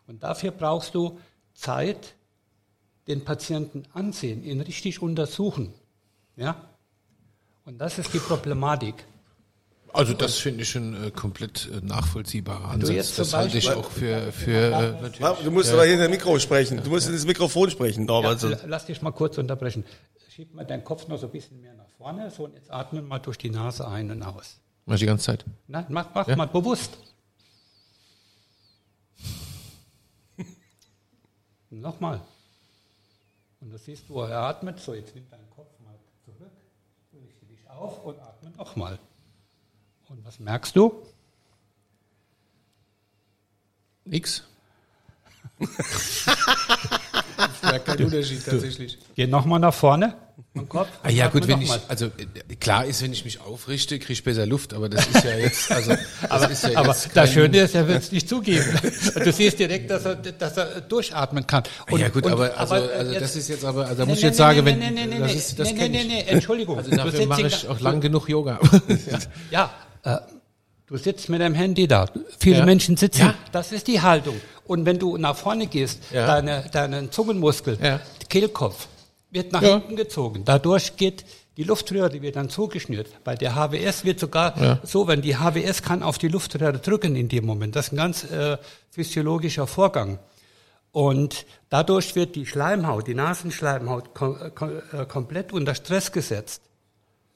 Und 0.08 0.24
dafür 0.24 0.52
brauchst 0.52 0.94
du 0.96 1.20
Zeit, 1.54 2.16
den 3.08 3.24
Patienten 3.24 3.84
ansehen, 3.94 4.44
ihn 4.44 4.62
richtig 4.62 5.02
untersuchen. 5.02 5.74
Ja? 6.36 6.70
Und 7.66 7.78
das 7.80 7.98
ist 8.00 8.14
die 8.14 8.20
Problematik. 8.20 9.06
Also 9.94 10.14
das 10.14 10.36
finde 10.38 10.64
ich 10.64 10.70
schon 10.70 10.94
äh, 11.06 11.12
komplett 11.12 11.70
äh, 11.72 11.80
nachvollziehbarer 11.86 12.66
Ansatz. 12.72 13.16
das 13.16 13.34
halte 13.34 13.58
ich 13.58 13.72
auch 13.72 13.90
für, 13.90 14.32
für 14.34 15.00
äh. 15.14 15.44
Du 15.44 15.52
musst 15.52 15.72
aber 15.72 15.86
hinter 15.86 16.04
dem 16.08 16.12
Mikro 16.12 16.38
sprechen. 16.38 16.82
Du 16.84 16.90
musst 16.90 17.08
in 17.08 17.14
das 17.14 17.26
Mikrofon 17.26 17.70
sprechen, 17.70 18.02
Ja, 18.02 18.06
Norbert. 18.08 18.44
l- 18.44 18.60
lass 18.66 18.86
dich 18.88 19.02
mal 19.02 19.12
kurz 19.12 19.38
unterbrechen. 19.38 19.86
Schieb 20.30 20.54
mal 20.54 20.66
deinen 20.66 20.84
Kopf 20.84 21.08
noch 21.08 21.18
so 21.18 21.28
ein 21.28 21.32
bisschen 21.32 21.62
mehr 21.62 21.74
nach 21.76 21.88
vorne. 21.98 22.30
So, 22.30 22.44
und 22.44 22.56
jetzt 22.56 22.70
atme 22.70 23.02
mal 23.02 23.20
durch 23.20 23.38
die 23.38 23.50
Nase 23.50 23.88
ein 23.88 24.12
und 24.12 24.22
aus. 24.22 24.58
Mach 24.86 24.98
die 25.00 25.06
ganze 25.06 25.26
Zeit. 25.28 25.46
Nein, 25.68 25.86
mach, 25.88 26.14
mach 26.14 26.28
Ja. 26.28 26.36
mal 26.36 26.48
bewusst. 26.48 26.98
Nochmal. 31.70 32.20
Und 33.66 33.72
das 33.72 33.84
siehst 33.84 34.08
du, 34.08 34.20
er 34.20 34.42
atmet. 34.42 34.80
So, 34.80 34.94
jetzt 34.94 35.16
nimm 35.16 35.28
deinen 35.28 35.50
Kopf 35.50 35.72
mal 35.84 35.98
zurück, 36.24 36.52
richte 37.12 37.48
dich 37.48 37.68
auf 37.68 38.06
und 38.06 38.20
atme 38.20 38.52
nochmal. 38.52 39.00
Und 40.08 40.24
was 40.24 40.40
merkst 40.40 40.76
du? 40.76 41.04
Nix. 44.04 44.44
Ich 47.56 47.62
merke 47.70 47.80
keinen 47.92 48.06
Unterschied 48.06 48.46
tatsächlich. 48.46 48.98
Geh 49.16 49.28
nochmal 49.28 49.60
nach 49.60 49.74
vorne. 49.74 50.16
Im 50.54 50.70
Kopf. 50.70 50.88
Ah, 51.04 51.10
ja 51.10 51.28
gut, 51.28 51.48
wenn 51.50 51.62
ich, 51.62 51.68
mal. 51.68 51.82
also 51.90 52.10
klar 52.62 52.86
ist, 52.86 53.02
wenn 53.02 53.12
ich 53.12 53.26
mich 53.26 53.42
aufrichte, 53.42 54.00
kriege 54.00 54.14
ich 54.14 54.24
besser 54.24 54.46
Luft, 54.46 54.74
aber 54.74 54.88
das 54.88 55.06
ist 55.08 55.24
ja 55.24 55.36
jetzt, 55.38 55.70
also 55.72 55.92
das 56.30 56.52
ist 56.52 56.64
ja 56.64 56.80
Aber 56.80 56.88
jetzt 56.90 57.06
das 57.08 57.14
kein- 57.14 57.28
Schöne 57.28 57.58
ist, 57.60 57.76
er 57.76 57.88
wird 57.90 58.04
es 58.04 58.12
nicht 58.12 58.28
zugeben. 58.30 58.64
Du 59.24 59.32
siehst 59.34 59.60
direkt, 59.60 59.92
dass 59.92 60.06
er, 60.06 60.16
dass 60.16 60.56
er 60.58 60.80
durchatmen 60.82 61.46
kann. 61.46 61.64
Ah, 61.92 61.98
ja 61.98 62.08
gut, 62.10 62.26
und- 62.26 62.32
aber 62.32 62.58
also, 62.58 62.76
aber, 62.76 62.90
also 62.94 63.14
das 63.20 63.36
ist 63.36 63.50
jetzt 63.50 63.66
aber, 63.66 63.86
also 63.86 63.96
da 63.96 64.04
Nee, 64.06 64.10
muss 64.12 64.18
ich 64.20 64.24
nee, 64.24 64.28
jetzt 64.30 64.38
sagen, 64.38 64.66
wenn 64.66 65.22
das 65.22 65.34
ist, 65.36 65.60
das 65.60 65.74
nee, 65.74 65.90
nee, 65.90 66.02
ich. 66.02 66.08
nee, 66.08 66.24
nee, 66.24 66.30
Entschuldigung. 66.30 66.78
Also 66.78 66.92
dafür 66.92 67.26
mache 67.26 67.48
ich 67.48 67.68
auch 67.68 67.80
lang 67.82 68.00
genug 68.00 68.30
Yoga. 68.30 68.60
ja. 69.52 69.70
Ja, 70.06 70.16
äh, 70.16 70.20
du 70.88 70.96
sitzt 70.98 71.28
mit 71.30 71.42
deinem 71.42 71.56
Handy 71.56 71.86
da. 71.88 72.08
Viele 72.40 72.60
Ja. 72.60 72.66
Menschen 72.66 72.96
sitzen. 72.96 73.22
Ja. 73.22 73.34
Das 73.52 73.72
ist 73.74 73.88
die 73.88 74.02
Haltung. 74.02 74.36
Und 74.68 74.86
wenn 74.86 75.00
du 75.00 75.18
nach 75.18 75.36
vorne 75.36 75.68
gehst, 75.68 76.00
Ja. 76.12 76.26
deine, 76.28 76.66
deinen 76.72 77.12
Zungenmuskel, 77.12 77.78
Ja. 77.82 78.00
Kehlkopf, 78.30 78.88
wird 79.32 79.52
nach 79.52 79.62
Ja. 79.62 79.74
hinten 79.76 79.96
gezogen. 79.96 80.44
Dadurch 80.46 80.96
geht 80.98 81.26
die 81.58 81.64
Luftröhre 81.64 82.22
wird 82.22 82.36
dann 82.36 82.50
zugeschnürt. 82.50 83.24
Bei 83.24 83.36
der 83.36 83.56
HWS 83.56 84.04
wird 84.04 84.20
sogar 84.20 84.62
Ja. 84.62 84.80
so, 84.84 85.08
wenn 85.08 85.22
die 85.22 85.38
HWS 85.38 85.82
kann 85.84 86.04
auf 86.04 86.18
die 86.18 86.28
Luftröhre 86.28 86.80
drücken 86.80 87.16
in 87.16 87.30
dem 87.30 87.46
Moment. 87.46 87.78
Das 87.78 87.88
ist 87.88 87.94
ein 87.94 87.96
ganz 87.96 88.26
äh, 88.26 88.58
physiologischer 88.92 89.66
Vorgang. 89.66 90.20
Und 90.92 91.46
dadurch 91.70 92.16
wird 92.16 92.36
die 92.36 92.46
Schleimhaut, 92.46 93.08
die 93.08 93.14
Nasenschleimhaut 93.16 94.14
kom 94.14 94.38
kom 94.54 94.82
äh, 94.92 95.06
komplett 95.06 95.54
unter 95.54 95.76
Stress 95.76 96.12
gesetzt. 96.12 96.62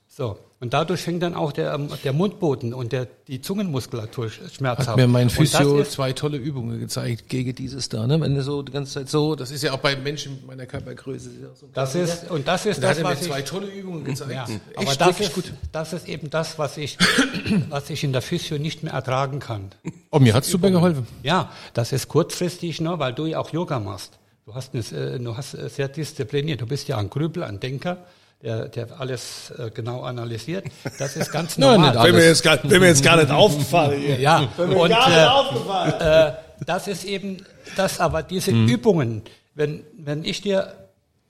So. 0.07 0.37
Und 0.61 0.73
dadurch 0.73 1.01
fängt 1.01 1.23
dann 1.23 1.35
auch 1.35 1.53
der, 1.53 1.73
ähm, 1.73 1.87
der 2.03 2.11
Mundboden 2.11 2.73
und 2.73 2.91
der, 2.91 3.07
die 3.27 3.39
Zungenmuskulatur 3.39 4.29
schmerzhaft. 4.29 4.89
Hat 4.89 4.97
mir 4.97 5.07
mein 5.07 5.29
Und 5.29 5.39
das 5.39 5.55
Physio 5.55 5.83
zwei 5.85 6.11
tolle 6.11 6.37
Übungen 6.37 6.81
gezeigt 6.81 7.29
gegen 7.29 7.55
dieses 7.55 7.87
da, 7.87 8.05
ne? 8.05 8.19
Wenn 8.19 8.35
du 8.35 8.43
so 8.43 8.61
die 8.61 8.73
ganze 8.73 8.95
Zeit 8.95 9.09
so, 9.09 9.35
das 9.35 9.51
ist 9.51 9.63
ja 9.63 9.71
auch 9.71 9.77
bei 9.77 9.95
Menschen 9.95 10.33
mit 10.33 10.47
meiner 10.47 10.65
Körpergröße. 10.65 11.29
ist 11.29 11.41
ja 11.41 11.47
auch 11.47 11.55
so 11.55 11.69
Das 11.73 11.95
ist, 11.95 12.29
und 12.29 12.45
das 12.45 12.65
ist 12.65 12.83
da 12.83 12.89
das, 12.89 12.97
hat 12.97 13.03
mir 13.05 13.11
was 13.11 13.21
ich, 13.21 13.27
zwei 13.27 13.41
tolle 13.41 13.67
Übungen 13.67 14.03
gezeigt. 14.03 14.31
Ja, 14.31 14.43
Echt 14.43 14.59
aber 14.75 14.95
das 14.95 15.19
ist, 15.21 15.33
gut. 15.33 15.53
das 15.71 15.93
ist 15.93 16.09
eben 16.09 16.29
das, 16.29 16.59
was 16.59 16.75
ich, 16.75 16.97
was 17.69 17.89
ich 17.89 18.03
in 18.03 18.11
der 18.11 18.21
Physio 18.21 18.57
nicht 18.57 18.83
mehr 18.83 18.91
ertragen 18.91 19.39
kann. 19.39 19.71
Oh, 20.11 20.19
mir 20.19 20.33
hat's 20.33 20.49
super 20.49 20.71
geholfen. 20.71 21.07
Ja, 21.23 21.53
das 21.73 21.93
ist 21.93 22.09
kurzfristig, 22.09 22.81
ne, 22.81 22.99
weil 22.99 23.13
du 23.13 23.27
ja 23.27 23.39
auch 23.39 23.51
Yoga 23.51 23.79
machst. 23.79 24.19
Du 24.45 24.55
hast, 24.55 24.73
eine, 24.73 24.83
äh, 25.13 25.19
du 25.19 25.37
hast 25.37 25.53
äh, 25.53 25.69
sehr 25.69 25.87
diszipliniert. 25.87 26.59
Du 26.59 26.65
bist 26.65 26.87
ja 26.87 26.97
ein 26.97 27.09
Grübel, 27.09 27.43
ein 27.43 27.59
Denker, 27.59 27.97
der, 28.41 28.69
der 28.69 28.87
alles 28.99 29.51
äh, 29.57 29.69
genau 29.69 30.01
analysiert. 30.01 30.65
Das 30.97 31.15
ist 31.15 31.31
ganz 31.31 31.57
normal. 31.57 31.93
Wäre 31.95 32.13
mir, 32.13 32.25
jetzt 32.25 32.43
gar, 32.43 32.57
wär 32.63 32.79
mir 32.79 32.87
jetzt 32.87 33.03
gar 33.03 33.17
nicht 33.17 33.31
aufgefallen. 33.31 33.99
Hier. 33.99 34.19
Ja, 34.19 34.47
Wär 34.57 34.67
mir 34.67 34.77
und 34.77 34.89
gar 34.89 35.09
nicht 35.09 35.17
äh, 35.17 35.25
aufgefallen. 35.25 35.93
äh, 35.99 36.33
das 36.65 36.87
ist 36.87 37.03
eben 37.05 37.45
das, 37.75 37.99
aber 37.99 38.23
diese 38.23 38.51
Übungen, 38.51 39.23
wenn, 39.55 39.83
wenn 39.97 40.23
ich 40.23 40.41
dir 40.41 40.73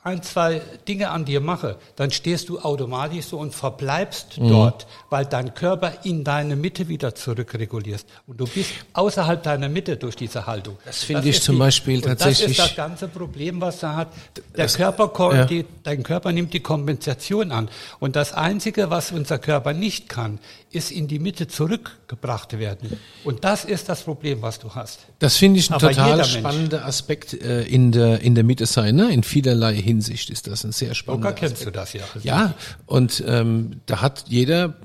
ein, 0.01 0.23
zwei 0.23 0.61
Dinge 0.87 1.09
an 1.09 1.25
dir 1.25 1.41
mache, 1.41 1.75
dann 1.97 2.09
stehst 2.11 2.47
du 2.47 2.59
automatisch 2.59 3.25
so 3.25 3.37
und 3.37 3.53
verbleibst 3.53 4.37
dort, 4.37 4.87
weil 5.09 5.25
dein 5.25 5.53
Körper 5.53 5.91
in 6.03 6.23
deine 6.23 6.55
Mitte 6.55 6.87
wieder 6.87 7.13
zurückregulierst. 7.15 8.07
Und 8.25 8.39
du 8.39 8.45
bist 8.47 8.71
außerhalb 8.93 9.43
deiner 9.43 9.67
Mitte 9.67 9.97
durch 9.97 10.15
diese 10.15 10.47
Haltung. 10.47 10.77
Das 10.85 11.03
finde 11.03 11.27
ich 11.27 11.41
zum 11.41 11.59
Beispiel 11.59 11.97
und 11.97 12.03
tatsächlich- 12.05 12.55
Das 12.57 12.65
ist 12.67 12.71
das 12.71 12.75
ganze 12.77 13.07
Problem, 13.09 13.59
was 13.59 13.83
er 13.83 13.97
hat. 13.97 14.07
Der 14.55 14.67
Körper, 14.67 15.09
ko- 15.09 15.33
ja. 15.33 15.45
die, 15.45 15.65
dein 15.83 16.01
Körper 16.03 16.31
nimmt 16.31 16.53
die 16.53 16.61
Kompensation 16.61 17.51
an. 17.51 17.69
Und 17.99 18.15
das 18.15 18.31
Einzige, 18.31 18.89
was 18.89 19.11
unser 19.11 19.37
Körper 19.37 19.73
nicht 19.73 20.07
kann, 20.07 20.39
ist 20.71 20.91
in 20.91 21.07
die 21.07 21.19
Mitte 21.19 21.47
zurückgebracht 21.47 22.57
werden. 22.57 22.97
Und 23.23 23.43
das 23.43 23.65
ist 23.65 23.89
das 23.89 24.03
Problem, 24.03 24.41
was 24.41 24.59
du 24.59 24.73
hast. 24.75 24.99
Das 25.19 25.37
finde 25.37 25.59
ich 25.59 25.69
ein 25.69 25.73
Aber 25.75 25.89
total 25.89 26.23
spannender 26.25 26.85
Aspekt 26.85 27.33
äh, 27.33 27.63
in 27.63 27.91
der 27.91 28.21
in 28.21 28.35
der 28.35 28.43
Mitte 28.43 28.65
sein. 28.65 28.95
Ne? 28.95 29.11
In 29.11 29.23
vielerlei 29.23 29.75
Hinsicht 29.75 30.29
ist 30.29 30.47
das 30.47 30.63
ein 30.63 30.71
sehr 30.71 30.93
spannender 30.93 31.29
Locker 31.29 31.39
kennst 31.39 31.55
Aspekt. 31.55 31.75
du 31.75 31.79
das 31.79 31.93
ja. 31.93 32.03
Also 32.13 32.27
Ja, 32.27 32.53
und 32.85 33.23
ähm, 33.27 33.81
da 33.85 34.01
hat 34.01 34.25
jeder, 34.27 34.75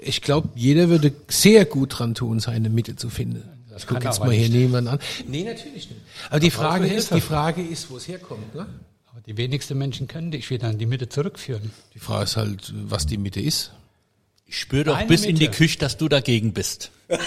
ich 0.00 0.22
glaube, 0.22 0.48
jeder 0.54 0.88
würde 0.88 1.12
sehr 1.28 1.64
gut 1.66 1.98
dran 1.98 2.14
tun, 2.14 2.40
seine 2.40 2.68
Mitte 2.68 2.96
zu 2.96 3.08
finden. 3.08 3.44
Ich 3.76 3.86
gucke 3.86 4.04
jetzt 4.04 4.18
aber 4.18 4.26
mal 4.26 4.34
hier 4.34 4.48
niemand 4.48 4.88
an. 4.88 4.98
Nee, 5.26 5.44
natürlich 5.44 5.88
nicht. 5.88 6.00
Aber 6.28 6.40
die 6.40 6.50
Frage 6.50 6.86
ist, 6.86 7.14
die 7.14 7.20
Frage 7.20 7.62
ist, 7.62 7.90
wo 7.90 7.96
es 7.96 8.06
herkommt. 8.06 8.54
Ne? 8.54 8.66
Aber 9.10 9.20
die 9.26 9.36
wenigsten 9.36 9.78
Menschen 9.78 10.08
können 10.08 10.30
dich 10.30 10.50
wieder 10.50 10.68
in 10.70 10.78
die 10.78 10.86
Mitte 10.86 11.08
zurückführen. 11.08 11.70
Die 11.94 11.98
Frage 11.98 12.24
ist 12.24 12.36
halt, 12.36 12.72
was 12.74 13.06
die 13.06 13.18
Mitte 13.18 13.40
ist. 13.40 13.72
Ich 14.52 14.60
spüre 14.60 14.84
doch 14.84 14.96
Deine 14.96 15.08
bis 15.08 15.24
in 15.24 15.36
die 15.36 15.44
Mitte. 15.46 15.56
Küche, 15.56 15.78
dass 15.78 15.96
du 15.96 16.10
dagegen 16.10 16.52
bist. 16.52 16.90
Energie. 17.08 17.22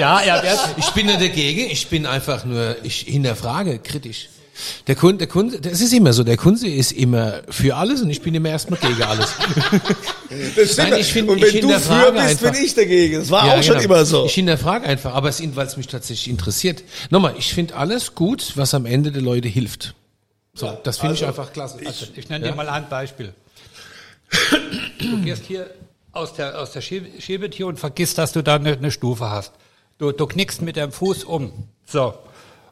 Ja, 0.00 0.42
Ich 0.76 0.90
bin 0.90 1.06
nicht 1.06 1.20
dagegen, 1.20 1.70
ich 1.70 1.86
bin 1.86 2.04
einfach 2.04 2.44
nur, 2.44 2.74
ich 2.82 3.02
hinterfrage 3.02 3.78
kritisch. 3.78 4.30
Der 4.88 4.96
Kunde, 4.96 5.18
der 5.18 5.28
Kunde, 5.28 5.60
das 5.60 5.80
ist 5.80 5.92
immer 5.92 6.12
so, 6.12 6.24
der 6.24 6.36
Kunde 6.36 6.66
ist 6.68 6.90
immer 6.90 7.42
für 7.48 7.76
alles 7.76 8.02
und 8.02 8.10
ich 8.10 8.20
bin 8.20 8.34
immer 8.34 8.48
erstmal 8.48 8.80
gegen 8.80 9.00
alles. 9.02 9.32
Das 10.56 10.72
stimmt. 10.72 10.90
Nein, 10.90 11.00
ich 11.00 11.12
find- 11.12 11.28
und 11.28 11.38
ich 11.38 11.54
wenn 11.54 11.60
du 11.60 11.68
für 11.68 11.74
bist, 11.78 11.88
bin 12.12 12.18
einfach. 12.18 12.54
ich 12.60 12.74
dagegen. 12.74 13.20
Das 13.20 13.30
war 13.30 13.46
Ja, 13.46 13.54
auch 13.54 13.62
schon 13.62 13.74
genau. 13.78 13.84
immer 13.84 14.04
so. 14.04 14.26
Ich 14.26 14.34
hinterfrage 14.34 14.84
einfach, 14.84 15.14
aber 15.14 15.28
es 15.28 15.40
weil 15.54 15.66
es 15.68 15.76
mich 15.76 15.86
tatsächlich 15.86 16.28
interessiert. 16.28 16.82
Nochmal, 17.10 17.36
ich 17.38 17.54
finde 17.54 17.76
alles 17.76 18.16
gut, 18.16 18.54
was 18.56 18.74
am 18.74 18.86
Ende 18.86 19.12
der 19.12 19.22
Leute 19.22 19.46
hilft. 19.46 19.94
So, 20.52 20.76
das 20.82 20.98
finde 20.98 21.14
ich 21.14 21.24
einfach 21.24 21.52
klasse. 21.52 21.78
also 21.86 22.06
ich 22.16 22.28
nenne 22.28 22.48
dir 22.48 22.54
mal 22.56 22.68
ein 22.68 22.88
Beispiel. 22.88 23.32
Du 24.98 25.20
gehst 25.22 25.44
hier 25.44 25.70
aus 26.12 26.34
der, 26.34 26.60
aus 26.60 26.72
der 26.72 26.80
Schiebe- 26.80 27.20
Schiebetür 27.20 27.66
und 27.66 27.78
vergisst, 27.78 28.18
dass 28.18 28.32
du 28.32 28.42
da 28.42 28.56
eine, 28.56 28.72
eine 28.72 28.90
Stufe 28.90 29.30
hast. 29.30 29.52
Du, 29.98 30.12
du 30.12 30.26
knickst 30.26 30.62
mit 30.62 30.76
dem 30.76 30.92
Fuß 30.92 31.24
um. 31.24 31.68
So. 31.86 32.14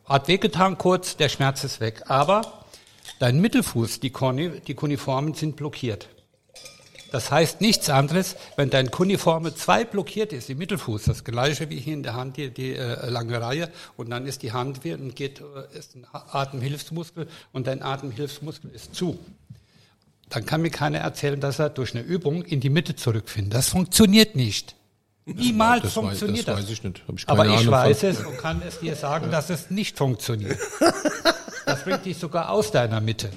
Hat 0.04 0.28
wehgetan 0.28 0.78
kurz, 0.78 1.16
der 1.16 1.28
Schmerz 1.28 1.62
ist 1.64 1.80
weg. 1.80 2.02
Aber 2.06 2.64
dein 3.18 3.40
Mittelfuß, 3.40 4.00
die, 4.00 4.10
Koni, 4.10 4.60
die 4.66 4.74
Kuniformen 4.74 5.34
sind 5.34 5.56
blockiert. 5.56 6.08
Das 7.12 7.30
heißt 7.30 7.60
nichts 7.60 7.90
anderes, 7.90 8.36
wenn 8.56 8.70
dein 8.70 8.90
Kuniforme 8.90 9.54
2 9.54 9.84
blockiert 9.84 10.32
ist, 10.32 10.48
im 10.48 10.56
Mittelfuß, 10.56 11.04
das 11.04 11.24
gleiche 11.24 11.68
wie 11.68 11.78
hier 11.78 11.92
in 11.92 12.02
der 12.02 12.14
Hand, 12.14 12.38
die, 12.38 12.48
die 12.48 12.74
äh, 12.74 13.10
lange 13.10 13.38
Reihe, 13.38 13.68
und 13.98 14.08
dann 14.08 14.26
ist 14.26 14.42
die 14.42 14.52
Hand 14.52 14.82
wieder 14.82 14.96
und 14.96 15.14
geht, 15.14 15.40
äh, 15.40 15.78
ist 15.78 15.94
ein 15.94 16.06
Atemhilfsmuskel 16.10 17.28
und 17.52 17.66
dein 17.66 17.82
Atemhilfsmuskel 17.82 18.70
ist 18.70 18.94
zu. 18.94 19.18
Dann 20.32 20.46
kann 20.46 20.62
mir 20.62 20.70
keiner 20.70 20.98
erzählen, 20.98 21.38
dass 21.40 21.58
er 21.58 21.68
durch 21.68 21.94
eine 21.94 22.02
Übung 22.02 22.42
in 22.42 22.60
die 22.60 22.70
Mitte 22.70 22.96
zurückfindet. 22.96 23.52
Das 23.54 23.68
funktioniert 23.68 24.34
nicht. 24.34 24.74
Niemals 25.26 25.82
das 25.82 25.90
weiß- 25.92 25.94
funktioniert 25.94 26.48
das 26.48 26.56
das. 26.56 26.64
weiß 26.64 26.70
ich 26.70 26.82
nicht. 26.82 27.02
Ich 27.16 27.28
Aber 27.28 27.44
ich 27.46 27.52
Ahnung 27.52 27.70
weiß 27.70 28.00
von. 28.00 28.08
es 28.08 28.18
und 28.24 28.38
kann 28.38 28.62
es 28.66 28.80
dir 28.80 28.96
sagen, 28.96 29.30
dass 29.30 29.50
es 29.50 29.70
nicht 29.70 29.96
funktioniert. 29.98 30.58
Das 31.64 31.84
bringt 31.84 32.04
dich 32.04 32.18
sogar 32.18 32.50
aus 32.50 32.72
deiner 32.72 33.00
Mitte. 33.00 33.30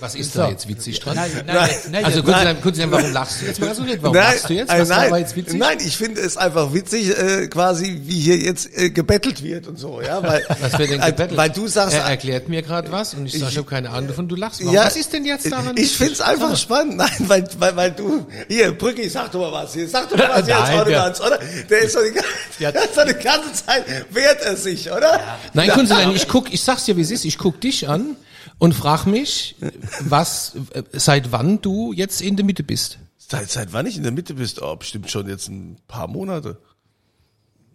Was 0.00 0.14
ist 0.14 0.32
So. 0.32 0.40
da 0.40 0.48
jetzt 0.50 0.68
witzig 0.68 1.00
dran? 1.00 1.14
Nein, 1.16 1.30
nein, 1.46 1.68
jetzt, 1.68 1.90
nein, 1.90 2.04
also 2.04 2.18
jetzt, 2.18 2.26
kurz, 2.26 2.36
sagen, 2.42 2.58
kurz 2.62 2.78
warum 2.78 3.12
lachst 3.12 3.40
du 3.42 3.46
jetzt 3.46 3.60
mal 3.60 3.74
so 3.74 3.82
nicht? 3.82 4.02
Warum 4.02 4.16
lachst 4.16 4.48
du 4.48 4.54
jetzt? 4.54 4.72
äh, 4.72 4.80
Was 4.80 4.88
nein, 4.88 5.10
war 5.10 5.18
jetzt 5.18 5.36
witzig? 5.36 5.58
nein, 5.58 5.78
ich 5.84 5.96
finde 5.96 6.20
es 6.20 6.36
einfach 6.36 6.72
witzig, 6.74 7.16
äh, 7.18 7.46
quasi 7.48 8.00
wie 8.04 8.18
hier 8.20 8.36
jetzt 8.38 8.76
äh, 8.76 8.90
gebettelt 8.90 9.42
wird 9.42 9.66
und 9.68 9.78
so, 9.78 10.00
ja, 10.02 10.22
weil, 10.22 10.44
Was 10.60 10.78
wird 10.78 10.90
denn 10.90 11.00
äh, 11.00 11.06
gebettelt? 11.06 11.36
weil 11.36 11.50
du 11.50 11.66
sagst, 11.68 11.96
er 11.96 12.02
erklärt 12.04 12.48
mir 12.48 12.62
gerade 12.62 12.90
was 12.90 13.14
und 13.14 13.26
ich 13.26 13.38
sage, 13.38 13.50
ich 13.52 13.58
habe 13.58 13.68
keine 13.68 13.90
Ahnung 13.90 14.08
davon, 14.08 14.28
du 14.28 14.36
lachst. 14.36 14.60
Warum? 14.60 14.74
ja, 14.74 14.84
was 14.86 14.96
ist 14.96 15.12
denn 15.12 15.24
jetzt 15.24 15.50
daran? 15.50 15.76
Ich 15.76 15.96
finde 15.96 16.12
es 16.14 16.20
einfach 16.20 16.56
spannend, 16.56 16.96
nein, 16.96 17.10
weil, 17.20 17.44
weil, 17.58 17.76
weil 17.76 17.90
du, 17.92 18.26
hier, 18.48 18.72
Brücki, 18.72 19.08
sag 19.08 19.30
doch 19.32 19.40
mal 19.40 19.52
was, 19.64 19.74
hier, 19.74 19.88
sag 19.88 20.08
doch 20.10 20.16
mal 20.16 20.28
was 20.30 20.38
jetzt, 20.48 20.58
Nein, 20.60 20.78
heute 20.78 20.90
der- 20.90 20.98
ganz, 21.02 21.20
oder? 21.20 21.38
Der 21.70 21.78
ist 21.80 21.92
so 21.92 22.00
die, 22.02 22.10
ganze- 22.12 22.28
Ja. 22.58 22.72
der 22.72 22.84
ist 22.84 22.94
so 22.94 23.00
die 23.04 23.14
ganze 23.14 23.52
Zeit, 23.64 23.84
wehrt 24.10 24.42
er 24.42 24.56
sich, 24.56 24.90
oder? 24.90 25.20
Nein, 25.54 25.70
Kunstlein, 25.70 26.10
ich 26.14 26.26
guck, 26.28 26.52
ich 26.52 26.62
sag's 26.62 26.84
dir, 26.84 26.96
wie 26.96 27.02
es 27.02 27.10
ist, 27.10 27.24
ich 27.24 27.38
guck 27.38 27.60
dich 27.60 27.88
an 27.88 28.16
und 28.60 28.74
frag 28.74 29.06
mich, 29.06 29.56
was, 30.00 30.54
äh, 30.72 30.82
seit 30.92 31.32
wann 31.32 31.60
du 31.60 31.92
jetzt 31.92 32.20
in 32.20 32.36
der 32.36 32.44
Mitte 32.44 32.62
bist. 32.62 32.98
Seit, 33.16 33.50
seit 33.50 33.72
wann 33.72 33.86
ich 33.86 33.96
in 33.96 34.02
der 34.02 34.12
Mitte 34.12 34.34
bist? 34.34 34.60
Oh, 34.60 34.76
bestimmt 34.76 35.10
schon 35.10 35.28
jetzt 35.28 35.48
ein 35.48 35.78
paar 35.88 36.06
Monate. 36.08 36.58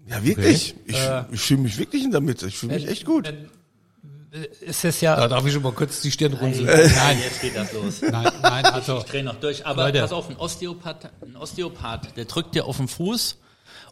Ja, 0.07 0.23
wirklich. 0.23 0.75
Ich, 0.85 0.97
ich 1.31 1.41
fühle 1.41 1.61
mich 1.61 1.77
wirklich 1.79 2.03
in 2.03 2.11
der 2.11 2.21
Mitte. 2.21 2.45
Ich 2.47 2.57
fühle 2.59 2.75
mich 2.75 2.87
echt 2.87 3.03
gut. 3.03 3.33
ist 4.61 4.85
es 4.85 5.01
ja, 5.01 5.15
Da 5.15 5.27
darf 5.27 5.45
ich 5.47 5.53
schon 5.53 5.63
mal 5.63 5.71
kurz 5.71 6.01
die 6.01 6.11
Stirn 6.11 6.33
runzeln. 6.33 6.67
Nein, 6.67 7.17
jetzt 7.19 7.41
geht 7.41 7.55
das 7.55 7.73
los. 7.73 8.01
nein, 8.03 8.31
nein, 8.43 8.65
also, 8.65 8.97
Ich 9.05 9.05
drehe 9.05 9.23
noch 9.23 9.39
durch. 9.39 9.65
Aber 9.65 9.85
Leute. 9.85 10.01
pass 10.01 10.11
auf, 10.11 10.29
ein 10.29 10.35
Osteopath, 10.37 11.09
ein 11.23 11.35
Osteopath, 11.35 12.15
der 12.15 12.25
drückt 12.25 12.53
dir 12.53 12.65
auf 12.65 12.77
den 12.77 12.87
Fuß 12.87 13.37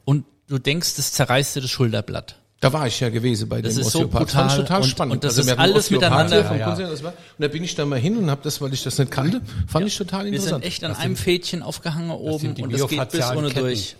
und 0.05 0.25
du 0.47 0.59
denkst, 0.59 0.95
das 0.97 1.13
zerreißt 1.13 1.55
dir 1.55 1.61
das 1.61 1.71
Schulterblatt. 1.71 2.37
Da 2.63 2.71
war 2.71 2.87
ich 2.87 2.97
ja 3.01 3.09
gewesen 3.09 3.49
bei 3.49 3.61
Das 3.61 3.73
dem 3.73 3.81
ist 3.81 3.91
so 3.91 3.99
Osteopath. 3.99 4.21
Ich 4.29 4.33
brutal 4.33 4.57
total 4.57 4.81
und- 4.83 4.87
spannend. 4.87 5.13
und 5.15 5.23
das 5.25 5.35
wir 5.35 5.43
ist 5.53 5.59
alles 5.59 5.89
miteinander- 5.91 6.39
Ja, 6.43 6.55
ja. 6.55 6.75
Das 6.89 7.01
Und 7.01 7.13
da 7.39 7.47
bin 7.49 7.61
ich 7.63 7.75
da 7.75 7.85
mal 7.85 7.99
hin 7.99 8.15
und 8.17 8.29
habe 8.31 8.39
das, 8.41 8.61
weil 8.61 8.73
ich 8.73 8.83
das 8.83 8.97
nicht 8.97 9.11
kannte, 9.11 9.41
fand 9.67 9.85
ich 9.85 9.97
total 9.97 10.23
Wir 10.25 10.31
interessant. 10.33 10.63
sind 10.63 10.67
echt 10.71 10.83
an 10.85 10.95
einem 10.95 11.17
Fädchen 11.17 11.61
aufgehangen 11.61 12.11
oben 12.11 12.39
sind 12.39 12.61
und 12.61 12.71
das 12.71 12.87
geht 12.87 13.11
bis 13.11 13.25
ohne 13.31 13.49
Ketten. 13.49 13.59
durch. 13.59 13.97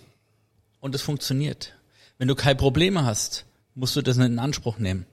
Und 0.79 0.95
es 0.95 1.01
funktioniert. 1.01 1.73
Wenn 2.17 2.29
du 2.29 2.35
keine 2.35 2.55
Probleme 2.55 3.03
hast, 3.05 3.43
musst 3.75 3.97
du 3.97 4.01
das 4.01 4.15
nicht 4.15 4.27
in 4.27 4.39
Anspruch 4.39 4.77
nehmen. 4.77 5.05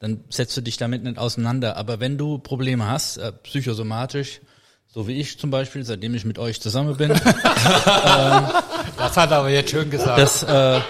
Dann 0.00 0.24
setzt 0.28 0.56
du 0.56 0.60
dich 0.60 0.76
damit 0.76 1.04
nicht 1.04 1.18
auseinander. 1.18 1.76
Aber 1.76 2.00
wenn 2.00 2.18
du 2.18 2.38
Probleme 2.38 2.88
hast, 2.88 3.16
äh, 3.18 3.30
psychosomatisch, 3.30 4.40
so 4.88 5.06
wie 5.06 5.20
ich 5.20 5.38
zum 5.38 5.50
Beispiel, 5.52 5.84
seitdem 5.84 6.14
ich 6.16 6.24
mit 6.24 6.38
euch 6.40 6.60
zusammen 6.60 6.96
bin, 6.96 7.10
das 8.96 9.16
hat 9.16 9.30
er 9.30 9.38
aber 9.38 9.50
jetzt 9.50 9.70
schön 9.70 9.88
gesagt. 9.90 10.18
das, 10.18 10.42
äh, 10.42 10.80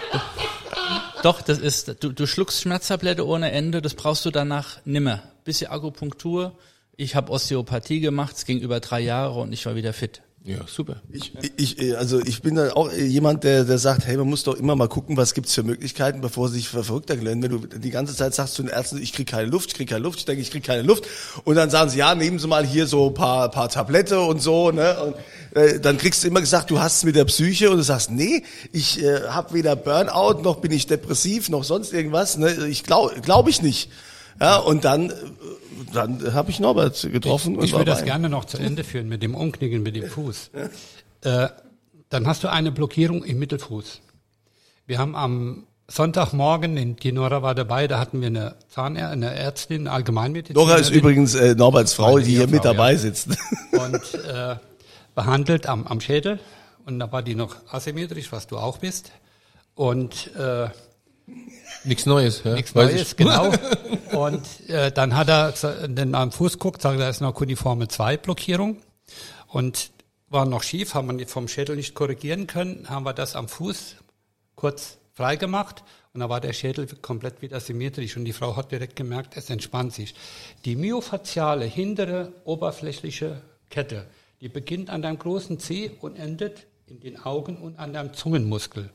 doch, 1.23 1.43
das 1.43 1.59
ist, 1.59 2.03
du, 2.03 2.13
du 2.13 2.27
schluckst 2.27 2.63
Schmerztablette 2.63 3.27
ohne 3.27 3.51
Ende, 3.51 3.83
das 3.83 3.95
brauchst 3.95 4.25
du 4.25 4.31
danach 4.31 4.79
nimmer. 4.85 5.23
Bisschen 5.45 5.71
Akupunktur. 5.71 6.57
Ich 6.97 7.15
habe 7.15 7.33
Osteopathie 7.33 8.01
gemacht, 8.01 8.37
es 8.37 8.45
ging 8.45 8.59
über 8.61 8.81
drei 8.81 9.01
Jahre 9.01 9.41
und 9.41 9.53
ich 9.53 9.65
war 9.67 9.75
wieder 9.75 9.93
fit. 9.93 10.23
Ja, 10.45 10.59
super. 10.67 11.03
Ich, 11.13 11.35
ich, 11.57 11.99
also 11.99 12.21
ich 12.21 12.41
bin 12.41 12.55
da 12.55 12.73
auch 12.73 12.91
jemand, 12.93 13.45
der, 13.45 13.65
der 13.65 13.77
sagt, 13.77 14.07
hey, 14.07 14.17
man 14.17 14.29
muss 14.29 14.45
doch 14.45 14.55
immer 14.55 14.77
mal 14.77 14.89
gucken, 14.89 15.17
was 15.19 15.35
gibt's 15.35 15.53
für 15.55 15.63
Möglichkeiten, 15.63 16.23
bevor 16.23 16.49
sie 16.49 16.55
sich 16.57 16.69
ver- 16.71 16.85
verrückt 16.85 17.11
erklären. 17.11 17.43
Wenn 17.43 17.51
du 17.51 17.59
die 17.67 17.91
ganze 17.91 18.17
Zeit 18.17 18.35
sagst 18.35 18.55
zu 18.55 18.63
den 18.63 18.71
Ärzten, 18.71 19.03
ich 19.03 19.13
krieg 19.13 19.27
keine 19.27 19.51
Luft, 19.51 19.71
ich 19.71 19.75
krieg 19.75 19.89
keine 19.91 20.05
Luft, 20.05 20.21
ich 20.21 20.25
denke, 20.25 20.41
ich 20.41 20.51
krieg 20.51 20.65
keine 20.65 20.83
Luft, 20.83 21.05
und 21.45 21.57
dann 21.57 21.69
sagen 21.69 21.91
sie, 21.91 21.99
ja, 21.99 22.15
nehmen 22.15 22.39
Sie 22.39 22.47
mal 22.47 22.65
hier 22.65 22.87
so 22.87 23.11
paar, 23.11 23.51
paar 23.51 23.69
Tablette 23.69 24.21
und 24.21 24.41
so, 24.41 24.71
ne? 24.71 24.97
Und 25.03 25.17
äh, 25.57 25.81
dann 25.81 25.99
kriegst 25.99 26.25
du 26.25 26.29
immer 26.29 26.41
gesagt, 26.41 26.71
du 26.71 26.81
hast 26.81 26.99
es 26.99 27.05
mit 27.05 27.17
der 27.17 27.27
Psyche, 27.27 27.71
und 27.71 27.77
du 27.77 27.83
sagst, 27.83 28.11
nee, 28.11 28.43
ich 28.73 29.03
äh, 29.03 29.29
habe 29.29 29.53
weder 29.53 29.77
Burnout 29.77 30.41
noch 30.43 30.61
bin 30.61 30.71
ich 30.73 30.87
depressiv 30.87 31.51
noch 31.51 31.65
sonst 31.65 31.93
irgendwas, 31.93 32.39
ne? 32.39 32.69
Ich 32.69 32.85
glaube, 32.85 33.21
glaube 33.21 33.51
ich 33.51 33.61
nicht. 33.61 33.91
Ja, 34.41 34.57
und 34.59 34.85
dann, 34.85 35.11
äh, 35.11 35.15
dann 35.93 36.35
habe 36.35 36.51
ich 36.51 36.61
Norbert 36.61 37.09
getroffen 37.13 37.55
Ich 37.63 37.73
würde 37.73 37.85
bei 37.87 37.91
das 37.93 38.05
gerne 38.05 38.29
noch 38.29 38.45
zu 38.45 38.59
Ende 38.59 38.85
führen 38.85 39.09
mit 39.09 39.23
dem 39.23 39.35
Umknicken 39.35 39.83
mit 39.83 39.97
dem 39.97 40.09
Fuß. 40.09 40.51
Äh, 41.23 41.49
dann 42.09 42.27
hast 42.27 42.45
du 42.45 42.49
eine 42.51 42.73
Blockierung 42.73 43.25
im 43.25 43.39
Mittelfuß. 43.39 44.01
Wir 44.87 44.99
haben 44.99 45.15
am 45.15 45.65
Sonntagmorgen, 45.91 46.77
in- 46.77 46.97
die 46.97 47.13
Nora 47.13 47.43
war 47.43 47.55
dabei, 47.55 47.89
da 47.89 47.99
hatten 47.99 48.21
wir 48.21 48.29
eine 48.29 48.57
Zahnär 48.69 49.09
eine 49.11 49.35
Ärztin, 49.35 49.89
Allgemeinmedizinerin. 49.89 50.69
Nora 50.69 50.79
ist 50.79 50.91
übrigens 50.91 51.35
äh, 51.35 51.55
Norberts 51.55 51.95
Frau, 51.95 52.19
die 52.19 52.33
hier 52.33 52.47
mit 52.47 52.57
Ehefrau, 52.65 52.73
dabei 52.73 52.93
ja. 52.93 52.99
sitzt. 52.99 53.29
und 53.73 54.15
äh, 54.15 54.57
behandelt 55.15 55.67
am, 55.67 55.87
am 55.87 56.01
Schädel. 56.01 56.39
Und 56.85 56.99
da 56.99 57.11
war 57.11 57.23
die 57.23 57.35
noch 57.35 57.57
asymmetrisch, 57.71 58.33
was 58.33 58.47
du 58.47 58.59
auch 58.59 58.79
bist. 58.79 59.13
Und 59.75 60.31
äh, 60.37 60.69
Nichts 61.85 62.07
Neues, 62.07 62.43
ja. 62.45 62.55
nichts 62.55 62.75
weiß 62.75 62.93
Neues, 62.93 63.11
ich. 63.13 63.17
genau. 63.17 63.53
Und 64.13 64.69
äh, 64.69 64.91
dann 64.91 65.17
hat 65.17 65.29
er 65.29 65.53
dann 65.89 66.15
am 66.15 66.33
Fuß 66.33 66.59
guckt, 66.59 66.83
sagt, 66.83 67.01
da 67.01 67.09
ist 67.09 67.21
noch 67.21 67.35
Kuniforme 67.35 67.89
2 67.89 68.17
Blockierung. 68.17 68.79
Und 69.47 69.91
war 70.31 70.45
noch 70.45 70.63
schief, 70.63 70.95
haben 70.95 71.19
wir 71.19 71.27
vom 71.27 71.49
Schädel 71.49 71.77
nicht 71.77 71.95
korrigieren 71.95 72.47
können, 72.47 72.89
haben 72.89 73.05
wir 73.05 73.15
das 73.15 73.35
am 73.35 73.49
Fuß 73.49 73.97
kurz 74.57 74.99
freigemacht 75.15 75.85
und 76.13 76.21
da 76.21 76.29
war 76.29 76.41
der 76.41 76.53
Schädel 76.53 76.87
komplett 77.01 77.43
wieder 77.43 77.61
symmetrisch 77.61 78.17
und 78.17 78.25
die 78.25 78.33
Frau 78.33 78.57
hat 78.57 78.73
direkt 78.73 78.97
gemerkt, 78.97 79.37
es 79.37 79.51
entspannt 79.51 79.95
sich. 79.95 80.15
Die 80.65 80.77
myofasziale 80.77 81.65
hintere 81.65 82.33
oberflächliche 82.45 83.41
Kette, 83.71 84.07
die 84.41 84.49
beginnt 84.49 84.91
an 84.91 85.03
deinem 85.03 85.19
großen 85.19 85.59
Zeh 85.59 85.91
und 86.01 86.17
endet 86.17 86.67
in 86.87 87.01
den 87.01 87.23
Augen 87.25 87.57
und 87.57 87.79
an 87.79 87.93
deinem 87.93 88.15
Zungenmuskel. 88.15 88.91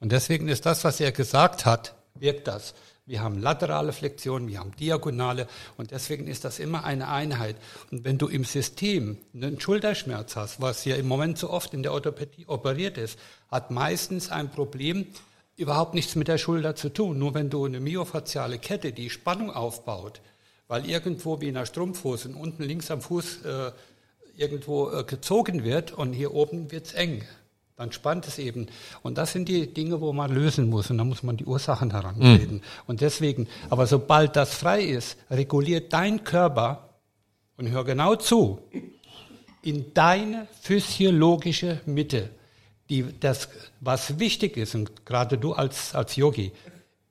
Und 0.00 0.12
deswegen 0.12 0.48
ist 0.48 0.66
das, 0.66 0.84
was 0.84 1.00
er 1.00 1.12
gesagt 1.12 1.66
hat, 1.66 1.94
wirkt 2.20 2.46
das. 2.46 2.74
Wir 3.06 3.22
haben 3.22 3.40
laterale 3.40 3.92
Flexion, 3.92 4.46
wir 4.46 4.60
haben 4.60 4.74
diagonale 4.76 5.48
und 5.76 5.90
deswegen 5.90 6.26
ist 6.28 6.44
das 6.44 6.60
immer 6.60 6.84
eine 6.84 7.08
Einheit. 7.08 7.56
Und 7.90 8.04
wenn 8.04 8.18
du 8.18 8.28
im 8.28 8.44
System 8.44 9.18
einen 9.34 9.60
Schulterschmerz 9.60 10.36
hast, 10.36 10.60
was 10.60 10.84
ja 10.84 10.94
im 10.94 11.08
Moment 11.08 11.38
so 11.38 11.50
oft 11.50 11.74
in 11.74 11.82
der 11.82 11.92
Orthopädie 11.92 12.46
operiert 12.46 12.96
ist, 12.96 13.18
hat 13.50 13.70
meistens 13.70 14.30
ein 14.30 14.50
Problem 14.50 15.06
überhaupt 15.56 15.94
nichts 15.94 16.14
mit 16.14 16.28
der 16.28 16.38
Schulter 16.38 16.76
zu 16.76 16.88
tun. 16.88 17.18
Nur 17.18 17.34
wenn 17.34 17.50
du 17.50 17.64
eine 17.64 17.80
myofasziale 17.80 18.58
Kette, 18.58 18.92
die 18.92 19.10
Spannung 19.10 19.50
aufbaut, 19.50 20.20
weil 20.68 20.88
irgendwo 20.88 21.40
wie 21.40 21.48
in 21.48 21.54
der 21.54 21.66
Strumpfhose 21.66 22.30
unten 22.30 22.62
links 22.62 22.90
am 22.90 23.02
Fuß 23.02 23.44
äh, 23.44 23.72
irgendwo 24.36 24.90
äh, 24.90 25.04
gezogen 25.04 25.64
wird 25.64 25.92
und 25.92 26.12
hier 26.12 26.32
oben 26.32 26.70
wird's 26.70 26.94
eng 26.94 27.24
dann 27.76 27.90
spannt 27.90 28.26
es 28.28 28.38
eben. 28.38 28.68
Und 29.02 29.18
das 29.18 29.32
sind 29.32 29.48
die 29.48 29.72
Dinge, 29.72 30.00
wo 30.00 30.12
man 30.12 30.32
lösen 30.32 30.68
muss. 30.68 30.90
Und 30.90 30.98
da 30.98 31.04
muss 31.04 31.22
man 31.22 31.36
die 31.36 31.44
Ursachen 31.44 31.90
herantreten. 31.90 32.56
Mhm. 32.56 32.62
Und 32.86 33.00
deswegen, 33.00 33.48
aber 33.68 33.86
sobald 33.86 34.36
das 34.36 34.54
frei 34.54 34.82
ist, 34.82 35.16
reguliert 35.30 35.92
dein 35.92 36.22
Körper, 36.22 36.90
und 37.56 37.70
hör 37.70 37.84
genau 37.84 38.16
zu, 38.16 38.58
in 39.62 39.94
deine 39.94 40.48
physiologische 40.60 41.80
Mitte. 41.86 42.30
Die, 42.90 43.06
das, 43.18 43.48
was 43.80 44.18
wichtig 44.18 44.56
ist, 44.56 44.74
und 44.74 45.06
gerade 45.06 45.38
du 45.38 45.52
als, 45.52 45.94
als 45.94 46.16
Yogi, 46.16 46.52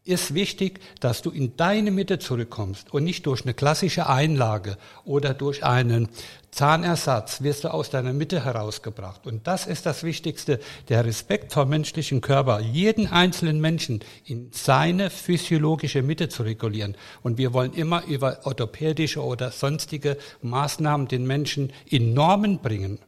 ist 0.06 0.34
wichtig, 0.34 0.82
dass 1.00 1.22
du 1.22 1.30
in 1.30 1.56
deine 1.56 1.92
Mitte 1.92 2.20
zurückkommst 2.20 2.94
und 2.94 3.04
nicht 3.04 3.26
durch 3.26 3.44
eine 3.44 3.54
klassische 3.54 4.08
Einlage 4.08 4.78
oder 5.06 5.34
durch 5.34 5.64
einen 5.64 6.10
Zahnersatz 6.52 7.42
wirst 7.42 7.64
du 7.64 7.74
aus 7.74 7.90
deiner 7.90 8.14
Mitte 8.14 8.44
herausgebracht. 8.44 9.26
Und 9.26 9.48
das 9.48 9.66
ist 9.66 9.86
das 9.86 10.04
Wichtigste, 10.04 10.60
der 10.90 11.06
Respekt 11.06 11.54
vor 11.54 11.66
menschlichen 11.66 12.22
Körper, 12.22 12.60
jeden 12.60 13.08
einzelnen 13.08 13.60
Menschen 13.60 14.02
in 14.26 14.52
seine 14.52 15.10
physiologische 15.10 16.04
Mitte 16.04 16.30
zu 16.30 16.44
regulieren. 16.44 16.96
Und 17.24 17.38
wir 17.38 17.54
wollen 17.54 17.74
immer 17.74 18.06
über 18.06 18.42
orthopädische 18.44 19.24
oder 19.24 19.52
sonstige 19.52 20.18
Maßnahmen 20.42 21.08
den 21.08 21.26
Menschen 21.26 21.74
in 21.86 22.14
Normen 22.14 22.60
bringen. 22.60 23.00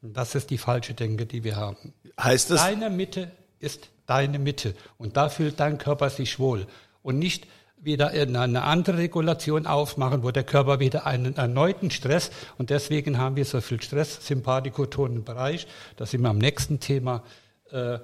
Das 0.00 0.34
ist 0.34 0.50
die 0.50 0.58
falsche 0.58 0.94
Denke, 0.94 1.26
die 1.26 1.44
wir 1.44 1.56
haben. 1.56 1.92
Heißt 2.18 2.50
das? 2.50 2.62
Deine 2.62 2.90
Mitte 2.90 3.30
ist 3.60 3.90
deine 4.06 4.38
Mitte. 4.38 4.74
Und 4.96 5.16
da 5.16 5.28
fühlt 5.28 5.60
dein 5.60 5.78
Körper 5.78 6.10
sich 6.10 6.38
wohl. 6.38 6.66
Und 7.02 7.18
nicht 7.18 7.46
wieder 7.80 8.08
eine 8.08 8.62
andere 8.62 8.98
Regulation 8.98 9.66
aufmachen, 9.66 10.22
wo 10.22 10.30
der 10.30 10.44
Körper 10.44 10.80
wieder 10.80 11.06
einen 11.06 11.36
erneuten 11.36 11.90
Stress 11.90 12.30
und 12.58 12.70
deswegen 12.70 13.18
haben 13.18 13.36
wir 13.36 13.44
so 13.44 13.60
viel 13.60 13.80
Stress, 13.80 14.26
sympathikotonen 14.26 15.24
Bereich. 15.24 15.66
Da 15.96 16.06
sind 16.06 16.22
wir 16.22 16.30
am 16.30 16.38
nächsten 16.38 16.80
Thema. 16.80 17.22
Äh, 17.70 17.98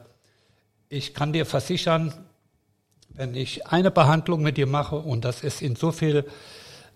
ich 0.88 1.12
kann 1.12 1.32
dir 1.32 1.44
versichern, 1.44 2.14
wenn 3.08 3.34
ich 3.34 3.66
eine 3.66 3.90
Behandlung 3.90 4.42
mit 4.42 4.56
dir 4.56 4.66
mache 4.66 4.96
und 4.96 5.24
das 5.24 5.42
ist 5.42 5.60
in 5.60 5.76
so 5.76 5.90
viel 5.90 6.24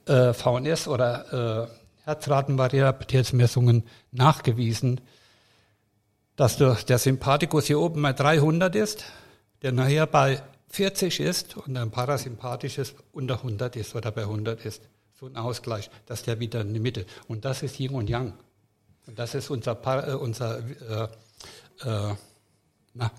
äh, 0.06 0.32
VNS 0.32 0.88
oder 0.88 1.68
äh, 1.68 2.04
Herzratenvariabilitätsmessungen 2.04 3.84
nachgewiesen, 4.12 5.00
dass 6.38 6.56
der 6.56 6.98
Sympathikus 6.98 7.66
hier 7.66 7.80
oben 7.80 8.00
bei 8.00 8.12
300 8.12 8.76
ist, 8.76 9.04
der 9.62 9.72
nachher 9.72 10.06
bei 10.06 10.40
40 10.68 11.18
ist 11.18 11.56
und 11.56 11.76
ein 11.76 11.90
parasympathisches 11.90 12.94
unter 13.12 13.38
100 13.38 13.74
ist 13.74 13.96
oder 13.96 14.12
bei 14.12 14.22
100 14.22 14.64
ist. 14.64 14.82
So 15.18 15.26
ein 15.26 15.34
Ausgleich, 15.34 15.90
dass 16.06 16.22
der 16.22 16.38
wieder 16.38 16.60
in 16.60 16.72
die 16.72 16.78
Mitte. 16.78 17.06
Und 17.26 17.44
das 17.44 17.64
ist 17.64 17.80
Yin 17.80 17.90
und 17.90 18.08
Yang. 18.08 18.34
Und 19.08 19.18
das 19.18 19.34
ist 19.34 19.50
unser, 19.50 19.72
äh, 20.06 20.14
unser 20.14 20.58
äh, 20.58 21.08
äh, 21.84 22.14
na, 22.94 23.10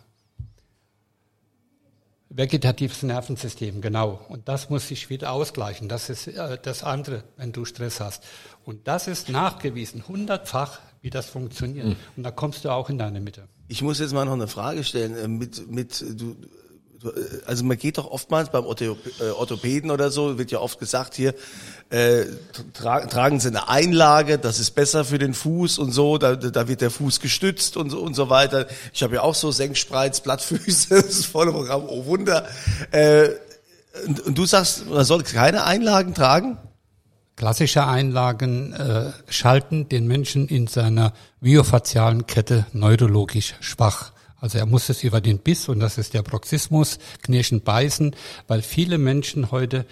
vegetatives 2.30 3.04
Nervensystem, 3.04 3.82
genau. 3.82 4.26
Und 4.30 4.48
das 4.48 4.70
muss 4.70 4.88
sich 4.88 5.10
wieder 5.10 5.34
ausgleichen. 5.34 5.90
Das 5.90 6.10
ist 6.10 6.28
äh, 6.28 6.58
das 6.62 6.84
andere, 6.84 7.26
wenn 7.36 7.52
du 7.52 7.66
Stress 7.66 8.00
hast. 8.00 8.24
Und 8.64 8.88
das 8.88 9.10
ist 9.10 9.28
nachgewiesen, 9.28 10.08
hundertfach 10.08 10.80
wie 11.02 11.10
das 11.10 11.28
funktioniert. 11.28 11.88
Mhm. 11.88 11.96
Und 12.18 12.24
da 12.24 12.32
kommst 12.32 12.66
du 12.66 12.70
auch 12.70 12.90
in 12.90 12.98
deine 12.98 13.20
Mitte. 13.20 13.48
Ich 13.68 13.82
muss 13.82 14.00
jetzt 14.00 14.14
mal 14.14 14.26
noch 14.26 14.34
eine 14.34 14.48
Frage 14.48 14.84
stellen. 14.84 15.16
Äh, 15.16 15.28
mit, 15.28 15.70
mit, 15.70 16.04
du, 16.20 16.36
äh, 17.04 17.10
also 17.46 17.64
man 17.64 17.78
geht 17.78 17.98
doch 17.98 18.10
oftmals 18.12 18.50
beim 18.50 18.66
äh, 18.66 19.30
Orthopäden 19.32 19.92
oder 19.92 20.12
so, 20.12 20.38
wird 20.38 20.52
ja 20.52 20.60
oft 20.60 20.80
gesagt 20.80 21.16
hier, 21.16 21.34
äh, 21.90 22.26
tra 22.74 23.06
tragen 23.06 23.40
Sie 23.40 23.48
eine 23.48 23.70
Einlage, 23.70 24.38
das 24.38 24.60
ist 24.60 24.72
besser 24.72 25.06
für 25.06 25.18
den 25.18 25.34
Fuß 25.34 25.80
und 25.80 25.92
so, 25.92 26.18
da, 26.18 26.36
da 26.36 26.68
wird 26.68 26.82
der 26.82 26.92
Fuß 26.92 27.20
gestützt 27.20 27.78
und 27.78 27.90
so 27.90 28.00
und 28.02 28.16
so 28.16 28.30
weiter. 28.30 28.68
Ich 28.94 29.04
habe 29.04 29.16
ja 29.16 29.22
auch 29.22 29.36
so 29.36 29.52
Senkspreiz, 29.52 30.22
Blattfüße, 30.22 30.90
das 30.96 31.06
ist 31.06 31.26
volle 31.26 31.52
Programm, 31.52 31.84
oh 31.88 32.06
Wunder. 32.06 32.48
Äh, 32.92 33.30
und, 34.06 34.20
und 34.22 34.38
du 34.38 34.46
sagst, 34.46 34.88
man 34.90 35.04
soll 35.04 35.24
keine 35.24 35.64
Einlagen 35.64 36.14
tragen? 36.14 36.58
Klassische 37.40 37.88
Einlagen 37.88 38.74
äh, 38.74 39.14
schalten 39.30 39.88
den 39.88 40.08
Menschen 40.08 40.50
in 40.50 40.68
seiner 40.68 41.14
myofaszialen 41.40 42.28
Kette 42.28 42.66
neurologisch 42.74 43.56
schwach. 43.62 44.12
Also 44.42 44.58
er 44.58 44.66
muss 44.66 44.90
es 44.90 45.06
über 45.06 45.22
den 45.22 45.38
Biss, 45.38 45.70
und 45.70 45.80
das 45.80 45.98
ist 45.98 46.14
der 46.14 46.22
Proxismus, 46.22 47.00
knirschen, 47.24 47.62
beißen, 47.62 48.14
weil 48.50 48.62
viele 48.62 48.98
Menschen 48.98 49.52
heute 49.52 49.86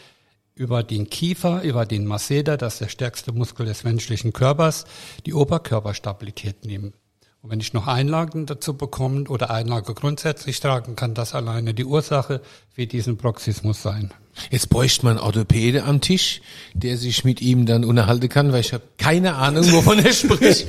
über 0.55 0.83
den 0.83 1.09
Kiefer, 1.09 1.61
über 1.61 1.85
den 1.85 2.05
Masseter, 2.05 2.57
das 2.57 2.73
ist 2.73 2.81
der 2.81 2.89
stärkste 2.89 3.31
Muskel 3.31 3.65
des 3.65 3.85
menschlichen 3.85 4.33
Körpers, 4.33 4.83
die 5.25 5.33
Oberkörperstabilität 5.33 6.65
nehmen. 6.65 6.95
Und 7.41 7.51
wenn 7.51 7.61
ich 7.61 7.71
noch 7.71 7.87
Einlagen 7.87 8.45
dazu 8.45 8.75
bekomme 8.75 9.23
oder 9.29 9.51
Einlage 9.51 9.93
grundsätzlich 9.93 10.59
tragen, 10.59 10.97
kann 10.97 11.13
das 11.13 11.33
alleine 11.33 11.73
die 11.73 11.85
Ursache 11.85 12.41
für 12.75 12.87
diesen 12.87 13.15
Proxismus 13.15 13.81
sein. 13.81 14.13
Jetzt 14.51 14.69
bräuchte 14.69 15.05
man 15.05 15.17
Orthopäde 15.17 15.83
am 15.83 16.01
Tisch, 16.01 16.41
der 16.73 16.97
sich 16.97 17.23
mit 17.23 17.41
ihm 17.41 17.65
dann 17.65 17.83
unterhalten 17.83 18.29
kann, 18.29 18.51
weil 18.51 18.61
ich 18.61 18.73
habe 18.73 18.83
keine 18.97 19.35
Ahnung, 19.35 19.71
wovon 19.71 19.99
er 19.99 20.13
spricht. 20.13 20.67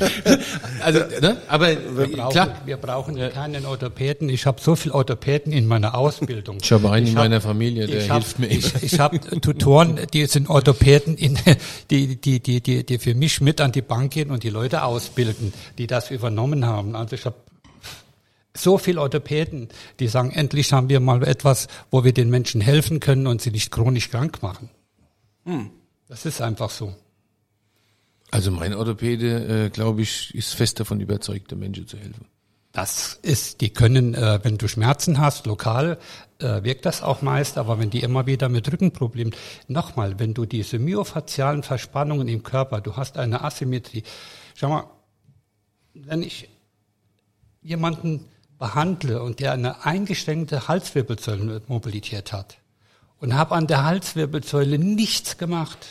also, 0.81 1.01
ne? 1.21 1.37
aber 1.49 1.69
wir 1.69 2.09
brauchen, 2.09 2.31
klar. 2.31 2.63
wir 2.65 2.77
brauchen 2.77 3.17
ja. 3.17 3.31
keinen 3.31 3.67
Orthopäden. 3.67 4.29
Ich 4.29 4.47
habe 4.47 4.61
so 4.61 4.77
viel 4.77 4.93
Orthopäden 4.93 5.53
in 5.53 5.67
meiner 5.67 5.97
Ausbildung. 5.97 6.59
Ich 6.63 6.73
habe 6.73 6.91
einen 6.91 7.07
ich 7.07 7.13
in 7.13 7.19
hab, 7.19 7.25
meiner 7.25 7.41
Familie, 7.41 7.87
der 7.87 8.09
hab, 8.09 8.23
hilft 8.23 8.39
mir. 8.39 8.47
Ich, 8.49 8.83
ich 8.83 9.01
habe 9.01 9.21
Tutoren, 9.21 10.01
die 10.13 10.27
sind 10.27 10.49
Orthopäden, 10.49 11.17
in, 11.17 11.39
die, 11.91 12.17
die, 12.17 12.41
die, 12.41 12.61
die, 12.61 12.85
die 12.85 12.99
für 12.99 13.15
mich 13.15 13.41
mit 13.41 13.61
an 13.61 13.73
die 13.73 13.83
Bank 13.83 14.13
gehen 14.13 14.31
und 14.31 14.43
die 14.43 14.51
Leute 14.51 14.83
ausbilden, 14.83 15.53
die 15.79 15.87
das 15.87 16.11
übernommen 16.11 16.67
haben. 16.67 16.97
Also 16.97 17.17
ich 17.17 17.25
habe 17.25 17.37
so 18.57 18.79
viel 18.79 18.99
Orthopäden, 18.99 19.69
die 20.01 20.09
sagen, 20.09 20.31
endlich 20.31 20.73
haben 20.73 20.89
wir 20.89 21.01
mal 21.01 21.23
etwas, 21.23 21.69
wo 21.91 22.05
wir 22.05 22.13
den 22.13 22.31
Menschen 22.31 22.61
helfen 22.61 23.01
können 23.01 23.27
und 23.27 23.41
sie 23.41 23.51
nicht 23.51 23.71
chronisch 23.71 24.11
krank 24.11 24.43
machen. 24.43 24.71
Hm. 25.45 25.71
Das 26.09 26.25
ist 26.25 26.41
einfach 26.41 26.71
so. 26.71 26.95
Also 28.31 28.51
mein 28.51 28.75
Orthopäde, 28.75 29.67
äh, 29.67 29.71
glaube 29.71 30.03
ich, 30.03 30.35
ist 30.35 30.55
fest 30.55 30.81
davon 30.81 31.01
überzeugt, 31.01 31.51
den 31.51 31.61
Menschen 31.61 31.87
zu 31.87 31.97
helfen. 31.97 32.27
Das 32.73 33.19
ist, 33.23 33.61
die 33.63 33.71
können, 33.71 34.15
äh, 34.15 34.41
wenn 34.43 34.59
du 34.59 34.69
Schmerzen 34.69 35.19
hast, 35.19 35.47
lokal, 35.47 35.99
äh, 36.39 36.63
wirkt 36.63 36.85
das 36.85 37.03
auch 37.03 37.23
meist, 37.23 37.57
aber 37.57 37.79
wenn 37.79 37.91
die 37.91 38.01
immer 38.01 38.27
wieder 38.27 38.49
mit 38.49 38.71
Rückenproblemen, 38.71 39.35
nochmal, 39.67 40.19
wenn 40.19 40.35
du 40.35 40.45
diese 40.45 40.79
myofaszialen 40.79 41.63
Verspannungen 41.63 42.29
im 42.29 42.43
Körper, 42.43 42.81
du 42.81 42.97
hast 42.97 43.17
eine 43.17 43.43
Asymmetrie. 43.43 44.03
Schau 44.55 44.69
mal, 44.69 44.85
wenn 45.95 46.23
ich 46.23 46.49
jemanden 47.63 48.27
behandle 48.59 49.23
und 49.23 49.41
der 49.41 49.53
eine 49.53 49.85
eingeschränkte 49.85 50.69
Halswirbelsäulenmobilität 50.69 52.33
hat 52.33 52.59
und 53.21 53.35
habe 53.35 53.55
an 53.55 53.67
der 53.67 53.85
Halswirbelsäule 53.85 54.79
nichts 54.79 55.39
gemacht 55.39 55.87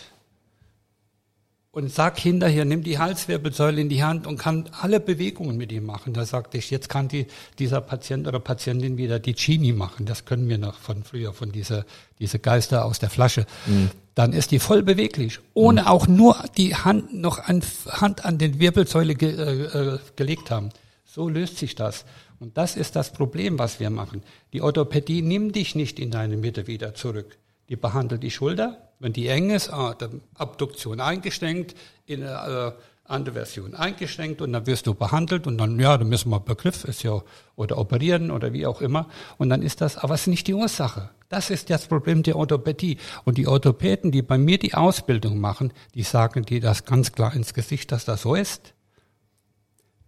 und 1.78 1.92
sag 1.92 2.18
hinterher, 2.18 2.66
nimm 2.66 2.82
die 2.82 2.98
Halswirbelsäule 2.98 3.80
in 3.80 3.88
die 3.88 4.04
Hand 4.04 4.26
und 4.26 4.40
kann 4.40 4.68
alle 4.82 5.00
Bewegungen 5.00 5.58
mit 5.58 5.72
ihm 5.72 5.86
machen. 5.86 6.12
Da 6.12 6.26
sagte 6.26 6.58
ich, 6.58 6.72
jetzt 6.72 6.90
kann 6.90 7.08
die, 7.08 7.28
dieser 7.60 7.82
Patient 7.82 8.28
oder 8.28 8.40
Patientin 8.40 8.98
wieder 8.98 9.20
die 9.20 9.36
Genie 9.36 9.74
machen. 9.74 10.08
Das 10.08 10.26
können 10.26 10.50
wir 10.50 10.58
noch 10.58 10.74
von 10.74 11.04
früher, 11.04 11.34
von 11.34 11.52
dieser, 11.52 11.86
diese 12.18 12.40
Geister 12.40 12.84
aus 12.84 12.98
der 12.98 13.12
Flasche. 13.12 13.46
Mhm. 13.68 13.92
Dann 14.16 14.34
ist 14.34 14.50
die 14.50 14.58
voll 14.58 14.82
beweglich, 14.82 15.40
ohne 15.54 15.82
mhm. 15.82 15.88
auch 15.88 16.08
nur 16.08 16.44
die 16.58 16.74
Hand 16.74 17.14
noch 17.14 17.38
an, 17.48 17.62
Hand 17.88 18.26
an 18.26 18.40
den 18.40 18.60
Wirbelsäule 18.60 19.14
ge, 19.14 19.36
äh, 19.36 19.94
äh 19.94 20.00
gelegt 20.16 20.50
haben. 20.50 20.72
So 21.06 21.30
löst 21.30 21.58
sich 21.58 21.76
das. 21.76 22.06
Und 22.40 22.58
das 22.58 22.76
ist 22.76 22.96
das 22.96 23.12
Problem, 23.12 23.58
was 23.58 23.80
wir 23.80 23.90
machen. 23.90 24.24
Die 24.54 24.62
Orthopädie 24.62 25.22
nimmt 25.22 25.56
dich 25.56 25.76
nicht 25.76 26.00
in 26.00 26.12
deine 26.12 26.38
Mitte 26.38 26.68
wieder 26.68 26.94
zurück. 26.94 27.38
Die 27.70 27.76
behandelt 27.76 28.24
die 28.24 28.32
Schulter, 28.32 28.90
wenn 29.00 29.14
die 29.14 29.28
eng 29.28 29.50
ist, 29.50 29.72
ah, 29.72 29.96
Abduktion 30.36 31.02
eingeschränkt, 31.02 31.76
in, 32.06 32.22
äh, 32.22 32.72
andere 33.10 33.34
Version 33.34 33.74
eingeschränkt 33.74 34.42
und 34.42 34.54
dann 34.54 34.66
wirst 34.66 34.88
du 34.88 34.94
behandelt 34.94 35.48
und 35.48 35.58
dann, 35.58 35.80
ja, 35.80 35.98
dann 35.98 36.10
müssen 36.10 36.30
wir 36.30 36.40
Begriff, 36.40 36.84
ist 36.84 37.04
ja, 37.04 37.22
oder 37.56 37.78
operieren 37.78 38.32
oder 38.32 38.54
wie 38.54 38.66
auch 38.66 38.82
immer. 38.82 39.08
Und 39.38 39.50
dann 39.50 39.62
ist 39.62 39.82
das, 39.82 39.98
aber 39.98 40.16
es 40.16 40.22
ist 40.22 40.28
nicht 40.28 40.48
die 40.48 40.54
Ursache. 40.54 41.10
Das 41.30 41.50
ist 41.50 41.70
das 41.70 41.88
Problem 41.88 42.24
der 42.24 42.36
Orthopädie. 42.36 42.98
Und 43.26 43.38
die 43.38 43.48
Orthopäden, 43.48 44.12
die 44.12 44.22
bei 44.22 44.38
mir 44.38 44.58
die 44.58 44.74
Ausbildung 44.74 45.40
machen, 45.40 45.74
die 45.94 46.04
sagen 46.04 46.44
dir 46.44 46.62
das 46.62 46.86
ganz 46.86 47.12
klar 47.12 47.34
ins 47.34 47.54
Gesicht, 47.54 47.92
dass 47.92 48.06
das 48.06 48.22
so 48.22 48.36
ist. 48.36 48.74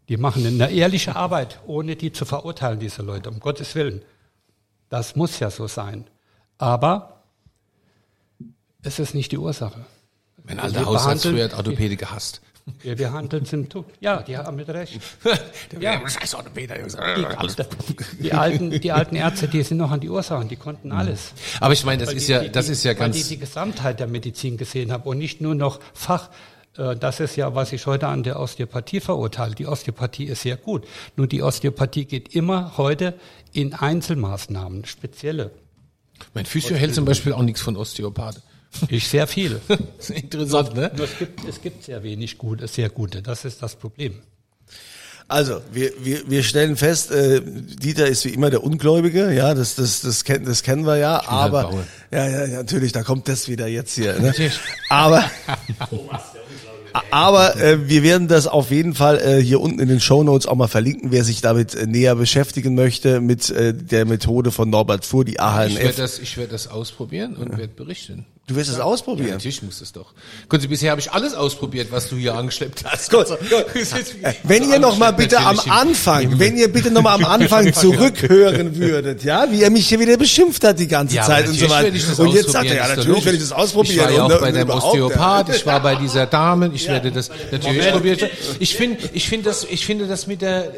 Die 0.10 0.18
machen 0.18 0.46
eine 0.46 0.72
ehrliche 0.72 1.16
Arbeit, 1.16 1.60
ohne 1.68 1.96
die 1.96 2.12
zu 2.12 2.26
verurteilen, 2.26 2.80
diese 2.80 3.04
Leute, 3.04 3.30
um 3.30 3.40
Gottes 3.40 3.76
Willen. 3.76 4.02
Das 4.90 5.16
muss 5.16 5.40
ja 5.40 5.52
so 5.52 5.68
sein. 5.68 6.06
Aber 6.58 7.22
es 8.82 8.98
ist 9.00 9.14
nicht 9.14 9.32
die 9.32 9.38
Ursache. 9.38 9.86
Mein 10.44 10.60
alter 10.60 10.86
Hausarzt 10.86 11.28
früher 11.28 11.46
hat 11.46 11.54
Orthopäde 11.54 11.96
gehasst. 11.96 12.42
Wir 12.82 12.96
behandeln 12.96 13.46
Symptome. 13.46 13.86
Ja, 14.00 14.22
die 14.22 14.38
haben 14.38 14.56
mit 14.56 14.70
Recht. 14.70 15.00
ja. 15.80 16.00
Scheiß. 16.08 16.36
Die, 17.18 18.20
die, 18.24 18.34
alten, 18.34 18.72
die 18.80 18.92
alten 18.92 19.16
Ärzte, 19.16 19.48
die 19.48 19.64
sind 19.64 19.78
noch 19.78 19.92
an 19.92 20.00
die 20.00 20.10
Ursachen, 20.10 20.50
die 20.50 20.56
konnten 20.56 20.92
alles. 20.92 21.34
Aber 21.60 21.74
ich 21.74 21.84
meine, 21.84 22.00
das 22.00 22.10
Weil 22.10 22.18
ist 22.18 22.28
die- 22.28 22.32
ja, 22.32 22.48
das 22.48 22.66
die- 22.68 22.72
ist 22.74 22.84
ja 22.84 22.92
weil 22.92 23.12
die 23.12 23.20
ganz, 23.20 23.28
die 23.28 23.38
Gesamtheit 23.40 24.00
der 24.00 24.08
Medizin 24.08 24.58
gesehen 24.58 24.92
haben 24.92 25.04
und 25.04 25.18
nicht 25.18 25.42
nur 25.42 25.56
noch 25.56 25.80
Fach. 25.94 26.30
Äh, 26.80 26.96
Das 26.96 27.20
ist 27.20 27.36
ja, 27.36 27.54
was 27.54 27.74
ich 27.74 27.86
heute 27.86 28.08
an 28.08 28.24
der 28.24 28.40
Osteopathie 28.40 29.00
verurteile. 29.02 29.54
Die 29.56 29.68
Osteopathie 29.68 30.26
ist 30.26 30.42
sehr 30.42 30.58
gut. 30.58 30.88
Nur 31.16 31.28
die 31.28 31.44
Osteopathie 31.44 32.06
geht 32.06 32.34
immer 32.34 32.78
heute 32.78 33.14
in 33.52 33.74
Einzelmaßnahmen, 33.74 34.86
spezielle. 34.86 35.52
mein 36.34 36.46
Physio 36.46 36.76
hält 36.76 36.96
zum 36.96 37.06
Beispiel 37.06 37.34
auch 37.34 37.42
nichts 37.42 37.62
von 37.62 37.76
Osteopathe. 37.76 38.42
Ich 38.88 39.08
sehr 39.08 39.28
viel. 39.28 39.60
Das 39.68 40.10
ist 40.10 40.24
interessant, 40.24 40.76
ne? 40.76 40.92
Nur 40.96 41.06
es 41.06 41.18
gibt, 41.18 41.44
es 41.48 41.62
gibt 41.62 41.84
sehr 41.84 42.04
wenig 42.04 42.38
gute, 42.38 42.68
sehr 42.68 42.90
gute. 42.90 43.22
Das 43.22 43.44
ist 43.46 43.62
das 43.62 43.76
Problem. 43.76 44.22
Also, 45.28 45.62
wir, 45.72 45.92
wir, 46.00 46.28
wir 46.28 46.44
stellen 46.44 46.76
fest, 46.76 47.12
äh, 47.12 47.42
Dieter 47.44 48.08
ist 48.08 48.26
wie 48.26 48.30
immer 48.30 48.50
der 48.50 48.64
Ungläubige, 48.64 49.32
ja, 49.32 49.54
das, 49.54 49.76
das, 49.76 50.02
das, 50.02 50.24
kennen, 50.24 50.46
das 50.46 50.64
kennen 50.64 50.88
wir 50.88 50.98
ja, 50.98 51.18
halt 51.18 51.30
aber, 51.30 51.86
ja, 52.12 52.28
ja, 52.28 52.48
natürlich, 52.48 52.94
da 52.94 53.04
kommt 53.04 53.28
das 53.28 53.48
wieder 53.48 53.68
jetzt 53.68 53.94
hier, 53.94 54.20
ne? 54.20 54.34
aber, 54.90 55.30
aber 57.12 57.56
äh, 57.58 57.88
wir 57.90 58.04
werden 58.04 58.28
das 58.28 58.48
auf 58.48 58.72
jeden 58.72 58.94
Fall 58.94 59.20
äh, 59.20 59.42
hier 59.42 59.62
unten 59.62 59.80
in 59.80 59.88
den 59.88 60.00
Shownotes 60.00 60.48
auch 60.48 60.56
mal 60.56 60.68
verlinken, 60.68 61.12
wer 61.12 61.24
sich 61.24 61.42
damit 61.42 61.76
äh, 61.76 61.86
näher 61.86 62.16
beschäftigen 62.16 62.76
möchte 62.76 63.22
mit 63.22 63.50
äh, 63.50 63.74
der 63.74 64.06
Methode 64.06 64.52
von 64.52 64.70
Norbert 64.70 65.06
Fuhr, 65.06 65.26
die 65.26 65.34
Ich 65.34 65.38
werde 65.40 65.76
AHNF. 65.76 65.96
das, 65.96 66.20
ich 66.20 66.38
werde 66.38 66.52
das 66.52 66.68
ausprobieren 66.68 67.36
und 67.36 67.58
werde 67.58 67.74
berichten. 67.74 68.26
Du 68.50 68.56
wirst 68.56 68.72
es 68.72 68.78
Ja, 68.78 68.84
ausprobieren. 68.84 69.30
natürlich 69.30 69.62
muss 69.62 69.80
es 69.80 69.92
doch. 69.92 70.12
Sie, 70.60 70.68
bisher 70.68 70.90
habe 70.90 71.00
ich 71.00 71.12
alles 71.12 71.36
ausprobiert, 71.36 71.90
was 71.92 72.10
du 72.10 72.16
hier 72.16 72.34
angeschleppt 72.34 72.84
hast. 72.84 73.12
Gut, 73.12 73.20
Also, 73.20 73.38
es 73.76 73.92
ist- 73.94 74.16
Wenn 74.44 74.68
ihr 74.68 74.80
noch 74.80 74.98
mal 74.98 75.12
bitte 75.12 75.38
am 75.40 75.60
Anfang, 75.70 76.40
wenn 76.40 76.58
ihr 76.58 76.68
bitte 76.74 76.90
noch 76.90 77.04
mal 77.04 77.14
am 77.14 77.26
Anfang 77.42 77.72
zurückhören 77.72 78.76
würdet, 78.76 79.24
ja, 79.24 79.52
wie 79.52 79.62
er 79.62 79.70
mich 79.70 79.88
hier 79.88 80.00
wieder 80.00 80.18
beschimpft 80.18 80.64
hat 80.64 80.80
die 80.80 80.88
ganze 80.88 81.16
Ja, 81.18 81.24
Zeit 81.26 81.48
und 81.48 81.54
so 81.54 81.70
weiter. 81.70 81.84
werde 81.84 81.98
ich 81.98 82.08
das 82.08 82.20
Und 82.20 82.34
jetzt 82.34 82.50
sagt 82.50 82.66
er, 82.72 82.76
ja, 82.78 82.88
natürlich 82.96 83.24
werde 83.24 83.38
ich 83.38 83.44
das 83.44 83.52
ausprobieren. 83.52 83.96
Ich 84.00 84.04
war 84.04 84.12
ja 84.12 84.24
auch 84.24 84.30
ne, 84.30 84.38
bei 84.42 84.62
überhaupt, 84.62 84.84
Osteopath, 84.86 85.50
ja. 85.50 85.56
ich 85.56 85.66
war 85.68 85.80
bei 85.84 85.96
dieser 85.96 86.26
Dame, 86.26 86.72
ich 86.74 86.88
werde 86.88 87.12
das 87.12 87.30
natürlich 87.52 87.92
probieren. 87.92 88.18
Ich 88.60 88.76
finde, 88.76 88.98
ich 89.14 89.30
finde 89.30 89.46
das, 89.50 89.64
ich 89.70 89.86
finde 89.86 90.08
das 90.08 90.26
mit 90.26 90.42
der, 90.42 90.72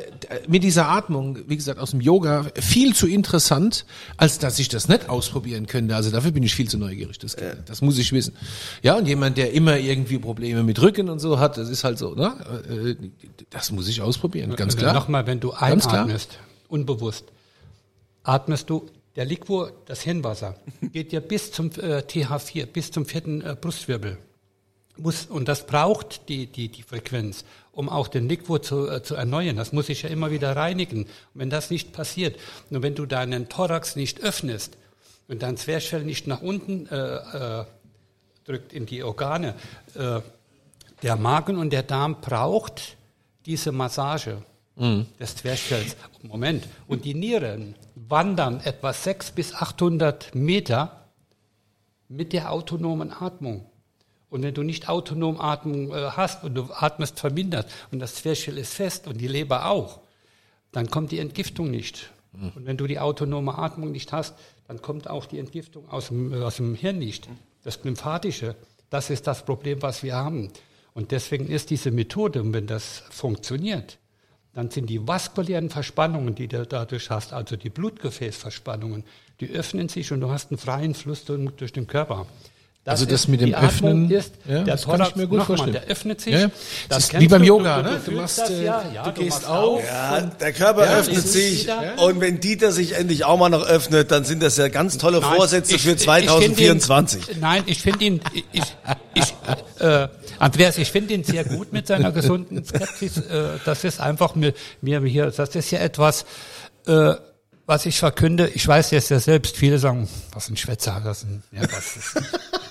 mit 0.46 0.64
dieser 0.64 0.90
Atmung, 0.90 1.40
wie 1.48 1.56
gesagt, 1.56 1.80
aus 1.80 1.92
dem 1.92 2.02
Yoga 2.02 2.48
viel 2.60 2.94
zu 2.94 3.08
interessant, 3.08 3.86
als 4.18 4.40
dass 4.40 4.60
ich 4.60 4.68
das 4.68 4.90
nicht 4.90 5.08
ausprobieren 5.08 5.68
könnte. 5.68 5.96
Also 5.96 6.12
dafür 6.12 6.32
bin 6.32 6.44
ich 6.44 6.54
viel 6.54 6.68
zu 6.68 6.78
neugierig. 6.78 7.18
Das, 7.20 7.36
das 7.66 7.82
muss 7.82 7.98
ich 7.98 8.12
wissen. 8.12 8.36
Ja, 8.82 8.96
und 8.98 9.08
jemand, 9.08 9.38
der 9.38 9.54
immer 9.54 9.78
irgendwie 9.78 10.18
Probleme 10.18 10.64
mit 10.64 10.82
Rücken 10.82 11.10
und 11.10 11.20
so 11.20 11.40
hat, 11.40 11.58
das 11.58 11.70
ist 11.70 11.84
halt 11.84 11.98
so, 11.98 12.16
ne? 12.16 12.34
Äh, 12.70 12.96
Das 13.50 13.72
muss 13.72 13.88
ich 13.88 14.02
ausprobieren, 14.02 14.56
ganz 14.56 14.76
klar. 14.78 14.94
Nochmal, 14.94 15.28
wenn 15.28 15.40
du 15.40 15.52
einatmest, 15.52 16.40
unbewusst, 16.68 17.26
atmest 18.24 18.70
du, 18.70 18.88
der 19.16 19.26
Liquor, 19.26 19.72
das 19.86 20.02
Hirnwasser, 20.02 20.56
geht 20.94 21.12
dir 21.12 21.22
bis 21.22 21.52
zum 21.52 21.68
äh, 21.72 22.00
TH4, 22.00 22.66
bis 22.66 22.92
zum 22.92 23.06
vierten 23.06 23.42
äh, 23.42 23.56
Brustwirbel. 23.60 24.18
Muss, 24.98 25.26
und 25.26 25.48
das 25.48 25.66
braucht 25.66 26.30
die, 26.30 26.48
die, 26.48 26.68
die 26.70 26.84
Frequenz, 26.84 27.44
um 27.72 27.90
auch 27.90 28.08
den 28.08 28.30
Liquor 28.30 28.62
zu, 28.62 28.90
äh, 28.90 29.04
zu 29.04 29.16
erneuern. 29.16 29.56
Das 29.56 29.74
muss 29.74 29.90
ich 29.90 30.04
ja 30.04 30.10
immer 30.10 30.32
wieder 30.32 30.56
reinigen. 30.56 31.04
Und 31.04 31.10
wenn 31.34 31.50
das 31.50 31.72
nicht 31.72 31.92
passiert, 31.92 32.38
und 32.70 32.84
wenn 32.84 32.96
du 32.96 33.06
deinen 33.06 33.50
Thorax 33.50 33.96
nicht 33.96 34.22
öffnest 34.22 34.78
und 35.32 35.42
dein 35.42 35.56
Zwerchfell 35.56 36.04
nicht 36.04 36.28
nach 36.28 36.42
unten 36.42 36.88
äh, 36.88 36.96
äh, 36.96 37.66
drückt 38.44 38.74
in 38.74 38.86
die 38.86 39.02
Organe, 39.02 39.56
äh, 39.96 40.20
der 41.04 41.16
Magen 41.16 41.58
und 41.58 41.72
der 41.72 41.84
Darm 41.84 42.20
braucht 42.20 42.98
diese 43.46 43.72
Massage 43.72 44.44
des 45.20 45.36
Zwerchfells. 45.36 45.96
Moment. 46.24 46.68
Und 46.88 47.06
die 47.06 47.14
Nieren 47.14 47.76
wandern 47.96 48.62
etwa 48.62 48.94
600 48.94 49.36
bis 49.36 49.54
800 49.54 50.36
Meter 50.36 51.06
mit 52.08 52.34
der 52.34 52.52
autonomen 52.52 53.12
Atmung. 53.12 53.66
Und 54.30 54.44
wenn 54.44 54.54
du 54.54 54.64
nicht 54.64 54.90
autonom 54.90 55.40
Atmung 55.40 55.92
äh, 55.92 56.12
hast 56.12 56.44
und 56.44 56.56
du 56.56 56.72
atmest 56.74 57.20
vermindert 57.20 57.72
und 57.92 58.00
das 58.00 58.16
Zwerchfell 58.16 58.58
ist 58.58 58.74
fest 58.74 59.08
und 59.08 59.20
die 59.20 59.28
Leber 59.28 59.68
auch, 59.70 60.02
dann 60.72 60.90
kommt 60.90 61.12
die 61.12 61.20
Entgiftung 61.20 61.72
nicht. 61.72 62.12
Und 62.34 62.66
wenn 62.66 62.78
du 62.78 62.88
die 62.88 63.00
autonome 63.00 63.58
Atmung 63.58 63.92
nicht 63.92 64.14
hast, 64.14 64.36
dann 64.72 64.82
kommt 64.82 65.10
auch 65.10 65.26
die 65.26 65.38
Entgiftung 65.38 65.90
aus 65.90 66.08
dem, 66.08 66.34
äh, 66.34 66.38
aus 66.38 66.56
dem 66.56 66.76
Hirn 66.76 66.98
nicht. 66.98 67.28
Das 67.66 67.84
Lymphatische, 67.84 68.56
das 68.90 69.10
ist 69.10 69.28
das 69.28 69.44
Problem, 69.44 69.82
was 69.82 70.02
wir 70.02 70.16
haben. 70.16 70.50
Und 70.94 71.12
deswegen 71.12 71.48
ist 71.48 71.72
diese 71.72 71.92
Methode, 71.92 72.42
und 72.42 72.54
wenn 72.54 72.68
das 72.68 73.04
funktioniert, 73.10 73.98
dann 74.54 74.70
sind 74.70 74.90
die 74.90 75.06
vaskulären 75.06 75.70
Verspannungen, 75.70 76.36
die 76.36 76.48
du 76.48 76.66
dadurch 76.66 77.10
hast, 77.10 77.34
also 77.34 77.58
die 77.58 77.70
Blutgefäßverspannungen, 77.70 79.04
die 79.42 79.50
öffnen 79.50 79.90
sich 79.90 80.14
und 80.14 80.22
du 80.22 80.30
hast 80.30 80.52
einen 80.52 80.58
freien 80.58 80.94
Fluss 80.94 81.26
durch 81.26 81.52
durch 81.58 81.74
den 81.74 81.88
Körper. 81.88 82.26
Also 82.84 83.06
das 83.06 83.22
ist- 83.22 83.28
mit 83.28 83.42
dem 83.42 83.54
Öffnen, 83.54 84.10
ist, 84.10 84.34
ja, 84.48 84.64
der 84.64 84.74
das 84.76 84.86
kann 84.88 85.02
ich 85.04 85.16
mir 85.16 85.28
gut 85.28 85.44
vorstellen. 85.44 85.74
der 85.74 85.84
öffnet 85.86 86.20
sich. 86.20 86.34
Ja. 86.34 86.48
Das 86.48 86.54
Das 86.90 87.04
ist 87.14 87.20
wie 87.20 87.28
beim 87.28 87.42
du, 87.44 87.48
Yoga, 87.48 87.84
du, 87.84 87.84
ne? 87.84 87.90
Du, 87.90 87.96
Du 87.98 88.02
fühlst 88.06 88.22
machst, 88.22 88.40
das, 88.40 88.50
äh, 88.50 88.64
ja, 88.66 88.84
ja, 88.92 89.04
du 89.04 89.12
gehst 89.12 89.30
machst 89.44 89.48
auf. 89.48 89.84
Ja, 89.86 90.22
der 90.22 90.52
Körper 90.54 90.86
Ja, 90.86 90.98
öffnet 90.98 91.28
sich 91.28 91.64
wieder- 91.66 92.02
und 92.02 92.20
wenn 92.22 92.40
Dieter 92.40 92.72
sich 92.72 92.96
endlich 92.96 93.24
auch 93.24 93.38
mal 93.38 93.50
noch 93.50 93.64
öffnet, 93.68 94.10
dann 94.10 94.26
sind 94.26 94.42
das 94.42 94.58
ja 94.58 94.68
ganz 94.70 94.98
tolle 94.98 95.20
Nein, 95.22 95.36
Vorsätze 95.36 95.76
ich- 95.76 95.82
für 95.84 95.90
ich 95.92 95.98
find 95.98 96.02
2024. 96.02 97.30
Ihn, 97.30 97.40
nein, 97.40 97.64
ich 97.68 97.82
finde 97.84 98.04
ihn, 98.04 98.22
ich, 98.52 98.64
ich, 99.14 99.34
äh, 99.80 100.08
Andreas, 100.40 100.80
ich 100.80 100.92
finde 100.92 101.14
ihn 101.14 101.24
sehr 101.24 101.44
gut 101.44 101.72
mit 101.72 101.86
seiner 101.86 102.12
gesunden 102.12 102.66
Skepsis. 102.66 103.18
Äh, 103.18 103.60
das 103.64 103.84
ist 103.84 104.02
einfach 104.02 104.34
mir, 104.34 104.54
mir 104.82 105.00
hier, 105.02 105.28
das 105.30 105.56
ist 105.56 105.70
ja 105.70 105.78
etwas, 105.80 106.26
äh, 106.88 107.14
was 107.72 107.86
ich 107.86 108.00
verkünde. 108.00 108.50
Ich 108.54 108.68
weiß 108.68 108.92
jetzt 108.92 109.10
ja 109.12 109.20
selbst, 109.22 109.56
viele 109.56 109.80
sagen, 109.80 110.10
was 110.34 110.50
ein 110.50 110.58
Schwätzer, 110.58 111.02
das 111.02 111.24
ein, 111.24 111.42
ja, 111.54 111.62
was 111.72 111.96
ist. 111.96 112.22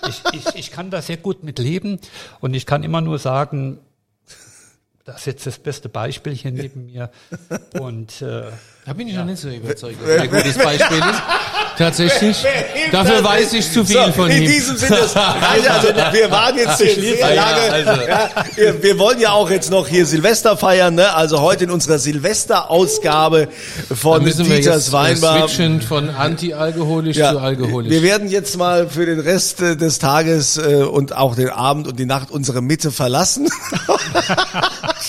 Ich, 0.06 0.22
ich, 0.34 0.54
ich 0.56 0.70
kann 0.70 0.90
da 0.90 1.00
sehr 1.00 1.16
gut 1.16 1.42
mit 1.42 1.58
leben 1.58 1.98
und 2.40 2.52
ich 2.52 2.66
kann 2.66 2.82
immer 2.82 3.00
nur 3.00 3.18
sagen, 3.18 3.78
das 5.06 5.20
ist 5.20 5.26
jetzt 5.26 5.46
das 5.46 5.58
beste 5.58 5.88
Beispiel 5.88 6.34
hier 6.34 6.52
neben 6.52 6.84
mir 6.84 7.10
und 7.80 8.20
äh, 8.20 8.50
Da 8.84 8.92
bin 8.92 9.08
ich 9.08 9.14
noch 9.14 9.24
nicht 9.24 9.40
so 9.40 9.48
überzeugt, 9.48 10.02
dass 10.02 10.20
ein 10.20 10.30
gutes 10.30 10.58
Beispiel 10.58 10.98
ist. 10.98 11.22
Tatsächlich. 11.80 12.36
Dafür 12.92 13.24
weiß 13.24 13.54
ich 13.54 13.72
zu 13.72 13.86
viel 13.86 13.96
So, 14.04 14.12
von 14.12 14.28
in 14.30 14.42
ihm. 14.42 14.50
diesem 14.50 14.76
Sinne, 14.76 14.98
also 15.14 15.88
wir 16.12 16.30
waren 16.30 16.56
jetzt 16.58 16.78
hier 16.78 16.94
sehr 17.16 17.34
lange. 17.34 17.72
also. 17.72 18.02
Ja, 18.06 18.28
wir, 18.54 18.82
wir 18.82 18.98
wollen 18.98 19.18
ja 19.18 19.32
auch 19.32 19.50
jetzt 19.50 19.70
noch 19.70 19.88
hier 19.88 20.04
Silvester 20.04 20.58
feiern, 20.58 20.94
ne? 20.94 21.14
Also 21.14 21.40
heute 21.40 21.64
in 21.64 21.70
unserer 21.70 21.98
Silvester-Ausgabe 21.98 23.48
von 23.94 24.22
Dieters 24.26 24.88
äh, 24.90 24.92
Weinbar. 24.92 25.48
switchen 25.48 25.80
von 25.80 26.10
anti-alkoholisch 26.10 27.16
Ja, 27.16 27.32
zu 27.32 27.38
alkoholisch. 27.38 27.90
wir 27.90 28.02
werden 28.02 28.28
jetzt 28.28 28.58
mal 28.58 28.86
für 28.88 29.06
den 29.06 29.18
Rest 29.20 29.62
äh, 29.62 29.74
des 29.76 29.98
Tages 29.98 30.58
äh, 30.58 30.74
und 30.82 31.16
auch 31.16 31.34
den 31.34 31.48
Abend 31.48 31.86
und 31.88 31.98
die 31.98 32.04
Nacht 32.06 32.30
unsere 32.30 32.60
Mitte 32.60 32.90
verlassen. 32.90 33.48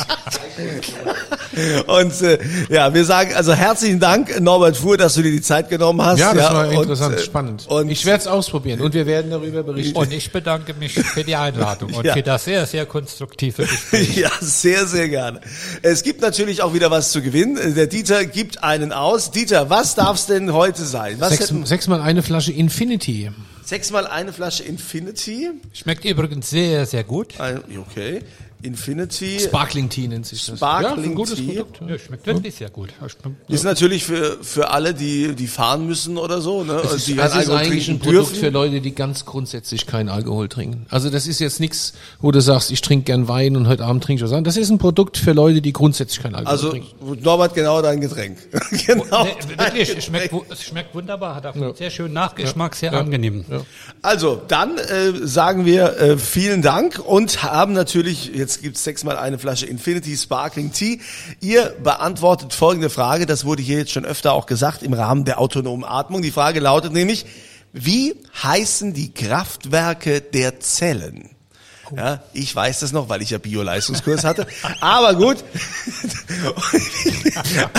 und 1.87 2.21
äh, 2.21 2.39
ja, 2.69 2.93
wir 2.93 3.05
sagen 3.05 3.33
also 3.33 3.53
herzlichen 3.53 3.99
Dank, 3.99 4.39
Norbert 4.39 4.77
Fuhr, 4.77 4.97
dass 4.97 5.13
du 5.15 5.21
dir 5.21 5.31
die 5.31 5.41
Zeit 5.41 5.69
genommen 5.69 6.01
hast. 6.01 6.19
ja, 6.19 6.33
das 6.33 6.53
war 6.53 6.67
und, 6.67 6.75
interessant, 6.75 7.15
äh, 7.15 7.19
spannend. 7.19 7.67
Und 7.67 7.89
ich 7.89 8.05
werde 8.05 8.21
es 8.21 8.27
ausprobieren 8.27 8.81
und 8.81 8.93
wir 8.93 9.05
werden 9.05 9.31
darüber 9.31 9.63
berichten. 9.63 9.97
Und 9.97 10.11
ich 10.13 10.31
bedanke 10.31 10.73
mich 10.73 10.93
für 10.93 11.23
die 11.23 11.35
Einladung 11.35 11.93
und 11.93 12.05
Ja. 12.05 12.13
für 12.13 12.21
das 12.23 12.45
sehr, 12.45 12.65
sehr 12.65 12.85
konstruktive 12.85 13.63
Gespräch. 13.63 14.15
Ja, 14.21 14.29
sehr, 14.39 14.85
sehr 14.87 15.09
gerne. 15.09 15.41
Es 15.81 16.03
gibt 16.03 16.21
natürlich 16.21 16.61
auch 16.61 16.73
wieder 16.73 16.91
was 16.91 17.11
zu 17.11 17.21
gewinnen. 17.21 17.75
Der 17.75 17.87
Dieter 17.87 18.25
gibt 18.25 18.63
einen 18.63 18.91
aus. 18.91 19.31
Dieter, 19.31 19.69
was 19.69 19.95
darf's 19.95 20.25
denn 20.27 20.53
heute 20.53 20.85
sein? 20.85 21.15
Was 21.19 21.37
Sechs, 21.37 21.53
sechsmal 21.63 22.01
eine 22.01 22.21
Flasche 22.23 22.51
Infinity. 22.51 23.31
sechsmal 23.63 24.05
eine 24.05 24.33
Flasche 24.33 24.63
Infinity. 24.63 25.49
Schmeckt 25.73 26.05
übrigens 26.05 26.49
sehr, 26.49 26.85
sehr 26.85 27.03
gut. 27.03 27.39
Ein, 27.39 27.61
okay. 27.79 28.21
Infinity 28.63 29.39
Sparkling 29.39 29.89
Tea 29.89 30.07
nennt 30.07 30.25
sich 30.25 30.45
das. 30.45 30.57
Sparkling 30.57 31.03
ja, 31.03 31.09
ein 31.11 31.15
gutes 31.15 31.35
Tea. 31.35 31.47
Produkt. 31.47 31.81
Ja. 31.81 31.87
Ja, 31.89 31.99
schmeckt 31.99 32.25
wirklich 32.25 32.55
sehr 32.55 32.69
gut. 32.69 32.89
Ja, 33.01 33.07
ist 33.47 33.63
natürlich 33.63 34.05
für, 34.05 34.37
für 34.41 34.71
alle, 34.71 34.93
die, 34.93 35.35
die 35.35 35.47
fahren 35.47 35.85
müssen 35.87 36.17
oder 36.17 36.41
so, 36.41 36.63
ne? 36.63 36.79
Das 36.81 36.93
ist, 36.93 37.07
die 37.07 37.15
das 37.15 37.31
keinen 37.31 37.41
ist 37.41 37.49
eigentlich 37.49 37.89
ein 37.89 37.99
Produkt 37.99 38.29
dürfen. 38.31 38.39
für 38.39 38.49
Leute, 38.49 38.81
die 38.81 38.93
ganz 38.93 39.25
grundsätzlich 39.25 39.85
keinen 39.87 40.09
Alkohol 40.09 40.49
trinken. 40.49 40.85
Also 40.89 41.09
das 41.09 41.27
ist 41.27 41.39
jetzt 41.39 41.59
nichts, 41.59 41.93
wo 42.19 42.31
du 42.31 42.41
sagst, 42.41 42.71
ich 42.71 42.81
trinke 42.81 43.05
gern 43.05 43.27
Wein 43.27 43.55
und 43.55 43.67
heute 43.67 43.85
Abend 43.85 44.03
trinke 44.03 44.19
ich 44.19 44.29
was 44.29 44.35
anderes. 44.35 44.55
Das 44.55 44.63
ist 44.63 44.69
ein 44.69 44.77
Produkt 44.77 45.17
für 45.17 45.33
Leute, 45.33 45.61
die 45.61 45.73
grundsätzlich 45.73 46.21
keinen 46.21 46.35
Alkohol 46.35 46.51
Also 46.51 46.69
trinken. 46.71 47.23
Norbert, 47.23 47.53
genau 47.53 47.81
dein 47.81 48.01
Getränk. 48.01 48.37
genau. 48.85 49.23
Nee, 49.23 49.35
wirklich, 49.57 49.97
es 49.97 50.05
schmeckt, 50.05 50.33
es 50.49 50.63
schmeckt 50.63 50.93
wunderbar, 50.93 51.35
hat 51.35 51.45
auch 51.45 51.55
einen 51.55 51.75
sehr 51.75 51.89
schönen 51.89 52.13
Nachgeschmack, 52.13 52.75
sehr 52.75 52.93
angenehm. 52.93 53.45
Also, 54.01 54.41
dann 54.47 54.77
äh, 54.77 55.13
sagen 55.23 55.65
wir 55.65 55.97
äh, 55.99 56.17
vielen 56.17 56.61
Dank 56.61 56.99
und 56.99 57.43
haben 57.43 57.73
natürlich, 57.73 58.31
jetzt 58.33 58.50
gibt's 58.59 58.83
sechsmal 58.83 59.17
eine 59.17 59.39
Flasche 59.39 59.65
Infinity 59.65 60.17
Sparkling 60.17 60.73
Tea. 60.73 60.99
Ihr 61.39 61.75
beantwortet 61.83 62.53
folgende 62.53 62.89
Frage, 62.89 63.25
das 63.25 63.45
wurde 63.45 63.61
hier 63.61 63.77
jetzt 63.77 63.91
schon 63.91 64.05
öfter 64.05 64.33
auch 64.33 64.45
gesagt 64.45 64.83
im 64.83 64.93
Rahmen 64.93 65.23
der 65.23 65.39
autonomen 65.39 65.85
Atmung. 65.85 66.21
Die 66.21 66.31
Frage 66.31 66.59
lautet 66.59 66.91
nämlich, 66.93 67.25
wie 67.73 68.15
heißen 68.43 68.93
die 68.93 69.13
Kraftwerke 69.13 70.21
der 70.21 70.59
Zellen? 70.59 71.29
Ja, 71.95 72.21
ich 72.33 72.55
weiß 72.55 72.79
das 72.79 72.91
noch, 72.91 73.09
weil 73.09 73.21
ich 73.21 73.31
ja 73.31 73.37
Bio-Leistungskurs 73.37 74.23
hatte. 74.23 74.47
Aber 74.79 75.15
gut. 75.15 75.37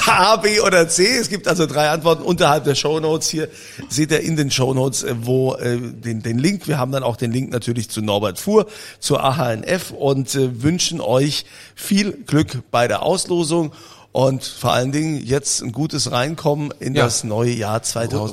A, 0.06 0.36
B 0.36 0.60
oder 0.60 0.88
C. 0.88 1.16
Es 1.16 1.28
gibt 1.28 1.48
also 1.48 1.66
drei 1.66 1.90
Antworten 1.90 2.22
unterhalb 2.22 2.64
der 2.64 2.74
Shownotes. 2.74 3.28
Hier 3.28 3.48
seht 3.88 4.10
ihr 4.10 4.20
in 4.20 4.36
den 4.36 4.50
Shownotes, 4.50 5.02
äh, 5.02 5.14
wo 5.20 5.54
äh, 5.54 5.78
den, 5.78 6.22
den 6.22 6.38
Link. 6.38 6.68
Wir 6.68 6.78
haben 6.78 6.92
dann 6.92 7.02
auch 7.02 7.16
den 7.16 7.32
Link 7.32 7.50
natürlich 7.50 7.88
zu 7.88 8.02
Norbert 8.02 8.38
Fuhr, 8.38 8.66
zur 9.00 9.24
AHNF 9.24 9.90
und 9.90 10.34
äh, 10.34 10.62
wünschen 10.62 11.00
euch 11.00 11.44
viel 11.74 12.12
Glück 12.12 12.62
bei 12.70 12.88
der 12.88 13.02
Auslosung 13.02 13.72
und 14.12 14.44
vor 14.44 14.72
allen 14.72 14.92
Dingen 14.92 15.24
jetzt 15.24 15.62
ein 15.62 15.72
gutes 15.72 16.10
Reinkommen 16.12 16.72
in 16.80 16.94
Ja. 16.94 17.04
das 17.04 17.24
neue 17.24 17.52
Jahr 17.52 17.82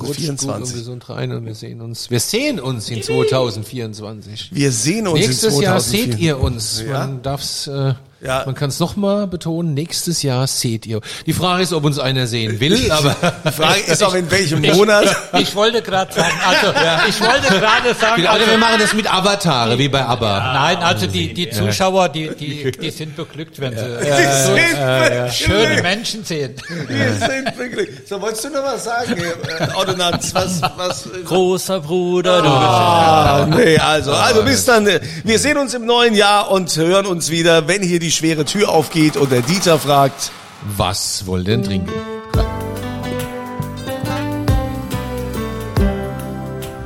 gut 0.20 0.28
und 0.28 0.38
2024. 0.38 0.74
gesund 0.76 1.08
rein 1.08 1.32
und 1.32 1.46
wir 1.46 1.54
sehen 1.54 1.80
uns. 1.80 2.10
Wir 2.10 2.20
sehen 2.20 2.60
uns 2.60 2.90
in 2.90 3.02
2024. 3.02 4.50
Wir 4.52 4.72
sehen 4.72 5.06
uns 5.08 5.20
Nächstes 5.26 5.54
in 5.56 5.62
Jahr 5.62 5.78
2024. 5.78 6.12
seht 6.12 6.18
ihr 6.20 6.38
uns. 6.40 6.82
Ja. 6.86 6.98
Man 7.06 7.22
darf's, 7.22 7.66
äh, 7.66 7.94
Ja. 8.22 8.42
man 8.46 8.54
kann 8.54 8.68
es 8.70 8.78
nochmal 8.78 9.26
betonen. 9.26 9.72
Nächstes 9.74 10.22
Jahr 10.22 10.46
seht 10.46 10.86
ihr. 10.86 11.00
Die 11.26 11.32
Frage 11.32 11.62
ist, 11.62 11.72
ob 11.72 11.84
uns 11.84 11.98
einer 11.98 12.26
sehen 12.26 12.60
will, 12.60 12.90
aber 12.92 13.16
Die 13.46 13.52
Frage 13.52 13.80
ist 13.80 14.02
auch 14.02 14.14
in 14.14 14.30
welchem 14.30 14.60
Monat. 14.76 15.16
Ich 15.40 15.54
wollte 15.54 15.80
gerade 15.80 16.12
sagen, 16.12 16.34
also 16.46 16.74
ich 17.08 17.20
wollte 17.20 17.48
gerade 17.60 17.94
sagen, 17.94 18.26
also, 18.26 18.46
wir 18.46 18.58
machen 18.58 18.78
das 18.78 18.92
mit 18.94 19.12
Avatare, 19.12 19.78
wie 19.78 19.88
bei 19.88 20.04
ABBA. 20.04 20.52
nein, 20.54 20.76
also 20.78 21.06
die, 21.06 21.32
die 21.32 21.48
Zuschauer, 21.50 22.08
die, 22.10 22.28
die, 22.34 22.70
die 22.72 22.90
sind 22.90 23.16
beglückt, 23.16 23.58
wenn 23.60 23.72
sie 23.76 23.84
Die 23.84 24.58
äh, 24.76 25.26
äh, 25.26 25.30
schöne. 25.32 25.82
Menschen 25.82 26.24
sehen. 26.24 26.54
Wir 26.88 27.12
sind 27.14 27.56
beglückt. 27.56 28.06
So, 28.08 28.20
wolltest 28.20 28.44
du 28.44 28.50
noch 28.50 28.62
was 28.64 28.84
sagen, 28.84 29.16
äh, 29.18 29.74
Ordonnanz? 29.74 30.34
Was, 30.34 30.60
was, 30.76 31.06
äh, 31.06 31.22
Großer 31.24 31.80
Bruder, 31.80 32.42
du 32.42 32.48
Ah, 32.48 33.46
nee, 33.48 33.78
also, 33.78 34.12
also 34.12 34.42
bis 34.42 34.64
dann. 34.64 34.86
äh, 34.86 35.00
Wir 35.24 35.38
sehen 35.38 35.56
uns 35.56 35.74
im 35.74 35.86
neuen 35.86 36.14
Jahr 36.14 36.50
und 36.50 36.74
hören 36.76 37.06
uns 37.06 37.30
wieder, 37.30 37.66
wenn 37.68 37.82
hier 37.82 37.98
die 38.00 38.09
schwere 38.10 38.44
Tür 38.44 38.70
aufgeht 38.70 39.16
und 39.16 39.32
der 39.32 39.42
Dieter 39.42 39.78
fragt. 39.78 40.32
Was 40.76 41.26
wollt 41.26 41.48
ihr 41.48 41.56
denn 41.56 41.64
trinken? 41.64 41.92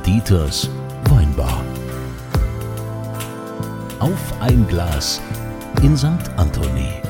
Dieters 0.05 0.69
Weinbar. 1.09 1.61
Auf 3.99 4.33
ein 4.39 4.67
Glas 4.67 5.21
in 5.81 5.95
St. 5.97 6.07
Anthony. 6.37 7.04